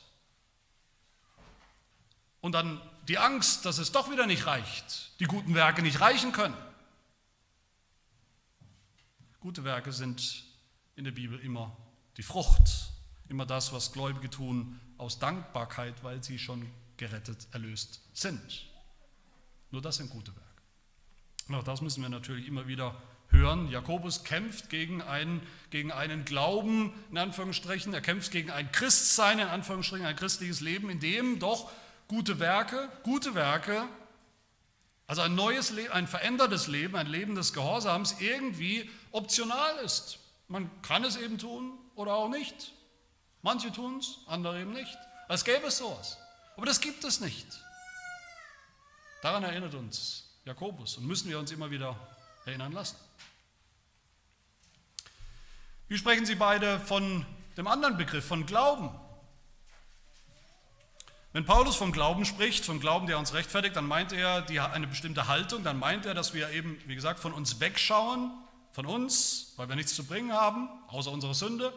Und 2.40 2.52
dann 2.52 2.80
die 3.06 3.18
Angst, 3.18 3.64
dass 3.64 3.78
es 3.78 3.92
doch 3.92 4.10
wieder 4.10 4.26
nicht 4.26 4.46
reicht, 4.46 5.20
die 5.20 5.24
guten 5.24 5.54
Werke 5.54 5.82
nicht 5.82 6.00
reichen 6.00 6.32
können. 6.32 6.56
Gute 9.40 9.64
Werke 9.64 9.92
sind 9.92 10.44
in 10.96 11.04
der 11.04 11.12
Bibel 11.12 11.38
immer 11.40 11.74
die 12.18 12.22
Frucht, 12.22 12.90
immer 13.28 13.46
das, 13.46 13.72
was 13.72 13.92
Gläubige 13.92 14.28
tun 14.28 14.78
aus 14.98 15.18
Dankbarkeit, 15.18 16.04
weil 16.04 16.22
sie 16.22 16.38
schon 16.38 16.70
gerettet, 16.98 17.48
erlöst 17.52 18.02
sind. 18.12 18.66
Nur 19.70 19.80
das 19.80 19.96
sind 19.96 20.10
gute 20.10 20.36
Werke. 20.36 20.48
Und 21.48 21.54
auch 21.54 21.62
das 21.62 21.80
müssen 21.80 22.02
wir 22.02 22.10
natürlich 22.10 22.46
immer 22.46 22.66
wieder 22.66 23.00
hören. 23.28 23.68
Jakobus 23.68 24.24
kämpft 24.24 24.68
gegen 24.68 25.00
einen, 25.00 25.40
gegen 25.70 25.90
einen 25.90 26.26
Glauben, 26.26 26.92
in 27.10 27.16
Anführungsstrichen, 27.16 27.94
er 27.94 28.02
kämpft 28.02 28.32
gegen 28.32 28.50
ein 28.50 28.70
Christsein, 28.72 29.38
in 29.38 29.48
Anführungsstrichen, 29.48 30.04
ein 30.04 30.16
christliches 30.16 30.60
Leben, 30.60 30.90
in 30.90 31.00
dem 31.00 31.38
doch 31.38 31.70
gute 32.08 32.40
Werke, 32.40 32.90
gute 33.04 33.34
Werke 33.34 33.88
also 35.10 35.22
ein 35.22 35.34
neues 35.34 35.70
Leben, 35.70 35.92
ein 35.92 36.06
verändertes 36.06 36.68
Leben, 36.68 36.94
ein 36.94 37.08
Leben 37.08 37.34
des 37.34 37.52
Gehorsams 37.52 38.20
irgendwie 38.20 38.88
optional 39.10 39.76
ist. 39.78 40.20
Man 40.46 40.70
kann 40.82 41.02
es 41.02 41.16
eben 41.16 41.36
tun 41.36 41.76
oder 41.96 42.14
auch 42.14 42.28
nicht. 42.28 42.70
Manche 43.42 43.72
tun 43.72 43.98
es, 43.98 44.18
andere 44.28 44.60
eben 44.60 44.72
nicht. 44.72 44.96
Als 45.26 45.44
gäbe 45.44 45.66
es 45.66 45.78
sowas. 45.78 46.16
Aber 46.56 46.64
das 46.64 46.80
gibt 46.80 47.02
es 47.02 47.18
nicht. 47.18 47.44
Daran 49.20 49.42
erinnert 49.42 49.74
uns 49.74 50.30
Jakobus 50.44 50.96
und 50.98 51.08
müssen 51.08 51.28
wir 51.28 51.40
uns 51.40 51.50
immer 51.50 51.72
wieder 51.72 51.96
erinnern 52.46 52.70
lassen. 52.70 52.94
Wie 55.88 55.98
sprechen 55.98 56.24
Sie 56.24 56.36
beide 56.36 56.78
von 56.78 57.26
dem 57.56 57.66
anderen 57.66 57.96
Begriff, 57.96 58.24
von 58.24 58.46
Glauben? 58.46 58.90
Wenn 61.32 61.44
Paulus 61.44 61.76
vom 61.76 61.92
Glauben 61.92 62.24
spricht, 62.24 62.64
vom 62.64 62.80
Glauben, 62.80 63.06
der 63.06 63.16
uns 63.16 63.34
rechtfertigt, 63.34 63.76
dann 63.76 63.86
meint 63.86 64.12
er 64.12 64.42
die, 64.42 64.58
eine 64.58 64.88
bestimmte 64.88 65.28
Haltung, 65.28 65.62
dann 65.62 65.78
meint 65.78 66.04
er, 66.04 66.12
dass 66.12 66.34
wir 66.34 66.50
eben, 66.50 66.80
wie 66.86 66.96
gesagt, 66.96 67.20
von 67.20 67.32
uns 67.32 67.60
wegschauen, 67.60 68.32
von 68.72 68.84
uns, 68.84 69.52
weil 69.56 69.68
wir 69.68 69.76
nichts 69.76 69.94
zu 69.94 70.04
bringen 70.04 70.32
haben, 70.32 70.68
außer 70.88 71.10
unsere 71.10 71.34
Sünde, 71.34 71.72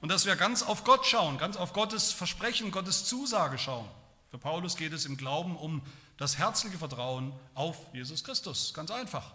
und 0.00 0.08
dass 0.08 0.26
wir 0.26 0.34
ganz 0.34 0.64
auf 0.64 0.82
Gott 0.82 1.06
schauen, 1.06 1.38
ganz 1.38 1.56
auf 1.56 1.72
Gottes 1.72 2.10
Versprechen, 2.10 2.72
Gottes 2.72 3.04
Zusage 3.04 3.56
schauen. 3.56 3.88
Für 4.30 4.38
Paulus 4.38 4.76
geht 4.76 4.92
es 4.92 5.06
im 5.06 5.16
Glauben 5.16 5.56
um 5.56 5.82
das 6.16 6.36
herzliche 6.36 6.78
Vertrauen 6.78 7.32
auf 7.54 7.76
Jesus 7.92 8.24
Christus, 8.24 8.74
ganz 8.74 8.90
einfach. 8.90 9.32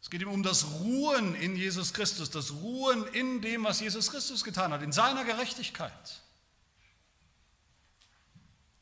Es 0.00 0.08
geht 0.08 0.22
ihm 0.22 0.30
um 0.30 0.42
das 0.42 0.64
Ruhen 0.80 1.34
in 1.34 1.56
Jesus 1.56 1.92
Christus, 1.92 2.30
das 2.30 2.52
Ruhen 2.52 3.06
in 3.08 3.42
dem, 3.42 3.64
was 3.64 3.80
Jesus 3.80 4.10
Christus 4.10 4.44
getan 4.44 4.72
hat, 4.72 4.82
in 4.82 4.92
seiner 4.92 5.24
Gerechtigkeit. 5.24 6.22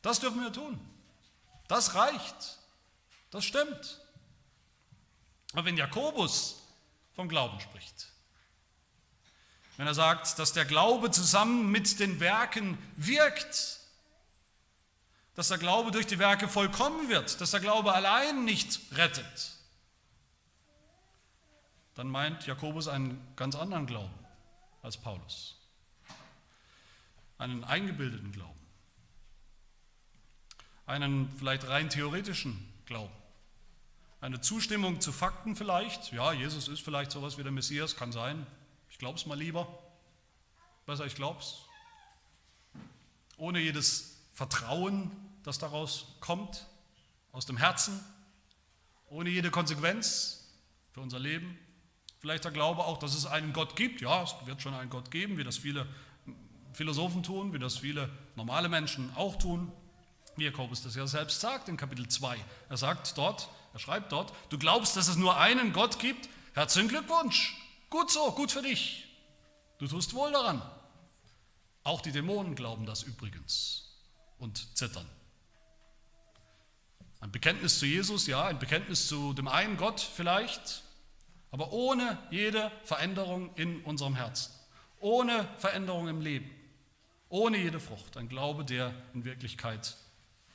Das 0.07 0.21
dürfen 0.21 0.41
wir 0.41 0.53
tun. 0.53 0.79
Das 1.67 1.97
reicht. 1.97 2.61
Das 3.33 3.45
stimmt. 3.45 4.01
Aber 5.53 5.65
wenn 5.65 5.77
Jakobus 5.77 6.63
vom 7.17 7.29
Glauben 7.29 7.59
spricht, 7.59 8.13
wenn 9.77 9.89
er 9.89 9.95
sagt, 9.95 10.39
dass 10.39 10.53
der 10.53 10.65
Glaube 10.65 11.11
zusammen 11.11 11.73
mit 11.73 11.99
den 11.99 12.21
Werken 12.21 12.79
wirkt, 12.95 13.81
dass 15.35 15.49
der 15.49 15.59
Glaube 15.59 15.91
durch 15.91 16.07
die 16.07 16.21
Werke 16.21 16.49
vollkommen 16.49 17.09
wird, 17.09 17.41
dass 17.41 17.51
der 17.51 17.59
Glaube 17.59 17.93
allein 17.93 18.45
nicht 18.45 18.79
rettet, 18.93 19.57
dann 21.97 22.09
meint 22.09 22.47
Jakobus 22.47 22.87
einen 22.87 23.21
ganz 23.35 23.57
anderen 23.57 23.87
Glauben 23.87 24.15
als 24.83 24.97
Paulus. 24.99 25.57
Einen 27.39 27.65
eingebildeten 27.65 28.31
Glauben. 28.31 28.56
Einen 30.87 31.29
vielleicht 31.37 31.69
rein 31.69 31.91
theoretischen 31.91 32.67
Glauben. 32.87 33.13
Eine 34.21 34.41
Zustimmung 34.41 35.01
zu 35.01 35.13
Fakten 35.13 35.57
vielleicht. 35.57 36.13
Ja, 36.13 36.33
Jesus 36.33 36.69
ist 36.69 36.81
vielleicht 36.81 37.11
sowas 37.11 37.39
wie 37.39 37.43
der 37.43 37.53
Messias, 37.53 37.97
kann 37.97 38.13
sein. 38.13 38.47
Ich 38.89 38.99
glaube 38.99 39.19
es 39.19 39.27
mal 39.27 39.39
lieber. 39.39 39.69
Besser, 40.87 41.05
ich 41.05 41.17
glaube 41.17 41.41
es. 41.41 41.63
Ohne 43.37 43.59
jedes 43.59 44.17
Vertrauen, 44.33 45.11
das 45.43 45.59
daraus 45.59 46.17
kommt, 46.21 46.67
aus 47.33 47.47
dem 47.47 47.57
Herzen, 47.57 48.03
ohne 49.09 49.29
jede 49.29 49.51
Konsequenz 49.51 50.49
für 50.93 51.01
unser 51.01 51.19
Leben. 51.19 51.59
Vielleicht 52.21 52.45
der 52.45 52.53
Glaube 52.53 52.85
auch, 52.85 52.99
dass 52.99 53.15
es 53.15 53.27
einen 53.27 53.53
Gott 53.53 53.77
gibt. 53.77 54.01
Ja, 54.01 54.23
es 54.23 54.35
wird 54.47 54.63
schon 54.63 54.75
einen 54.75 54.91
Gott 54.91 55.11
geben, 55.11 55.37
wie 55.37 55.45
das 55.45 55.59
viele 55.59 55.87
Philosophen 56.73 57.23
tun, 57.23 57.53
wie 57.53 57.59
das 57.59 57.79
viele 57.79 58.09
normale 58.35 58.69
Menschen 58.69 59.15
auch 59.17 59.37
tun. 59.37 59.71
Wie 60.37 60.45
Jakobus 60.45 60.83
das 60.83 60.95
ja 60.95 61.07
selbst 61.07 61.41
sagt 61.41 61.69
in 61.69 61.77
Kapitel 61.77 62.07
2. 62.09 62.37
Er 62.69 62.77
sagt 62.77 63.17
dort, 63.17 63.49
er 63.73 63.79
schreibt 63.79 64.13
dort, 64.13 64.33
du 64.51 64.59
glaubst, 64.59 64.97
dass 64.97 65.09
es 65.09 65.17
nur 65.17 65.39
einen 65.39 65.73
Gott 65.73 65.99
gibt? 65.99 66.29
Herzlichen 66.55 66.89
Glückwunsch. 66.89 67.57
Gut 67.91 68.11
so, 68.11 68.33
gut 68.33 68.53
für 68.53 68.63
dich. 68.63 69.07
Du 69.79 69.87
tust 69.87 70.15
wohl 70.15 70.33
daran. 70.33 70.63
Auch 71.85 72.01
die 72.01 72.13
Dämonen 72.13 72.55
glauben 72.55 72.85
das 72.85 73.03
übrigens 73.03 73.95
und 74.39 74.77
zittern. 74.77 75.07
Ein 77.21 77.33
Bekenntnis 77.33 77.79
zu 77.79 77.87
Jesus, 77.87 78.27
ja, 78.27 78.45
ein 78.45 78.59
Bekenntnis 78.59 79.09
zu 79.09 79.33
dem 79.33 79.49
einen 79.49 79.77
Gott 79.77 80.01
vielleicht, 80.01 80.83
aber 81.51 81.73
ohne 81.73 82.19
jede 82.31 82.71
Veränderung 82.85 83.55
in 83.55 83.83
unserem 83.85 84.15
Herzen, 84.15 84.53
ohne 85.01 85.49
Veränderung 85.59 86.09
im 86.09 86.21
Leben, 86.21 86.51
ohne 87.29 87.57
jede 87.57 87.81
Frucht. 87.81 88.17
Ein 88.17 88.29
Glaube, 88.29 88.65
der 88.65 88.95
in 89.15 89.25
Wirklichkeit 89.25 89.97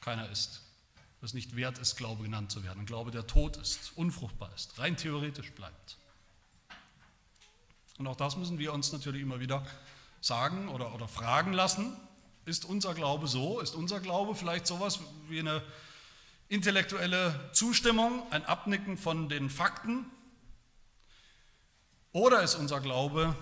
keiner 0.01 0.29
ist, 0.29 0.61
das 1.21 1.33
nicht 1.33 1.55
wert 1.55 1.77
ist, 1.77 1.95
Glaube 1.95 2.23
genannt 2.23 2.51
zu 2.51 2.63
werden. 2.63 2.79
Ein 2.79 2.85
Glaube, 2.87 3.11
der 3.11 3.27
tot 3.27 3.57
ist, 3.57 3.93
unfruchtbar 3.95 4.51
ist, 4.55 4.77
rein 4.79 4.97
theoretisch 4.97 5.51
bleibt. 5.51 5.97
Und 7.99 8.07
auch 8.07 8.15
das 8.15 8.35
müssen 8.35 8.57
wir 8.57 8.73
uns 8.73 8.91
natürlich 8.91 9.21
immer 9.21 9.39
wieder 9.39 9.65
sagen 10.19 10.67
oder, 10.69 10.93
oder 10.95 11.07
fragen 11.07 11.53
lassen. 11.53 11.95
Ist 12.45 12.65
unser 12.65 12.95
Glaube 12.95 13.27
so? 13.27 13.59
Ist 13.59 13.75
unser 13.75 13.99
Glaube 13.99 14.33
vielleicht 14.33 14.65
sowas 14.65 14.99
wie 15.29 15.39
eine 15.39 15.61
intellektuelle 16.49 17.51
Zustimmung, 17.53 18.23
ein 18.31 18.43
Abnicken 18.45 18.97
von 18.97 19.29
den 19.29 19.51
Fakten? 19.51 20.05
Oder 22.11 22.41
ist 22.41 22.55
unser 22.55 22.81
Glaube, 22.81 23.35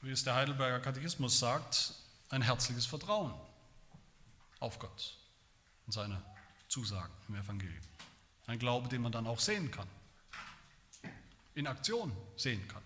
wie 0.00 0.12
es 0.12 0.22
der 0.22 0.36
Heidelberger 0.36 0.78
Katechismus 0.78 1.40
sagt, 1.40 1.94
ein 2.30 2.42
herzliches 2.42 2.86
Vertrauen 2.86 3.34
auf 4.62 4.78
Gott 4.78 5.18
und 5.86 5.92
seine 5.92 6.22
Zusagen 6.68 7.12
im 7.28 7.34
Evangelium? 7.34 7.84
Ein 8.46 8.58
Glaube, 8.58 8.88
den 8.88 9.02
man 9.02 9.12
dann 9.12 9.26
auch 9.26 9.40
sehen 9.40 9.70
kann 9.70 9.88
in 11.54 11.66
Aktion 11.66 12.12
sehen 12.36 12.66
kann. 12.68 12.82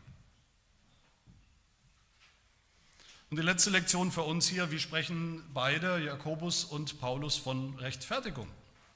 Und 3.31 3.39
die 3.39 3.43
letzte 3.43 3.70
Lektion 3.70 4.12
für 4.12 4.22
uns 4.22 4.49
hier, 4.49 4.70
wie 4.70 4.79
sprechen 4.79 5.45
beide, 5.53 5.99
Jakobus 5.99 6.64
und 6.64 7.01
Paulus, 7.01 7.37
von 7.37 7.77
Rechtfertigung. 7.79 8.49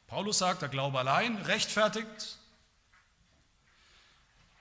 Paulus 0.07 0.39
sagt, 0.39 0.63
der 0.63 0.69
Glaube 0.69 0.99
allein 0.99 1.37
rechtfertigt. 1.37 2.39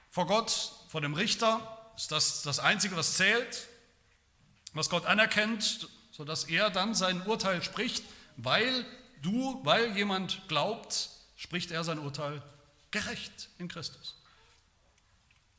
Vor 0.10 0.26
Gott, 0.26 0.74
vor 0.90 1.02
dem 1.02 1.14
Richter 1.14 1.92
ist 1.96 2.12
das 2.12 2.42
das 2.42 2.60
Einzige, 2.60 2.96
was 2.96 3.16
zählt, 3.16 3.68
was 4.74 4.90
Gott 4.90 5.06
anerkennt, 5.06 5.88
sodass 6.20 6.44
er 6.44 6.70
dann 6.70 6.96
sein 6.96 7.22
Urteil 7.22 7.64
spricht, 7.64 8.04
weil 8.36 8.86
du, 9.22 9.62
weil 9.64 9.96
jemand 9.96 10.42
glaubt, 10.50 11.12
spricht 11.38 11.72
er 11.72 11.86
sein 11.86 11.98
Urteil 11.98 12.44
gerecht 12.92 13.48
in 13.58 13.70
Christus. 13.70 14.18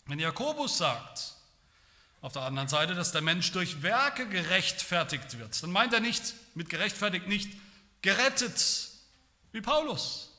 Wenn 0.05 0.19
Jakobus 0.19 0.77
sagt, 0.77 1.33
auf 2.21 2.35
der 2.35 2.43
anderen 2.43 2.69
Seite, 2.69 2.95
dass 2.95 3.11
der 3.11 3.23
Mensch 3.23 3.53
durch 3.53 3.81
Werke 3.81 4.29
gerechtfertigt 4.29 5.39
wird, 5.39 5.63
dann 5.63 5.73
meint 5.73 5.95
er 5.95 6.01
nicht 6.01 6.35
mit 6.55 6.69
gerechtfertigt 6.69 7.27
nicht 7.27 7.51
gerettet, 8.03 8.91
wie 9.53 9.63
Paulus. 9.63 10.31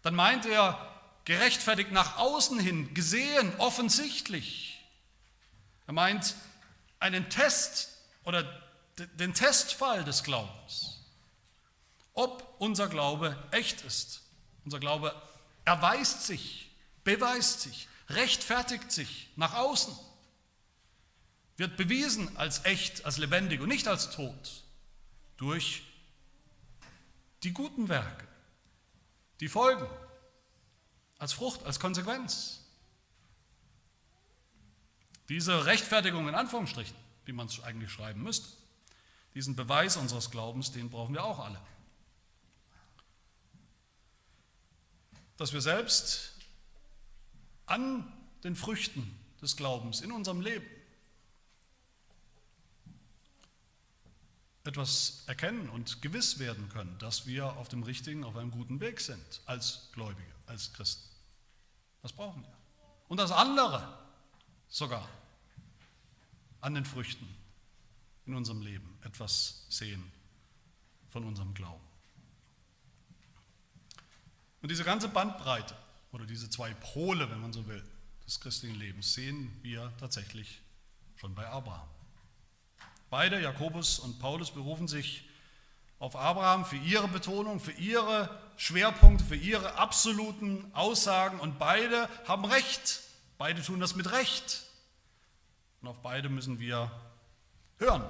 Dann 0.00 0.14
meint 0.14 0.46
er 0.46 0.80
gerechtfertigt 1.26 1.92
nach 1.92 2.16
außen 2.16 2.58
hin, 2.58 2.94
gesehen, 2.94 3.52
offensichtlich. 3.58 4.82
Er 5.86 5.92
meint 5.92 6.36
einen 7.00 7.28
Test 7.28 7.99
oder 8.24 8.44
den 9.18 9.34
Testfall 9.34 10.04
des 10.04 10.22
Glaubens. 10.22 11.00
Ob 12.12 12.54
unser 12.58 12.88
Glaube 12.88 13.36
echt 13.50 13.82
ist. 13.82 14.22
Unser 14.64 14.78
Glaube 14.78 15.14
erweist 15.64 16.26
sich 16.26 16.70
beweist 17.04 17.62
sich, 17.62 17.88
rechtfertigt 18.08 18.90
sich 18.92 19.28
nach 19.36 19.54
außen, 19.54 19.96
wird 21.56 21.76
bewiesen 21.76 22.36
als 22.36 22.64
echt, 22.64 23.04
als 23.04 23.18
lebendig 23.18 23.60
und 23.60 23.68
nicht 23.68 23.88
als 23.88 24.10
tot 24.10 24.64
durch 25.36 25.82
die 27.42 27.52
guten 27.52 27.88
Werke, 27.88 28.26
die 29.40 29.48
folgen, 29.48 29.86
als 31.18 31.32
Frucht, 31.32 31.64
als 31.64 31.80
Konsequenz. 31.80 32.60
Diese 35.28 35.66
Rechtfertigung 35.66 36.28
in 36.28 36.34
Anführungsstrichen, 36.34 36.96
wie 37.30 37.32
man 37.32 37.46
es 37.46 37.62
eigentlich 37.62 37.92
schreiben 37.92 38.24
müsste, 38.24 38.48
diesen 39.34 39.54
Beweis 39.54 39.96
unseres 39.96 40.32
Glaubens, 40.32 40.72
den 40.72 40.90
brauchen 40.90 41.14
wir 41.14 41.22
auch 41.22 41.38
alle. 41.38 41.60
Dass 45.36 45.52
wir 45.52 45.60
selbst 45.60 46.32
an 47.66 48.12
den 48.42 48.56
Früchten 48.56 49.16
des 49.40 49.56
Glaubens 49.56 50.00
in 50.00 50.10
unserem 50.10 50.40
Leben 50.40 50.66
etwas 54.64 55.22
erkennen 55.28 55.70
und 55.70 56.02
gewiss 56.02 56.40
werden 56.40 56.68
können, 56.68 56.98
dass 56.98 57.26
wir 57.26 57.56
auf 57.58 57.68
dem 57.68 57.84
richtigen, 57.84 58.24
auf 58.24 58.36
einem 58.36 58.50
guten 58.50 58.80
Weg 58.80 59.00
sind 59.00 59.40
als 59.46 59.88
Gläubige, 59.92 60.34
als 60.46 60.72
Christen. 60.72 61.08
Das 62.02 62.12
brauchen 62.12 62.42
wir. 62.42 62.58
Und 63.06 63.18
das 63.18 63.30
andere 63.30 63.96
sogar 64.68 65.08
an 66.60 66.74
den 66.74 66.84
Früchten 66.84 67.26
in 68.26 68.34
unserem 68.34 68.62
Leben 68.62 68.98
etwas 69.04 69.66
sehen 69.68 70.10
von 71.08 71.24
unserem 71.24 71.54
Glauben. 71.54 71.84
Und 74.62 74.70
diese 74.70 74.84
ganze 74.84 75.08
Bandbreite 75.08 75.74
oder 76.12 76.26
diese 76.26 76.50
zwei 76.50 76.74
Pole, 76.74 77.30
wenn 77.30 77.40
man 77.40 77.52
so 77.52 77.66
will, 77.66 77.82
des 78.26 78.40
christlichen 78.40 78.78
Lebens 78.78 79.14
sehen 79.14 79.50
wir 79.62 79.92
tatsächlich 79.98 80.60
schon 81.16 81.34
bei 81.34 81.46
Abraham. 81.48 81.88
Beide, 83.08 83.40
Jakobus 83.40 83.98
und 83.98 84.18
Paulus, 84.20 84.52
berufen 84.52 84.86
sich 84.86 85.28
auf 85.98 86.14
Abraham 86.14 86.64
für 86.64 86.76
ihre 86.76 87.08
Betonung, 87.08 87.58
für 87.58 87.72
ihre 87.72 88.30
Schwerpunkte, 88.56 89.24
für 89.24 89.36
ihre 89.36 89.74
absoluten 89.74 90.70
Aussagen 90.74 91.40
und 91.40 91.58
beide 91.58 92.08
haben 92.26 92.44
Recht. 92.44 93.00
Beide 93.36 93.62
tun 93.62 93.80
das 93.80 93.96
mit 93.96 94.12
Recht. 94.12 94.64
Und 95.80 95.88
auf 95.88 96.02
beide 96.02 96.28
müssen 96.28 96.58
wir 96.58 96.90
hören. 97.78 98.02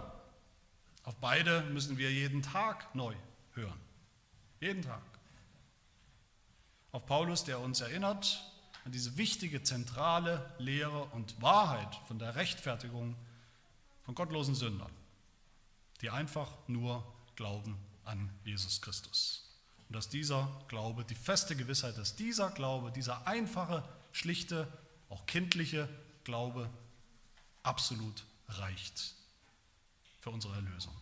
Auf 1.05 1.17
beide 1.17 1.63
müssen 1.63 1.99
wir 1.99 2.13
jeden 2.13 2.43
Tag 2.43 2.95
neu 2.95 3.15
hören. 3.53 3.81
Jeden 4.61 4.83
Tag. 4.83 5.03
Auf 6.93 7.07
Paulus, 7.07 7.45
der 7.45 7.61
uns 7.61 7.81
erinnert 7.81 8.45
an 8.85 8.93
diese 8.93 9.17
wichtige 9.17 9.63
zentrale 9.63 10.55
Lehre 10.59 11.05
und 11.07 11.41
Wahrheit 11.41 11.95
von 12.07 12.19
der 12.19 12.35
Rechtfertigung 12.35 13.15
von 14.03 14.15
gottlosen 14.15 14.55
Sündern, 14.55 14.91
die 16.01 16.11
einfach 16.11 16.51
nur 16.67 17.05
glauben 17.37 17.77
an 18.05 18.31
Jesus 18.45 18.81
Christus. 18.81 19.47
Und 19.89 19.97
dass 19.97 20.09
dieser 20.09 20.49
Glaube, 20.69 21.05
die 21.05 21.15
feste 21.15 21.57
Gewissheit, 21.57 21.99
dass 21.99 22.17
dieser 22.17 22.51
Glaube, 22.51 22.91
dieser 22.91 23.27
einfache, 23.27 23.85
schlichte, 24.13 24.67
auch 25.09 25.27
kindliche 25.27 25.89
Glaube 26.25 26.71
absolut 27.63 28.25
reicht 28.49 29.15
für 30.21 30.31
unsere 30.31 30.55
Erlösung. 30.55 30.95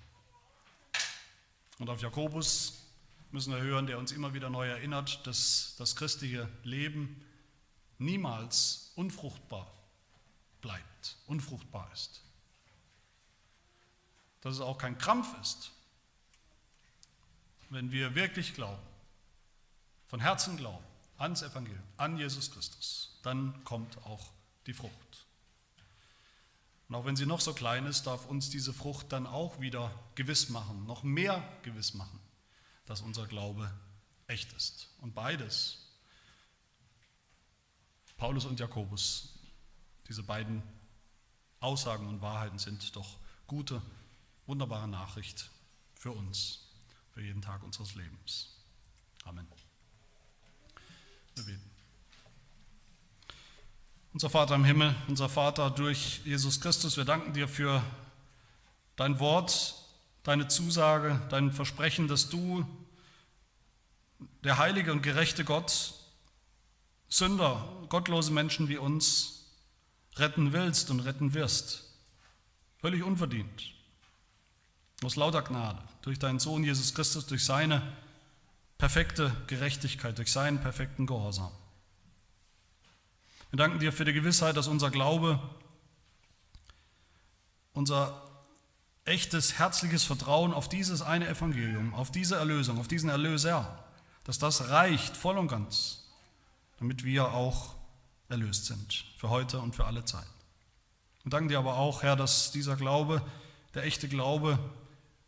Und 1.78 1.90
auf 1.90 2.00
Jakobus 2.00 2.84
müssen 3.30 3.52
wir 3.52 3.60
hören, 3.60 3.86
der 3.86 3.98
uns 3.98 4.12
immer 4.12 4.34
wieder 4.34 4.50
neu 4.50 4.68
erinnert, 4.68 5.26
dass 5.26 5.74
das 5.78 5.96
christliche 5.96 6.48
Leben 6.64 7.24
niemals 7.98 8.92
unfruchtbar 8.96 9.70
bleibt, 10.60 11.16
unfruchtbar 11.26 11.90
ist. 11.92 12.22
Dass 14.40 14.54
es 14.54 14.60
auch 14.60 14.78
kein 14.78 14.98
Krampf 14.98 15.28
ist, 15.40 15.72
wenn 17.70 17.92
wir 17.92 18.14
wirklich 18.14 18.54
glauben, 18.54 18.82
von 20.06 20.20
Herzen 20.20 20.56
glauben 20.56 20.84
ans 21.18 21.42
Evangelium, 21.42 21.82
an 21.96 22.16
Jesus 22.16 22.50
Christus, 22.50 23.18
dann 23.22 23.62
kommt 23.64 23.98
auch 24.04 24.30
die 24.66 24.72
Frucht. 24.72 25.07
Und 26.88 26.94
auch 26.94 27.04
wenn 27.04 27.16
sie 27.16 27.26
noch 27.26 27.40
so 27.40 27.52
klein 27.52 27.86
ist, 27.86 28.06
darf 28.06 28.26
uns 28.26 28.48
diese 28.48 28.72
Frucht 28.72 29.12
dann 29.12 29.26
auch 29.26 29.60
wieder 29.60 29.92
gewiss 30.14 30.48
machen, 30.48 30.86
noch 30.86 31.02
mehr 31.02 31.46
gewiss 31.62 31.92
machen, 31.94 32.18
dass 32.86 33.02
unser 33.02 33.26
Glaube 33.26 33.70
echt 34.26 34.52
ist. 34.54 34.88
Und 35.00 35.14
beides, 35.14 35.86
Paulus 38.16 38.46
und 38.46 38.58
Jakobus, 38.58 39.34
diese 40.08 40.22
beiden 40.22 40.62
Aussagen 41.60 42.06
und 42.06 42.22
Wahrheiten 42.22 42.58
sind 42.58 42.96
doch 42.96 43.18
gute, 43.46 43.82
wunderbare 44.46 44.88
Nachricht 44.88 45.50
für 45.94 46.12
uns, 46.12 46.68
für 47.12 47.22
jeden 47.22 47.42
Tag 47.42 47.62
unseres 47.62 47.94
Lebens. 47.94 48.56
Amen. 49.24 49.46
Wir 51.34 51.44
beten. 51.44 51.70
Unser 54.18 54.30
Vater 54.30 54.56
im 54.56 54.64
Himmel, 54.64 54.96
unser 55.06 55.28
Vater 55.28 55.70
durch 55.70 56.22
Jesus 56.24 56.60
Christus, 56.60 56.96
wir 56.96 57.04
danken 57.04 57.34
dir 57.34 57.46
für 57.46 57.84
dein 58.96 59.20
Wort, 59.20 59.76
deine 60.24 60.48
Zusage, 60.48 61.22
dein 61.30 61.52
Versprechen, 61.52 62.08
dass 62.08 62.28
du, 62.28 62.66
der 64.42 64.58
heilige 64.58 64.90
und 64.90 65.04
gerechte 65.04 65.44
Gott, 65.44 65.94
Sünder, 67.08 67.64
gottlose 67.90 68.32
Menschen 68.32 68.68
wie 68.68 68.76
uns 68.76 69.52
retten 70.16 70.52
willst 70.52 70.90
und 70.90 70.98
retten 70.98 71.32
wirst. 71.34 71.84
Völlig 72.80 73.04
unverdient. 73.04 73.70
Aus 75.04 75.14
lauter 75.14 75.42
Gnade, 75.42 75.80
durch 76.02 76.18
deinen 76.18 76.40
Sohn 76.40 76.64
Jesus 76.64 76.92
Christus, 76.92 77.28
durch 77.28 77.44
seine 77.44 77.82
perfekte 78.78 79.32
Gerechtigkeit, 79.46 80.18
durch 80.18 80.32
seinen 80.32 80.60
perfekten 80.60 81.06
Gehorsam. 81.06 81.52
Wir 83.50 83.56
danken 83.56 83.78
dir 83.78 83.92
für 83.92 84.04
die 84.04 84.12
Gewissheit, 84.12 84.56
dass 84.56 84.68
unser 84.68 84.90
Glaube, 84.90 85.40
unser 87.72 88.22
echtes, 89.04 89.58
herzliches 89.58 90.04
Vertrauen 90.04 90.52
auf 90.52 90.68
dieses 90.68 91.00
eine 91.00 91.28
Evangelium, 91.28 91.94
auf 91.94 92.10
diese 92.10 92.36
Erlösung, 92.36 92.78
auf 92.78 92.88
diesen 92.88 93.08
Erlöser, 93.08 93.84
dass 94.24 94.38
das 94.38 94.68
reicht 94.68 95.16
voll 95.16 95.38
und 95.38 95.48
ganz, 95.48 96.04
damit 96.78 97.04
wir 97.04 97.32
auch 97.32 97.74
erlöst 98.28 98.66
sind, 98.66 99.06
für 99.16 99.30
heute 99.30 99.60
und 99.60 99.74
für 99.74 99.86
alle 99.86 100.04
Zeit. 100.04 100.26
Wir 101.22 101.30
danken 101.30 101.48
dir 101.48 101.58
aber 101.58 101.76
auch, 101.76 102.02
Herr, 102.02 102.16
dass 102.16 102.52
dieser 102.52 102.76
Glaube, 102.76 103.22
der 103.74 103.84
echte 103.84 104.08
Glaube, 104.08 104.58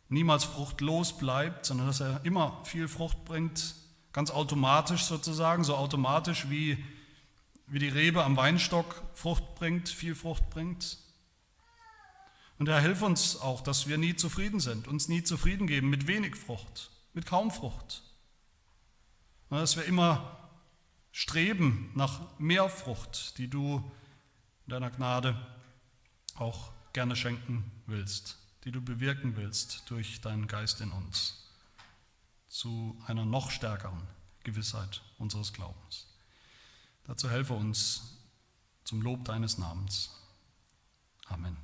niemals 0.09 0.43
fruchtlos 0.43 1.17
bleibt, 1.17 1.65
sondern 1.65 1.87
dass 1.87 2.01
er 2.01 2.23
immer 2.23 2.63
viel 2.65 2.87
Frucht 2.87 3.25
bringt, 3.25 3.73
ganz 4.13 4.29
automatisch 4.29 5.05
sozusagen, 5.05 5.63
so 5.63 5.75
automatisch 5.75 6.49
wie 6.49 6.83
wie 7.71 7.79
die 7.79 7.87
Rebe 7.87 8.25
am 8.25 8.35
Weinstock 8.35 9.01
Frucht 9.13 9.55
bringt, 9.55 9.87
viel 9.87 10.13
Frucht 10.13 10.49
bringt. 10.49 10.97
Und 12.59 12.67
Herr, 12.67 12.81
hilf 12.81 13.01
uns 13.01 13.37
auch, 13.37 13.61
dass 13.61 13.87
wir 13.87 13.97
nie 13.97 14.13
zufrieden 14.13 14.59
sind, 14.59 14.89
uns 14.89 15.07
nie 15.07 15.23
zufrieden 15.23 15.67
geben 15.67 15.89
mit 15.89 16.05
wenig 16.05 16.35
Frucht, 16.35 16.91
mit 17.13 17.25
kaum 17.25 17.49
Frucht. 17.49 18.03
Und 19.49 19.57
dass 19.57 19.77
wir 19.77 19.85
immer 19.85 20.49
streben 21.13 21.91
nach 21.95 22.37
mehr 22.39 22.67
Frucht, 22.67 23.37
die 23.37 23.49
du 23.49 23.89
in 24.65 24.71
deiner 24.71 24.91
Gnade 24.91 25.39
auch 26.35 26.73
gerne 26.91 27.15
schenken 27.15 27.71
willst, 27.85 28.37
die 28.65 28.73
du 28.73 28.81
bewirken 28.81 29.37
willst 29.37 29.89
durch 29.89 30.19
deinen 30.19 30.47
Geist 30.47 30.81
in 30.81 30.91
uns, 30.91 31.49
zu 32.49 33.01
einer 33.07 33.23
noch 33.23 33.49
stärkeren 33.49 34.05
Gewissheit 34.43 35.01
unseres 35.17 35.53
Glaubens. 35.53 36.10
Dazu 37.11 37.29
helfe 37.29 37.55
uns 37.55 38.21
zum 38.85 39.01
Lob 39.01 39.25
deines 39.25 39.57
Namens. 39.57 40.11
Amen. 41.25 41.57